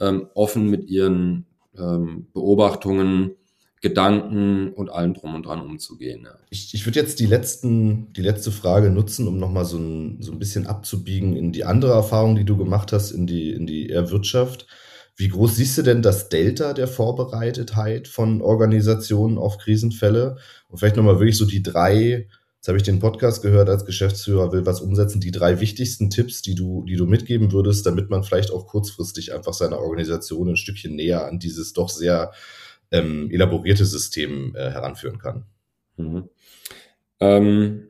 ähm, 0.00 0.28
offen 0.34 0.70
mit 0.70 0.88
ihren 0.88 1.46
ähm, 1.76 2.28
Beobachtungen, 2.32 3.32
Gedanken 3.80 4.72
und 4.72 4.90
allem 4.90 5.14
drum 5.14 5.36
und 5.36 5.46
dran 5.46 5.60
umzugehen. 5.60 6.22
Ja. 6.24 6.36
Ich, 6.50 6.74
ich 6.74 6.84
würde 6.84 6.98
jetzt 6.98 7.20
die, 7.20 7.26
letzten, 7.26 8.12
die 8.12 8.22
letzte 8.22 8.50
Frage 8.50 8.90
nutzen, 8.90 9.28
um 9.28 9.38
nochmal 9.38 9.64
so 9.64 9.78
ein, 9.78 10.20
so 10.20 10.32
ein 10.32 10.40
bisschen 10.40 10.66
abzubiegen 10.66 11.36
in 11.36 11.52
die 11.52 11.64
andere 11.64 11.92
Erfahrung, 11.92 12.34
die 12.34 12.44
du 12.44 12.56
gemacht 12.56 12.92
hast, 12.92 13.12
in 13.12 13.28
die, 13.28 13.50
in 13.50 13.66
die 13.66 13.90
Wirtschaft. 13.90 14.66
Wie 15.14 15.28
groß 15.28 15.56
siehst 15.56 15.78
du 15.78 15.82
denn 15.82 16.02
das 16.02 16.28
Delta 16.28 16.72
der 16.72 16.88
Vorbereitetheit 16.88 18.08
von 18.08 18.40
Organisationen 18.40 19.38
auf 19.38 19.58
Krisenfälle? 19.58 20.38
Und 20.68 20.78
vielleicht 20.78 20.96
nochmal 20.96 21.20
wirklich 21.20 21.36
so 21.36 21.44
die 21.44 21.62
drei, 21.62 22.28
jetzt 22.58 22.66
habe 22.66 22.76
ich 22.76 22.82
den 22.82 22.98
Podcast 22.98 23.40
gehört 23.42 23.68
als 23.68 23.84
Geschäftsführer, 23.84 24.52
will 24.52 24.66
was 24.66 24.80
umsetzen, 24.80 25.20
die 25.20 25.30
drei 25.30 25.60
wichtigsten 25.60 26.10
Tipps, 26.10 26.42
die 26.42 26.56
du, 26.56 26.84
die 26.84 26.96
du 26.96 27.06
mitgeben 27.06 27.52
würdest, 27.52 27.86
damit 27.86 28.10
man 28.10 28.24
vielleicht 28.24 28.50
auch 28.50 28.66
kurzfristig 28.66 29.32
einfach 29.32 29.54
seine 29.54 29.78
Organisation 29.78 30.48
ein 30.48 30.56
Stückchen 30.56 30.96
näher 30.96 31.26
an 31.26 31.38
dieses 31.38 31.72
doch 31.72 31.88
sehr 31.88 32.32
ähm, 32.90 33.30
elaborierte 33.30 33.84
System 33.84 34.56
äh, 34.56 34.70
heranführen 34.70 35.18
kann. 35.18 35.44
Mhm. 35.96 36.28
Ähm, 37.20 37.88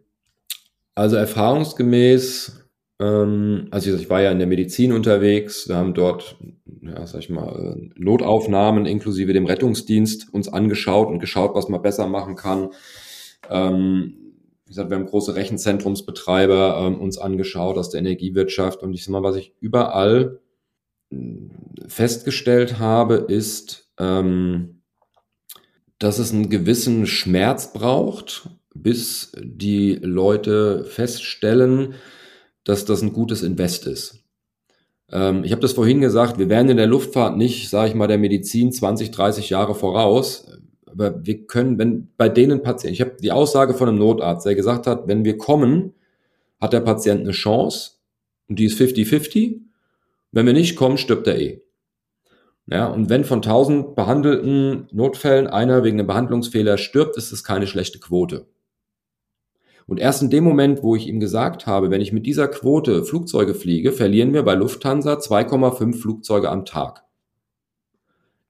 also 0.94 1.16
erfahrungsgemäß, 1.16 2.64
ähm, 3.00 3.68
also 3.70 3.94
ich 3.94 4.10
war 4.10 4.20
ja 4.20 4.32
in 4.32 4.38
der 4.38 4.48
Medizin 4.48 4.92
unterwegs, 4.92 5.66
wir 5.66 5.76
haben 5.76 5.94
dort, 5.94 6.36
ja, 6.82 7.06
sag 7.06 7.20
ich 7.20 7.30
mal, 7.30 7.90
Notaufnahmen 7.94 8.84
inklusive 8.84 9.32
dem 9.32 9.46
Rettungsdienst 9.46 10.34
uns 10.34 10.48
angeschaut 10.48 11.08
und 11.08 11.20
geschaut, 11.20 11.54
was 11.54 11.70
man 11.70 11.80
besser 11.80 12.06
machen 12.06 12.36
kann. 12.36 12.70
Ähm, 13.48 14.27
wie 14.68 14.72
gesagt, 14.72 14.90
wir 14.90 14.98
haben 14.98 15.06
große 15.06 15.34
Rechenzentrumsbetreiber 15.34 16.84
ähm, 16.86 17.00
uns 17.00 17.16
angeschaut 17.16 17.78
aus 17.78 17.88
der 17.88 18.00
Energiewirtschaft 18.00 18.82
und 18.82 18.92
ich 18.92 19.02
sag 19.02 19.12
mal, 19.12 19.22
was 19.22 19.36
ich 19.36 19.54
überall 19.60 20.40
hm, 21.10 21.50
festgestellt 21.86 22.78
habe, 22.78 23.14
ist, 23.14 23.90
ähm, 23.98 24.82
dass 25.98 26.18
es 26.18 26.34
einen 26.34 26.50
gewissen 26.50 27.06
Schmerz 27.06 27.72
braucht, 27.72 28.50
bis 28.74 29.32
die 29.40 29.94
Leute 30.02 30.84
feststellen, 30.84 31.94
dass 32.64 32.84
das 32.84 33.00
ein 33.00 33.14
gutes 33.14 33.42
Invest 33.42 33.86
ist. 33.86 34.22
Ähm, 35.10 35.44
ich 35.44 35.52
habe 35.52 35.62
das 35.62 35.72
vorhin 35.72 36.02
gesagt, 36.02 36.38
wir 36.38 36.50
werden 36.50 36.68
in 36.68 36.76
der 36.76 36.86
Luftfahrt 36.86 37.38
nicht, 37.38 37.70
sage 37.70 37.88
ich 37.88 37.94
mal, 37.94 38.06
der 38.06 38.18
Medizin 38.18 38.70
20, 38.70 39.12
30 39.12 39.48
Jahre 39.48 39.74
voraus. 39.74 40.46
Aber 40.98 41.24
wir 41.24 41.46
können, 41.46 41.78
wenn 41.78 42.08
bei 42.16 42.28
denen 42.28 42.62
Patienten, 42.62 42.94
ich 42.94 43.00
habe 43.00 43.16
die 43.22 43.30
Aussage 43.30 43.72
von 43.72 43.88
einem 43.88 43.98
Notarzt, 43.98 44.44
der 44.44 44.56
gesagt 44.56 44.88
hat, 44.88 45.06
wenn 45.06 45.24
wir 45.24 45.38
kommen, 45.38 45.94
hat 46.60 46.72
der 46.72 46.80
Patient 46.80 47.20
eine 47.20 47.30
Chance 47.30 47.92
und 48.48 48.58
die 48.58 48.64
ist 48.64 48.80
50-50. 48.80 49.60
Wenn 50.32 50.46
wir 50.46 50.52
nicht 50.52 50.74
kommen, 50.74 50.98
stirbt 50.98 51.28
er 51.28 51.38
eh. 51.38 51.62
Ja, 52.66 52.86
und 52.86 53.08
wenn 53.08 53.24
von 53.24 53.38
1000 53.38 53.94
behandelten 53.94 54.88
Notfällen 54.90 55.46
einer 55.46 55.84
wegen 55.84 55.98
einem 55.98 56.08
Behandlungsfehler 56.08 56.76
stirbt, 56.78 57.16
ist 57.16 57.30
es 57.30 57.44
keine 57.44 57.68
schlechte 57.68 58.00
Quote. 58.00 58.46
Und 59.86 59.98
erst 59.98 60.20
in 60.20 60.30
dem 60.30 60.44
Moment, 60.44 60.82
wo 60.82 60.96
ich 60.96 61.06
ihm 61.06 61.20
gesagt 61.20 61.66
habe, 61.66 61.90
wenn 61.90 62.00
ich 62.00 62.12
mit 62.12 62.26
dieser 62.26 62.48
Quote 62.48 63.04
Flugzeuge 63.04 63.54
fliege, 63.54 63.92
verlieren 63.92 64.34
wir 64.34 64.42
bei 64.42 64.54
Lufthansa 64.54 65.14
2,5 65.14 65.94
Flugzeuge 65.94 66.50
am 66.50 66.64
Tag. 66.64 67.04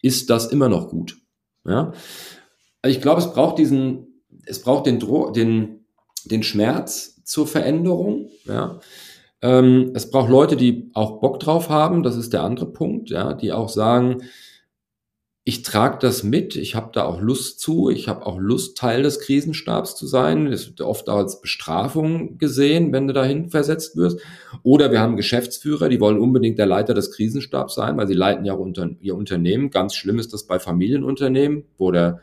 Ist 0.01 0.31
das 0.31 0.47
immer 0.47 0.69
noch 0.69 0.89
gut? 0.89 1.19
Ja? 1.65 1.93
Ich 2.91 3.01
glaube, 3.01 3.21
es 3.21 3.33
braucht 3.33 3.59
diesen, 3.59 4.23
es 4.47 4.63
braucht 4.63 4.87
den, 4.87 4.99
Dro 4.99 5.31
den, 5.31 5.87
den 6.25 6.43
Schmerz 6.43 7.23
zur 7.25 7.47
Veränderung. 7.47 8.31
Ja? 8.45 8.81
Ähm, 9.43 9.93
es 9.95 10.11
braucht 10.11 10.31
Leute, 10.31 10.57
die 10.57 10.91
auch 10.95 11.21
Bock 11.21 11.41
drauf 11.41 11.69
haben, 11.69 12.03
das 12.03 12.17
ist 12.17 12.33
der 12.33 12.43
andere 12.43 12.67
Punkt, 12.67 13.11
ja, 13.11 13.35
die 13.35 13.53
auch 13.53 13.69
sagen, 13.69 14.23
ich 15.49 15.63
trage 15.63 15.97
das 15.99 16.25
mit, 16.25 16.57
ich 16.57 16.75
habe 16.75 16.91
da 16.93 17.05
auch 17.07 17.23
Lust 17.23 17.59
zu, 17.61 17.89
ich 17.89 18.07
habe 18.07 18.27
auch 18.27 18.39
Lust, 18.39 18.77
Teil 18.77 19.03
des 19.03 19.19
Krisenstabs 19.19 19.97
zu 19.97 20.07
sein. 20.07 20.51
Das 20.51 20.69
wird 20.69 20.83
oft 20.83 21.09
als 21.09 21.41
Bestrafung 21.41 22.37
gesehen, 22.37 22.93
wenn 22.93 23.07
du 23.07 23.15
dahin 23.15 23.49
versetzt 23.49 23.97
wirst. 23.97 24.21
Oder 24.63 24.93
wir 24.93 25.01
haben 25.01 25.17
Geschäftsführer, 25.17 25.89
die 25.89 26.01
wollen 26.01 26.19
unbedingt 26.19 26.59
der 26.59 26.67
Leiter 26.67 26.93
des 26.93 27.13
Krisenstabs 27.13 27.77
sein, 27.77 27.97
weil 27.97 28.07
sie 28.07 28.13
leiten 28.13 28.45
ja 28.45 28.53
auch 28.53 28.59
unter, 28.59 28.91
ihr 29.01 29.17
Unternehmen. 29.17 29.71
Ganz 29.71 29.95
schlimm 29.95 30.19
ist 30.19 30.35
das 30.35 30.47
bei 30.47 30.59
Familienunternehmen, 30.59 31.65
wo 31.79 31.93
der 31.93 32.21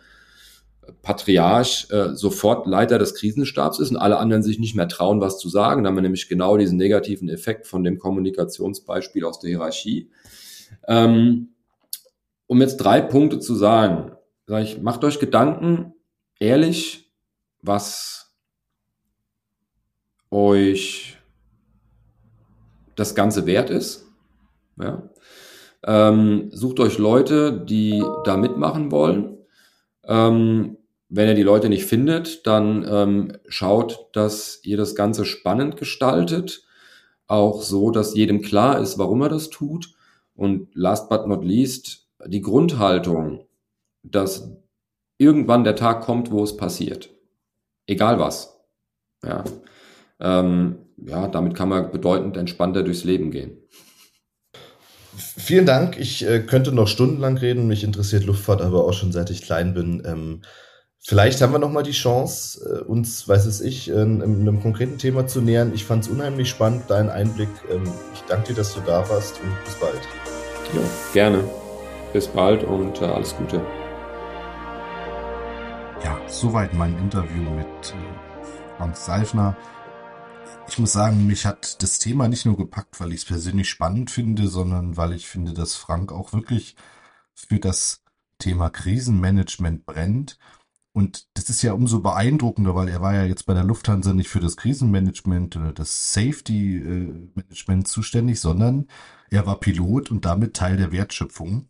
Patriarch 1.02 1.88
äh, 1.92 2.16
sofort 2.16 2.68
Leiter 2.68 2.98
des 2.98 3.16
Krisenstabs 3.16 3.80
ist 3.80 3.92
und 3.92 3.98
alle 3.98 4.18
anderen 4.18 4.44
sich 4.44 4.60
nicht 4.60 4.76
mehr 4.76 4.88
trauen, 4.88 5.22
was 5.22 5.38
zu 5.38 5.50
sagen. 5.50 5.84
Da 5.84 5.90
haben 5.90 5.96
wir 5.96 6.02
nämlich 6.02 6.28
genau 6.28 6.58
diesen 6.58 6.78
negativen 6.78 7.30
Effekt 7.30 7.68
von 7.68 7.84
dem 7.84 8.00
Kommunikationsbeispiel 8.00 9.24
aus 9.24 9.40
der 9.40 9.50
Hierarchie. 9.50 10.10
Ähm, 10.88 11.50
um 12.48 12.62
jetzt 12.62 12.78
drei 12.78 13.02
Punkte 13.02 13.40
zu 13.40 13.56
sagen, 13.56 14.12
sage 14.48 14.64
ich, 14.64 14.82
macht 14.82 15.04
euch 15.04 15.20
Gedanken, 15.20 15.94
ehrlich, 16.40 17.12
was 17.62 18.36
euch 20.32 21.18
das 22.96 23.16
Ganze 23.16 23.46
wert 23.46 23.70
ist. 23.70 24.06
Ja? 24.80 25.10
Ähm, 25.84 26.50
sucht 26.52 26.80
euch 26.80 26.98
Leute, 26.98 27.64
die 27.66 28.04
da 28.24 28.38
mitmachen 28.38 28.92
wollen 28.92 29.35
ähm, 30.08 30.78
wenn 31.10 31.28
ihr 31.28 31.36
die 31.36 31.43
Leute 31.43 31.70
nicht 31.70 31.86
findet, 31.86 32.45
dann 32.47 32.86
ähm, 32.89 33.38
schaut, 33.47 34.10
dass 34.14 34.60
ihr 34.64 34.78
das 34.78 34.95
Ganze 34.95 35.26
spannend 35.26 35.78
gestaltet, 35.78 36.64
auch 37.28 37.62
so, 37.62 37.91
dass 37.91 38.16
jedem 38.16 38.41
klar 38.41 38.80
ist, 38.80 38.97
warum 38.97 39.22
er 39.22 39.30
das 39.30 39.49
tut. 39.49 39.93
Und 40.36 40.68
last 40.74 41.10
but 41.10 41.28
not 41.28 41.43
least, 41.43 42.08
die 42.26 42.41
Grundhaltung, 42.41 43.45
dass 44.03 44.51
irgendwann 45.18 45.64
der 45.64 45.76
Tag 45.76 46.01
kommt, 46.01 46.32
wo 46.32 46.43
es 46.43 46.58
passiert. 46.58 47.10
Egal 47.88 48.20
was. 48.20 48.60
Ja, 49.24 49.43
ähm, 50.20 50.80
ja 50.97 51.28
damit 51.28 51.56
kann 51.56 51.70
man 51.70 51.91
bedeutend 51.91 52.38
entspannter 52.38 52.84
durchs 52.84 53.03
Leben 53.03 53.32
gehen. 53.32 53.58
Vielen 55.18 55.66
Dank. 55.66 55.97
Ich 55.97 56.28
äh, 56.28 56.39
könnte 56.39 56.72
noch 56.72 56.88
stundenlang 56.88 57.38
reden. 57.38 57.68
Mich 57.68 57.84
interessiert 57.84 58.26
Luftfahrt 58.26 58.61
aber 58.61 58.86
auch 58.86 58.93
schon 58.93 59.11
seit 59.11 59.30
ich 59.30 59.41
klein 59.41 59.74
bin. 59.74 60.03
Ähm, 60.05 60.41
vielleicht 60.99 61.41
haben 61.41 61.53
wir 61.53 61.59
noch 61.59 61.72
mal 61.72 61.84
die 61.84 61.91
Chance, 61.91 62.82
äh, 62.82 62.84
uns, 62.84 63.28
weiß 63.28 63.45
es 63.45 63.61
ich, 63.61 63.89
äh, 63.89 63.93
einem 63.93 64.61
konkreten 64.61 64.97
Thema 64.97 65.28
zu 65.28 65.41
nähern. 65.41 65.74
Ich 65.74 65.86
fand 65.86 66.03
es 66.03 66.09
unheimlich 66.09 66.49
spannend, 66.49 66.89
deinen 66.89 67.09
Einblick. 67.09 67.49
Ähm, 67.72 67.84
ich 68.13 68.22
danke 68.28 68.49
dir, 68.49 68.55
dass 68.55 68.74
du 68.74 68.82
da 68.82 69.07
warst 69.09 69.39
und 69.41 69.63
bis 69.63 69.76
bald. 69.76 70.01
Ja, 70.74 70.82
gerne. 71.13 71.43
Bis 72.11 72.28
bald 72.28 72.63
und 72.63 73.01
äh, 73.01 73.05
alles 73.05 73.36
Gute. 73.36 73.61
Ja, 76.03 76.20
soweit 76.28 76.74
mein 76.74 76.97
Interview 76.97 77.41
mit 77.41 77.66
äh, 77.66 78.78
Frank 78.78 78.95
Seifner 78.97 79.55
ich 80.68 80.80
muss 80.80 80.93
sagen, 80.93 81.28
mich 81.28 81.45
hat 81.45 81.82
das 81.84 81.99
Thema 81.99 82.28
nicht 82.28 82.45
nur 82.45 82.57
gepackt, 82.57 82.99
weil 82.99 83.11
ich 83.11 83.22
es 83.22 83.26
persönlich 83.26 83.70
spannend 83.70 84.11
finde, 84.11 84.47
sondern 84.47 84.97
weil 84.97 85.13
ich 85.13 85.28
finde, 85.28 85.53
dass 85.53 85.76
Frank 85.76 86.11
auch 86.11 86.34
wirklich 86.34 86.76
für 87.34 87.59
das 87.59 88.03
Thema 88.39 88.70
Krisenmanagement 88.70 89.86
brennt. 89.86 90.38
Und 90.93 91.28
das 91.34 91.49
ist 91.49 91.61
ja 91.61 91.74
umso 91.74 91.99
beeindruckender, 91.99 92.74
weil 92.74 92.88
er 92.88 93.01
war 93.01 93.13
ja 93.13 93.26
jetzt 93.26 93.45
bei 93.45 93.53
der 93.53 93.66
Lufthansa 93.66 94.13
nicht 94.13 94.30
für 94.30 94.39
das 94.39 94.55
Krisenmanagement 94.55 95.57
oder 95.57 95.74
das 95.74 96.13
Safety 96.13 96.80
Management 97.36 97.88
zuständig, 97.88 98.39
sondern 98.39 98.88
er 99.30 99.45
war 99.45 99.59
Pilot 99.59 100.09
und 100.09 100.26
damit 100.26 100.55
Teil 100.55 100.78
der 100.78 100.91
Wertschöpfung. 100.91 101.68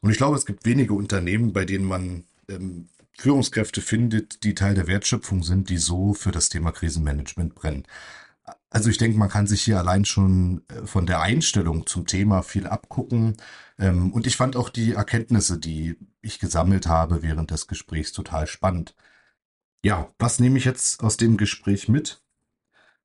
Und 0.00 0.10
ich 0.10 0.16
glaube, 0.16 0.36
es 0.36 0.46
gibt 0.46 0.64
wenige 0.64 0.94
Unternehmen, 0.94 1.52
bei 1.52 1.64
denen 1.64 1.86
man 1.86 2.24
ähm, 2.48 2.88
Führungskräfte 3.18 3.80
findet, 3.80 4.44
die 4.44 4.54
Teil 4.54 4.76
der 4.76 4.86
Wertschöpfung 4.86 5.42
sind, 5.42 5.70
die 5.70 5.78
so 5.78 6.14
für 6.14 6.30
das 6.30 6.48
Thema 6.48 6.70
Krisenmanagement 6.70 7.56
brennen. 7.56 7.84
Also 8.70 8.90
ich 8.90 8.98
denke, 8.98 9.18
man 9.18 9.28
kann 9.28 9.46
sich 9.46 9.62
hier 9.62 9.78
allein 9.78 10.04
schon 10.04 10.62
äh, 10.68 10.86
von 10.86 11.06
der 11.06 11.20
Einstellung 11.20 11.86
zum 11.86 12.06
Thema 12.06 12.42
viel 12.42 12.66
abgucken. 12.66 13.36
Ähm, 13.78 14.12
und 14.12 14.26
ich 14.26 14.36
fand 14.36 14.56
auch 14.56 14.68
die 14.68 14.92
Erkenntnisse, 14.92 15.58
die 15.58 15.96
ich 16.20 16.38
gesammelt 16.38 16.86
habe 16.86 17.22
während 17.22 17.50
des 17.50 17.66
Gesprächs, 17.66 18.12
total 18.12 18.46
spannend. 18.46 18.94
Ja, 19.84 20.10
was 20.18 20.40
nehme 20.40 20.58
ich 20.58 20.64
jetzt 20.64 21.02
aus 21.02 21.16
dem 21.16 21.36
Gespräch 21.36 21.88
mit? 21.88 22.22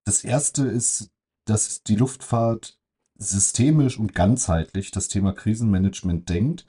Das 0.06 0.24
erste 0.24 0.66
ist, 0.66 1.12
dass 1.46 1.84
die 1.84 1.96
Luftfahrt 1.96 2.80
systemisch 3.16 4.00
und 4.00 4.16
ganzheitlich 4.16 4.92
das 4.92 5.08
Thema 5.08 5.34
Krisenmanagement 5.34 6.28
denkt. 6.30 6.66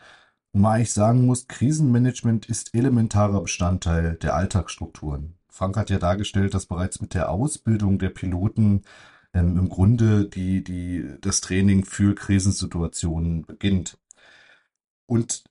Und 0.52 0.60
mal 0.60 0.80
ich 0.80 0.92
sagen 0.92 1.26
muss, 1.26 1.48
Krisenmanagement 1.48 2.46
ist 2.46 2.74
elementarer 2.74 3.42
Bestandteil 3.42 4.16
der 4.16 4.34
Alltagsstrukturen. 4.36 5.36
Frank 5.54 5.76
hat 5.76 5.88
ja 5.88 6.00
dargestellt, 6.00 6.52
dass 6.52 6.66
bereits 6.66 7.00
mit 7.00 7.14
der 7.14 7.30
Ausbildung 7.30 8.00
der 8.00 8.10
Piloten 8.10 8.82
ähm, 9.32 9.56
im 9.56 9.68
Grunde 9.68 10.28
die, 10.28 10.64
die, 10.64 11.04
das 11.20 11.40
Training 11.40 11.84
für 11.84 12.16
Krisensituationen 12.16 13.42
beginnt. 13.42 13.96
Und 15.06 15.44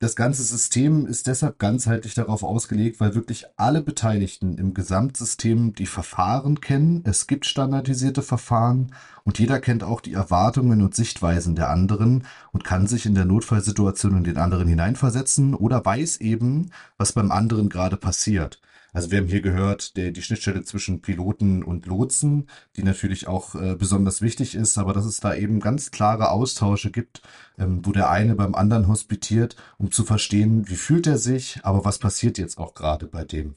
das 0.00 0.16
ganze 0.16 0.42
System 0.42 1.06
ist 1.06 1.26
deshalb 1.28 1.58
ganzheitlich 1.58 2.12
darauf 2.12 2.42
ausgelegt, 2.42 3.00
weil 3.00 3.14
wirklich 3.14 3.46
alle 3.56 3.80
Beteiligten 3.80 4.58
im 4.58 4.74
Gesamtsystem 4.74 5.74
die 5.74 5.86
Verfahren 5.86 6.60
kennen. 6.60 7.02
Es 7.06 7.26
gibt 7.26 7.46
standardisierte 7.46 8.20
Verfahren 8.20 8.94
und 9.24 9.38
jeder 9.38 9.60
kennt 9.60 9.82
auch 9.82 10.02
die 10.02 10.12
Erwartungen 10.12 10.82
und 10.82 10.94
Sichtweisen 10.94 11.56
der 11.56 11.70
anderen 11.70 12.26
und 12.52 12.64
kann 12.64 12.86
sich 12.86 13.06
in 13.06 13.14
der 13.14 13.24
Notfallsituation 13.24 14.18
in 14.18 14.24
den 14.24 14.36
anderen 14.36 14.68
hineinversetzen 14.68 15.54
oder 15.54 15.82
weiß 15.82 16.18
eben, 16.18 16.70
was 16.98 17.12
beim 17.12 17.32
anderen 17.32 17.70
gerade 17.70 17.96
passiert. 17.96 18.60
Also 18.92 19.10
wir 19.10 19.18
haben 19.18 19.28
hier 19.28 19.42
gehört, 19.42 19.96
der, 19.96 20.10
die 20.10 20.22
Schnittstelle 20.22 20.62
zwischen 20.64 21.02
Piloten 21.02 21.62
und 21.62 21.86
Lotsen, 21.86 22.48
die 22.76 22.82
natürlich 22.82 23.28
auch 23.28 23.54
äh, 23.54 23.76
besonders 23.76 24.22
wichtig 24.22 24.54
ist, 24.54 24.78
aber 24.78 24.92
dass 24.92 25.04
es 25.04 25.20
da 25.20 25.34
eben 25.34 25.60
ganz 25.60 25.90
klare 25.90 26.30
Austausche 26.30 26.90
gibt, 26.90 27.22
ähm, 27.58 27.84
wo 27.84 27.92
der 27.92 28.10
eine 28.10 28.34
beim 28.34 28.54
anderen 28.54 28.88
hospitiert, 28.88 29.56
um 29.76 29.90
zu 29.90 30.04
verstehen, 30.04 30.68
wie 30.68 30.76
fühlt 30.76 31.06
er 31.06 31.18
sich, 31.18 31.60
aber 31.64 31.84
was 31.84 31.98
passiert 31.98 32.38
jetzt 32.38 32.58
auch 32.58 32.74
gerade 32.74 33.06
bei 33.06 33.24
dem. 33.24 33.56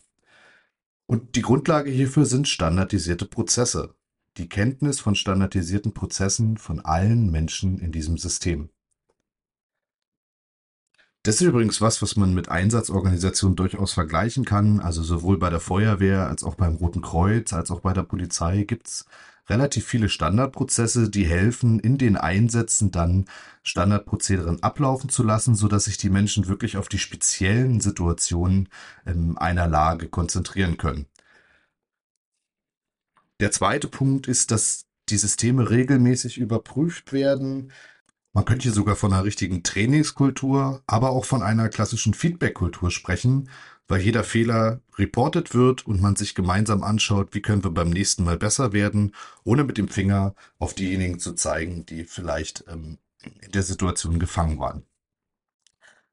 Und 1.05 1.35
die 1.35 1.41
Grundlage 1.41 1.91
hierfür 1.91 2.25
sind 2.25 2.47
standardisierte 2.47 3.25
Prozesse. 3.25 3.95
Die 4.37 4.47
Kenntnis 4.47 5.01
von 5.01 5.15
standardisierten 5.15 5.93
Prozessen 5.93 6.57
von 6.57 6.79
allen 6.79 7.31
Menschen 7.31 7.79
in 7.79 7.91
diesem 7.91 8.17
System. 8.17 8.69
Das 11.23 11.35
ist 11.35 11.41
übrigens 11.41 11.81
was, 11.81 12.01
was 12.01 12.15
man 12.15 12.33
mit 12.33 12.49
Einsatzorganisationen 12.49 13.55
durchaus 13.55 13.93
vergleichen 13.93 14.43
kann. 14.43 14.79
Also 14.79 15.03
sowohl 15.03 15.37
bei 15.37 15.51
der 15.51 15.59
Feuerwehr 15.59 16.27
als 16.27 16.43
auch 16.43 16.55
beim 16.55 16.75
Roten 16.75 17.01
Kreuz 17.01 17.53
als 17.53 17.69
auch 17.69 17.81
bei 17.81 17.93
der 17.93 18.03
Polizei 18.03 18.63
gibt's 18.63 19.05
relativ 19.47 19.85
viele 19.85 20.09
Standardprozesse, 20.09 21.09
die 21.09 21.25
helfen, 21.25 21.79
in 21.79 21.97
den 21.97 22.17
Einsätzen 22.17 22.91
dann 22.91 23.25
Standardprozederen 23.63 24.63
ablaufen 24.63 25.09
zu 25.09 25.23
lassen, 25.23 25.55
so 25.55 25.67
dass 25.67 25.85
sich 25.85 25.97
die 25.97 26.09
Menschen 26.09 26.47
wirklich 26.47 26.77
auf 26.77 26.89
die 26.89 26.99
speziellen 26.99 27.81
Situationen 27.81 28.69
in 29.05 29.37
einer 29.37 29.67
Lage 29.67 30.07
konzentrieren 30.09 30.77
können. 30.77 31.05
Der 33.39 33.51
zweite 33.51 33.87
Punkt 33.87 34.27
ist, 34.27 34.51
dass 34.51 34.85
die 35.09 35.17
Systeme 35.17 35.69
regelmäßig 35.69 36.37
überprüft 36.37 37.11
werden, 37.11 37.71
man 38.33 38.45
könnte 38.45 38.63
hier 38.63 38.71
sogar 38.71 38.95
von 38.95 39.11
einer 39.11 39.25
richtigen 39.25 39.63
Trainingskultur, 39.63 40.83
aber 40.87 41.09
auch 41.09 41.25
von 41.25 41.43
einer 41.43 41.69
klassischen 41.69 42.13
Feedback-Kultur 42.13 42.89
sprechen, 42.89 43.49
weil 43.87 44.01
jeder 44.01 44.23
Fehler 44.23 44.79
reportet 44.97 45.53
wird 45.53 45.85
und 45.85 46.01
man 46.01 46.15
sich 46.15 46.33
gemeinsam 46.33 46.81
anschaut, 46.81 47.33
wie 47.33 47.41
können 47.41 47.63
wir 47.63 47.71
beim 47.71 47.89
nächsten 47.89 48.23
Mal 48.23 48.37
besser 48.37 48.71
werden, 48.71 49.13
ohne 49.43 49.65
mit 49.65 49.77
dem 49.77 49.89
Finger 49.89 50.33
auf 50.59 50.73
diejenigen 50.73 51.19
zu 51.19 51.33
zeigen, 51.33 51.85
die 51.85 52.05
vielleicht 52.05 52.63
ähm, 52.69 52.99
in 53.41 53.51
der 53.51 53.63
Situation 53.63 54.17
gefangen 54.17 54.59
waren. 54.59 54.85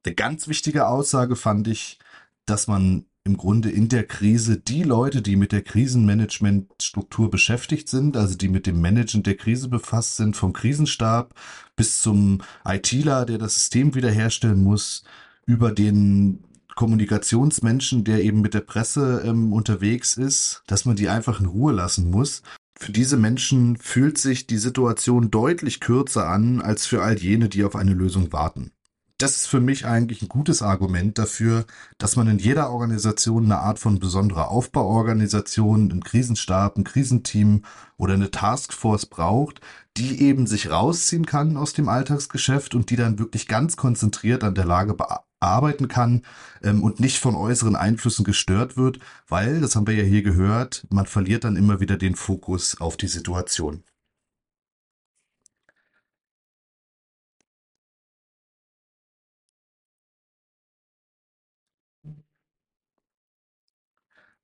Eine 0.04 0.14
ganz 0.16 0.48
wichtige 0.48 0.88
Aussage 0.88 1.36
fand 1.36 1.68
ich, 1.68 1.98
dass 2.46 2.66
man 2.66 3.06
im 3.28 3.36
Grunde 3.36 3.70
in 3.70 3.88
der 3.88 4.04
Krise 4.04 4.56
die 4.56 4.82
Leute, 4.82 5.20
die 5.20 5.36
mit 5.36 5.52
der 5.52 5.60
Krisenmanagementstruktur 5.62 7.30
beschäftigt 7.30 7.88
sind, 7.88 8.16
also 8.16 8.36
die 8.36 8.48
mit 8.48 8.66
dem 8.66 8.80
Managen 8.80 9.22
der 9.22 9.36
Krise 9.36 9.68
befasst 9.68 10.16
sind, 10.16 10.34
vom 10.34 10.54
Krisenstab 10.54 11.34
bis 11.76 12.00
zum 12.00 12.40
ITler, 12.66 13.26
der 13.26 13.36
das 13.36 13.54
System 13.54 13.94
wiederherstellen 13.94 14.62
muss, 14.62 15.04
über 15.44 15.72
den 15.72 16.42
Kommunikationsmenschen, 16.74 18.04
der 18.04 18.24
eben 18.24 18.40
mit 18.40 18.54
der 18.54 18.60
Presse 18.62 19.22
ähm, 19.24 19.52
unterwegs 19.52 20.16
ist, 20.16 20.62
dass 20.66 20.86
man 20.86 20.96
die 20.96 21.10
einfach 21.10 21.40
in 21.40 21.46
Ruhe 21.46 21.72
lassen 21.72 22.10
muss. 22.10 22.42
Für 22.78 22.92
diese 22.92 23.18
Menschen 23.18 23.76
fühlt 23.76 24.16
sich 24.16 24.46
die 24.46 24.58
Situation 24.58 25.30
deutlich 25.30 25.80
kürzer 25.80 26.28
an 26.28 26.62
als 26.62 26.86
für 26.86 27.02
all 27.02 27.18
jene, 27.18 27.48
die 27.48 27.64
auf 27.64 27.76
eine 27.76 27.92
Lösung 27.92 28.32
warten 28.32 28.72
das 29.18 29.36
ist 29.36 29.46
für 29.48 29.60
mich 29.60 29.84
eigentlich 29.84 30.22
ein 30.22 30.28
gutes 30.28 30.62
Argument 30.62 31.18
dafür, 31.18 31.66
dass 31.98 32.14
man 32.14 32.28
in 32.28 32.38
jeder 32.38 32.70
Organisation 32.70 33.46
eine 33.46 33.58
Art 33.58 33.80
von 33.80 33.98
besonderer 33.98 34.48
Aufbauorganisation, 34.48 35.90
einen 35.90 36.04
Krisenstab, 36.04 36.76
ein 36.76 36.84
Krisenteam 36.84 37.62
oder 37.96 38.14
eine 38.14 38.30
Taskforce 38.30 39.06
braucht, 39.06 39.60
die 39.96 40.22
eben 40.22 40.46
sich 40.46 40.70
rausziehen 40.70 41.26
kann 41.26 41.56
aus 41.56 41.72
dem 41.72 41.88
Alltagsgeschäft 41.88 42.76
und 42.76 42.90
die 42.90 42.96
dann 42.96 43.18
wirklich 43.18 43.48
ganz 43.48 43.76
konzentriert 43.76 44.44
an 44.44 44.54
der 44.54 44.64
Lage 44.64 44.96
arbeiten 45.40 45.88
kann 45.88 46.22
ähm, 46.62 46.84
und 46.84 47.00
nicht 47.00 47.18
von 47.18 47.34
äußeren 47.34 47.76
Einflüssen 47.76 48.24
gestört 48.24 48.76
wird, 48.76 49.00
weil, 49.26 49.60
das 49.60 49.74
haben 49.74 49.86
wir 49.86 49.94
ja 49.94 50.04
hier 50.04 50.22
gehört, 50.22 50.86
man 50.90 51.06
verliert 51.06 51.44
dann 51.44 51.56
immer 51.56 51.80
wieder 51.80 51.96
den 51.96 52.14
Fokus 52.14 52.80
auf 52.80 52.96
die 52.96 53.08
Situation. 53.08 53.82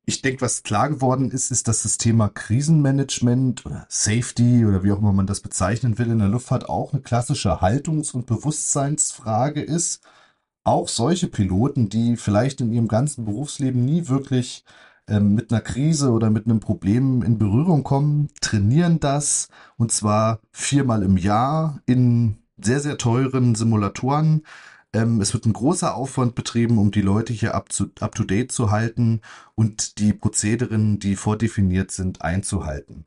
Ich 0.07 0.21
denke, 0.21 0.43
was 0.43 0.63
klar 0.63 0.91
geworden 0.91 1.31
ist, 1.31 1.51
ist, 1.51 1.67
dass 1.67 1.83
das 1.83 1.97
Thema 1.97 2.29
Krisenmanagement 2.29 3.65
oder 3.65 3.87
Safety 3.89 4.67
oder 4.67 4.83
wie 4.85 4.93
auch 4.93 4.99
immer 4.99 5.15
man 5.15 5.27
das 5.27 5.41
bezeichnen 5.41 5.99
will 5.99 6.11
in 6.11 6.19
der 6.19 6.29
Luftfahrt 6.29 6.69
auch 6.69 6.93
eine 6.93 7.01
klassische 7.01 7.63
Haltungs- 7.63 8.13
und 8.13 8.27
Bewusstseinsfrage 8.27 9.63
ist. 9.63 10.03
Auch 10.63 10.89
solche 10.89 11.29
Piloten, 11.29 11.89
die 11.89 12.17
vielleicht 12.17 12.61
in 12.61 12.73
ihrem 12.73 12.89
ganzen 12.89 13.25
Berufsleben 13.25 13.83
nie 13.85 14.09
wirklich 14.09 14.65
ähm, 15.09 15.35
mit 15.35 15.51
einer 15.51 15.63
Krise 15.63 16.11
oder 16.11 16.29
mit 16.29 16.47
einem 16.47 16.61
Problem 16.61 17.23
in 17.23 17.39
Berührung 17.39 17.83
kommen, 17.83 18.29
trainieren 18.43 19.01
das 19.01 19.49
und 19.79 19.91
zwar 19.91 20.41
viermal 20.53 21.03
im 21.03 21.17
Jahr 21.17 21.81
in 21.87 22.37
sehr, 22.63 22.81
sehr 22.81 22.99
teuren 22.99 23.55
Simulatoren 23.55 24.43
ähm, 24.95 25.21
es 25.21 25.35
wird 25.35 25.45
ein 25.45 25.53
großer 25.53 25.95
Aufwand 25.95 26.35
betrieben, 26.35 26.79
um 26.79 26.91
die 26.91 27.03
Leute 27.03 27.33
hier 27.33 27.55
up 27.55 27.69
to, 27.69 27.87
up 28.01 28.15
to 28.15 28.25
date 28.25 28.53
zu 28.53 28.71
halten 28.71 29.21
und 29.55 29.99
die 29.99 30.13
Prozederen, 30.13 30.99
die 30.99 31.17
vordefiniert 31.17 31.91
sind, 31.91 32.23
einzuhalten. 32.23 33.05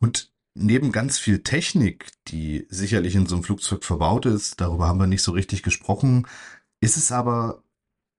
Und 0.00 0.32
neben 0.54 0.92
ganz 0.92 1.18
viel 1.18 1.42
Technik, 1.42 2.12
die 2.28 2.66
sicherlich 2.68 3.14
in 3.16 3.26
so 3.26 3.36
einem 3.36 3.44
Flugzeug 3.44 3.84
verbaut 3.84 4.26
ist, 4.26 4.60
darüber 4.60 4.86
haben 4.86 5.00
wir 5.00 5.06
nicht 5.06 5.22
so 5.22 5.32
richtig 5.32 5.62
gesprochen, 5.62 6.26
ist 6.80 6.96
es 6.96 7.10
aber 7.10 7.64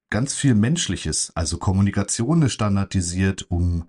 ganz 0.10 0.34
viel 0.34 0.56
Menschliches. 0.56 1.32
Also 1.36 1.58
Kommunikation 1.58 2.42
ist 2.42 2.54
standardisiert, 2.54 3.50
um 3.50 3.88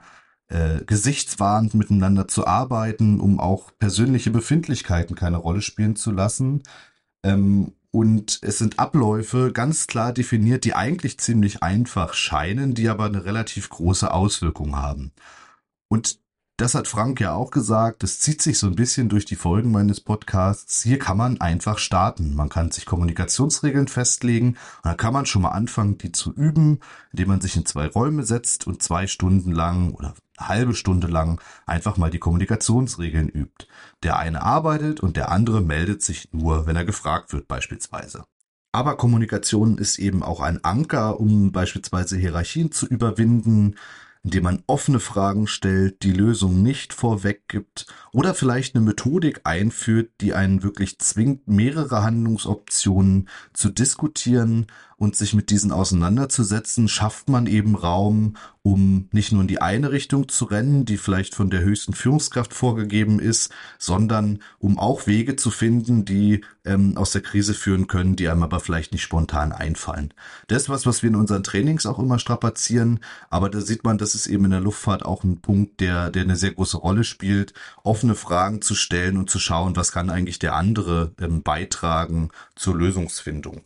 äh, 0.49 0.85
gesichtswahrend 0.85 1.75
miteinander 1.75 2.29
zu 2.29 2.47
arbeiten, 2.47 3.21
um 3.21 3.41
auch 3.41 3.73
persönliche 3.79 4.31
Befindlichkeiten 4.31 5.17
keine 5.17 5.39
Rolle 5.39 5.63
spielen 5.63 5.97
zu 5.97 6.13
lassen. 6.13 6.63
Ähm, 7.25 7.73
und 7.97 8.41
es 8.43 8.59
sind 8.59 8.79
Abläufe 8.79 9.55
ganz 9.55 9.87
klar 9.87 10.13
definiert, 10.13 10.67
die 10.67 10.75
eigentlich 10.75 11.19
ziemlich 11.19 11.63
einfach 11.63 12.13
scheinen, 12.13 12.75
die 12.75 12.91
aber 12.91 13.07
eine 13.07 13.25
relativ 13.25 13.71
große 13.71 14.13
Auswirkung 14.13 14.77
haben. 14.77 15.13
Und 15.89 16.21
das 16.57 16.75
hat 16.75 16.89
Frank 16.89 17.21
ja 17.21 17.35
auch 17.35 17.51
gesagt, 17.51 18.03
das 18.03 18.19
zieht 18.19 18.41
sich 18.41 18.59
so 18.59 18.67
ein 18.67 18.77
bisschen 18.77 19.11
durch 19.11 19.27
die 19.27 19.37
Folgen 19.37 19.73
meines 19.73 20.01
Podcasts. 20.01 20.83
Hier 20.83 20.99
kann 20.99 21.19
man 21.19 21.39
einfach 21.39 21.79
starten. 21.79 22.35
Man 22.35 22.49
kann 22.49 22.71
sich 22.71 22.87
Kommunikationsregeln 22.87 23.89
festlegen 23.89 24.49
und 24.49 24.85
dann 24.85 24.97
kann 24.97 25.13
man 25.13 25.27
schon 25.27 25.43
mal 25.43 25.51
anfangen, 25.51 25.99
die 25.99 26.13
zu 26.13 26.33
üben, 26.33 26.81
indem 27.13 27.29
man 27.29 27.41
sich 27.43 27.57
in 27.57 27.67
zwei 27.67 27.87
Räume 27.89 28.23
setzt 28.25 28.67
und 28.67 28.83
zwei 28.83 29.07
Stunden 29.07 29.53
lang 29.53 29.93
oder 29.93 30.15
halbe 30.39 30.75
Stunde 30.75 31.09
lang 31.09 31.41
einfach 31.67 31.99
mal 31.99 32.11
die 32.11 32.19
Kommunikationsregeln 32.19 33.29
übt. 33.29 33.67
Der 34.03 34.19
eine 34.19 34.43
arbeitet 34.43 35.01
und 35.01 35.19
der 35.19 35.31
andere 35.31 35.61
meldet 35.61 36.03
sich 36.03 36.33
nur, 36.33 36.67
wenn 36.67 36.77
er 36.77 36.87
gefragt 36.87 37.35
wird 37.35 37.49
beispielsweise. 37.49 38.25
Aber 38.73 38.97
Kommunikation 38.97 39.79
ist 39.79 39.99
eben 39.99 40.23
auch 40.23 40.41
ein 40.41 40.65
Anker, 40.65 41.21
um 41.21 41.53
beispielsweise 41.53 42.17
Hierarchien 42.17 42.73
zu 42.73 42.87
überwinden, 42.87 43.77
indem 44.27 44.43
man 44.43 44.65
offene 44.67 44.99
Fragen 44.99 45.47
stellt, 45.47 46.03
die 46.03 46.11
Lösung 46.11 46.61
nicht 46.61 46.93
vorweggibt 46.93 47.87
oder 48.13 48.35
vielleicht 48.35 48.75
eine 48.75 48.85
Methodik 48.85 49.43
einführt, 49.45 50.11
die 50.21 50.35
einen 50.35 50.65
wirklich 50.65 50.99
zwingt, 50.99 51.47
mehrere 51.47 52.03
Handlungsoptionen 52.03 53.29
zu 53.53 53.71
diskutieren 53.71 54.67
und 54.99 55.15
sich 55.15 55.35
mit 55.35 55.51
diesen 55.51 55.73
auseinanderzusetzen, 55.73 56.89
schafft 56.89 57.29
man 57.29 57.47
eben 57.47 57.75
Raum, 57.75 58.37
um 58.63 59.09
nicht 59.13 59.31
nur 59.31 59.43
in 59.43 59.49
die 59.49 59.61
eine 59.61 59.93
Richtung 59.93 60.29
zu 60.29 60.47
rennen, 60.47 60.87
die 60.87 60.97
vielleicht 60.97 61.35
von 61.35 61.51
der 61.51 61.61
höchsten 61.61 61.93
Führungskraft 61.93 62.55
vorgegeben 62.55 63.21
ist, 63.21 63.53
sondern 63.79 64.41
um 64.59 64.79
auch 64.79 65.07
Wege 65.07 65.37
zu 65.37 65.51
finden, 65.51 66.07
die 66.07 66.43
ähm, 66.65 66.97
aus 66.97 67.11
der 67.11 67.21
Krise 67.21 67.53
führen 67.53 67.89
können, 67.89 68.17
die 68.17 68.29
einem 68.29 68.43
aber 68.43 68.59
vielleicht 68.59 68.93
nicht 68.93 69.03
spontan 69.03 69.53
einfallen. 69.53 70.15
Das 70.49 70.63
ist 70.63 70.69
was, 70.71 70.87
was 70.87 71.03
wir 71.03 71.11
in 71.11 71.17
unseren 71.17 71.43
Trainings 71.43 71.85
auch 71.85 71.99
immer 71.99 72.19
strapazieren, 72.19 73.01
aber 73.29 73.51
da 73.51 73.61
sieht 73.61 73.85
man, 73.85 73.99
das 73.99 74.15
ist 74.15 74.27
eben 74.27 74.47
in 74.47 74.51
der 74.53 74.61
Luftfahrt 74.61 75.05
auch 75.05 75.25
ein 75.25 75.41
Punkt, 75.43 75.81
der, 75.81 76.11
der 76.11 76.23
eine 76.23 76.37
sehr 76.37 76.53
große 76.53 76.79
Rolle 76.79 77.05
spielt, 77.05 77.53
offene 77.85 78.15
Fragen 78.15 78.63
zu 78.63 78.75
stellen 78.75 79.19
und 79.19 79.29
zu 79.29 79.39
schauen, 79.39 79.77
was 79.77 79.93
kann 79.93 80.09
eigentlich 80.09 80.39
der 80.39 80.55
andere 80.55 81.13
ähm, 81.21 81.43
beitragen 81.43 82.31
zur 82.55 82.77
Lösungsfindung. 82.77 83.66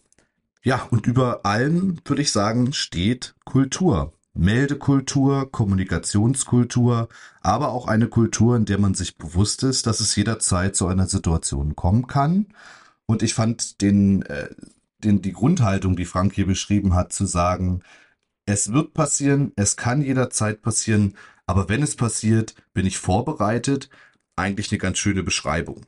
Ja, 0.62 0.86
und 0.90 1.06
über 1.06 1.46
allem, 1.46 1.98
würde 2.04 2.22
ich 2.22 2.32
sagen, 2.32 2.72
steht 2.72 3.34
Kultur. 3.44 4.12
Meldekultur, 4.34 5.50
Kommunikationskultur, 5.50 7.08
aber 7.40 7.70
auch 7.70 7.88
eine 7.88 8.08
Kultur, 8.08 8.56
in 8.56 8.64
der 8.64 8.78
man 8.78 8.94
sich 8.94 9.16
bewusst 9.18 9.64
ist, 9.64 9.86
dass 9.86 10.00
es 10.00 10.14
jederzeit 10.14 10.76
zu 10.76 10.86
einer 10.86 11.06
Situation 11.08 11.74
kommen 11.74 12.06
kann. 12.06 12.46
Und 13.06 13.22
ich 13.22 13.34
fand 13.34 13.80
den, 13.80 14.22
äh, 14.22 14.48
den, 15.02 15.20
die 15.22 15.32
Grundhaltung, 15.32 15.96
die 15.96 16.04
Frank 16.04 16.34
hier 16.34 16.46
beschrieben 16.46 16.94
hat, 16.94 17.12
zu 17.12 17.26
sagen, 17.26 17.82
es 18.46 18.72
wird 18.72 18.94
passieren, 18.94 19.52
es 19.56 19.76
kann 19.76 20.02
jederzeit 20.02 20.62
passieren, 20.62 21.16
aber 21.46 21.68
wenn 21.68 21.82
es 21.82 21.96
passiert, 21.96 22.54
bin 22.72 22.86
ich 22.86 22.98
vorbereitet, 22.98 23.90
eigentlich 24.36 24.70
eine 24.70 24.78
ganz 24.78 24.98
schöne 24.98 25.22
Beschreibung. 25.22 25.86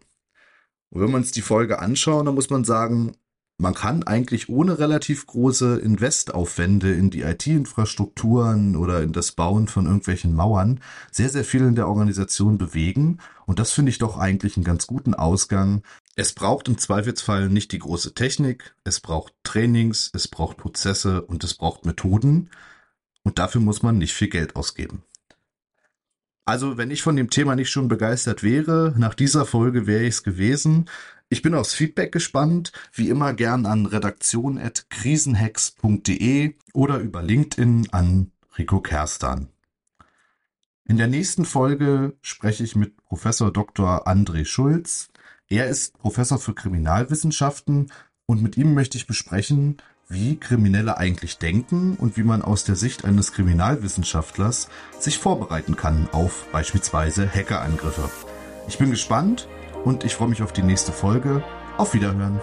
Und 0.90 1.00
wenn 1.00 1.10
wir 1.10 1.16
uns 1.16 1.30
die 1.32 1.42
Folge 1.42 1.78
anschauen, 1.78 2.26
dann 2.26 2.34
muss 2.34 2.50
man 2.50 2.64
sagen, 2.64 3.16
man 3.62 3.74
kann 3.74 4.02
eigentlich 4.02 4.48
ohne 4.48 4.80
relativ 4.80 5.24
große 5.24 5.78
Investaufwände 5.78 6.92
in 6.92 7.10
die 7.10 7.22
IT-Infrastrukturen 7.22 8.74
oder 8.74 9.02
in 9.02 9.12
das 9.12 9.30
Bauen 9.32 9.68
von 9.68 9.86
irgendwelchen 9.86 10.34
Mauern 10.34 10.80
sehr, 11.12 11.28
sehr 11.28 11.44
viel 11.44 11.60
in 11.60 11.76
der 11.76 11.86
Organisation 11.86 12.58
bewegen. 12.58 13.18
Und 13.46 13.60
das 13.60 13.70
finde 13.70 13.90
ich 13.90 13.98
doch 13.98 14.18
eigentlich 14.18 14.56
einen 14.56 14.64
ganz 14.64 14.88
guten 14.88 15.14
Ausgang. 15.14 15.82
Es 16.16 16.32
braucht 16.32 16.66
im 16.66 16.76
Zweifelsfall 16.76 17.48
nicht 17.48 17.70
die 17.70 17.78
große 17.78 18.14
Technik, 18.14 18.74
es 18.82 18.98
braucht 18.98 19.32
Trainings, 19.44 20.10
es 20.12 20.26
braucht 20.26 20.56
Prozesse 20.56 21.22
und 21.22 21.44
es 21.44 21.54
braucht 21.54 21.86
Methoden. 21.86 22.50
Und 23.22 23.38
dafür 23.38 23.60
muss 23.60 23.84
man 23.84 23.96
nicht 23.96 24.12
viel 24.12 24.28
Geld 24.28 24.56
ausgeben. 24.56 25.04
Also, 26.44 26.76
wenn 26.76 26.90
ich 26.90 27.02
von 27.02 27.14
dem 27.14 27.30
Thema 27.30 27.54
nicht 27.54 27.70
schon 27.70 27.86
begeistert 27.86 28.42
wäre, 28.42 28.92
nach 28.98 29.14
dieser 29.14 29.46
Folge 29.46 29.86
wäre 29.86 30.02
ich 30.02 30.14
es 30.14 30.22
gewesen. 30.24 30.86
Ich 31.32 31.40
bin 31.40 31.54
aufs 31.54 31.72
Feedback 31.72 32.12
gespannt, 32.12 32.72
wie 32.92 33.08
immer 33.08 33.32
gern 33.32 33.64
an 33.64 33.86
redaktion.krisenhex.de 33.86 36.54
oder 36.74 36.98
über 36.98 37.22
LinkedIn 37.22 37.88
an 37.90 38.32
Rico 38.58 38.82
Kerstan. 38.82 39.48
In 40.84 40.98
der 40.98 41.06
nächsten 41.06 41.46
Folge 41.46 42.18
spreche 42.20 42.64
ich 42.64 42.76
mit 42.76 42.98
Professor 42.98 43.50
Dr. 43.50 44.06
André 44.06 44.44
Schulz. 44.44 45.08
Er 45.48 45.68
ist 45.68 45.96
Professor 45.96 46.38
für 46.38 46.52
Kriminalwissenschaften 46.52 47.90
und 48.26 48.42
mit 48.42 48.58
ihm 48.58 48.74
möchte 48.74 48.98
ich 48.98 49.06
besprechen, 49.06 49.78
wie 50.10 50.36
Kriminelle 50.36 50.98
eigentlich 50.98 51.38
denken 51.38 51.96
und 51.96 52.18
wie 52.18 52.24
man 52.24 52.42
aus 52.42 52.64
der 52.64 52.76
Sicht 52.76 53.06
eines 53.06 53.32
Kriminalwissenschaftlers 53.32 54.68
sich 54.98 55.16
vorbereiten 55.16 55.76
kann 55.76 56.10
auf 56.12 56.46
beispielsweise 56.52 57.26
Hackerangriffe. 57.26 58.10
Ich 58.68 58.76
bin 58.76 58.90
gespannt 58.90 59.48
und 59.84 60.04
ich 60.04 60.14
freue 60.14 60.28
mich 60.28 60.42
auf 60.42 60.52
die 60.52 60.62
nächste 60.62 60.92
Folge. 60.92 61.42
Auf 61.76 61.94
Wiederhören. 61.94 62.40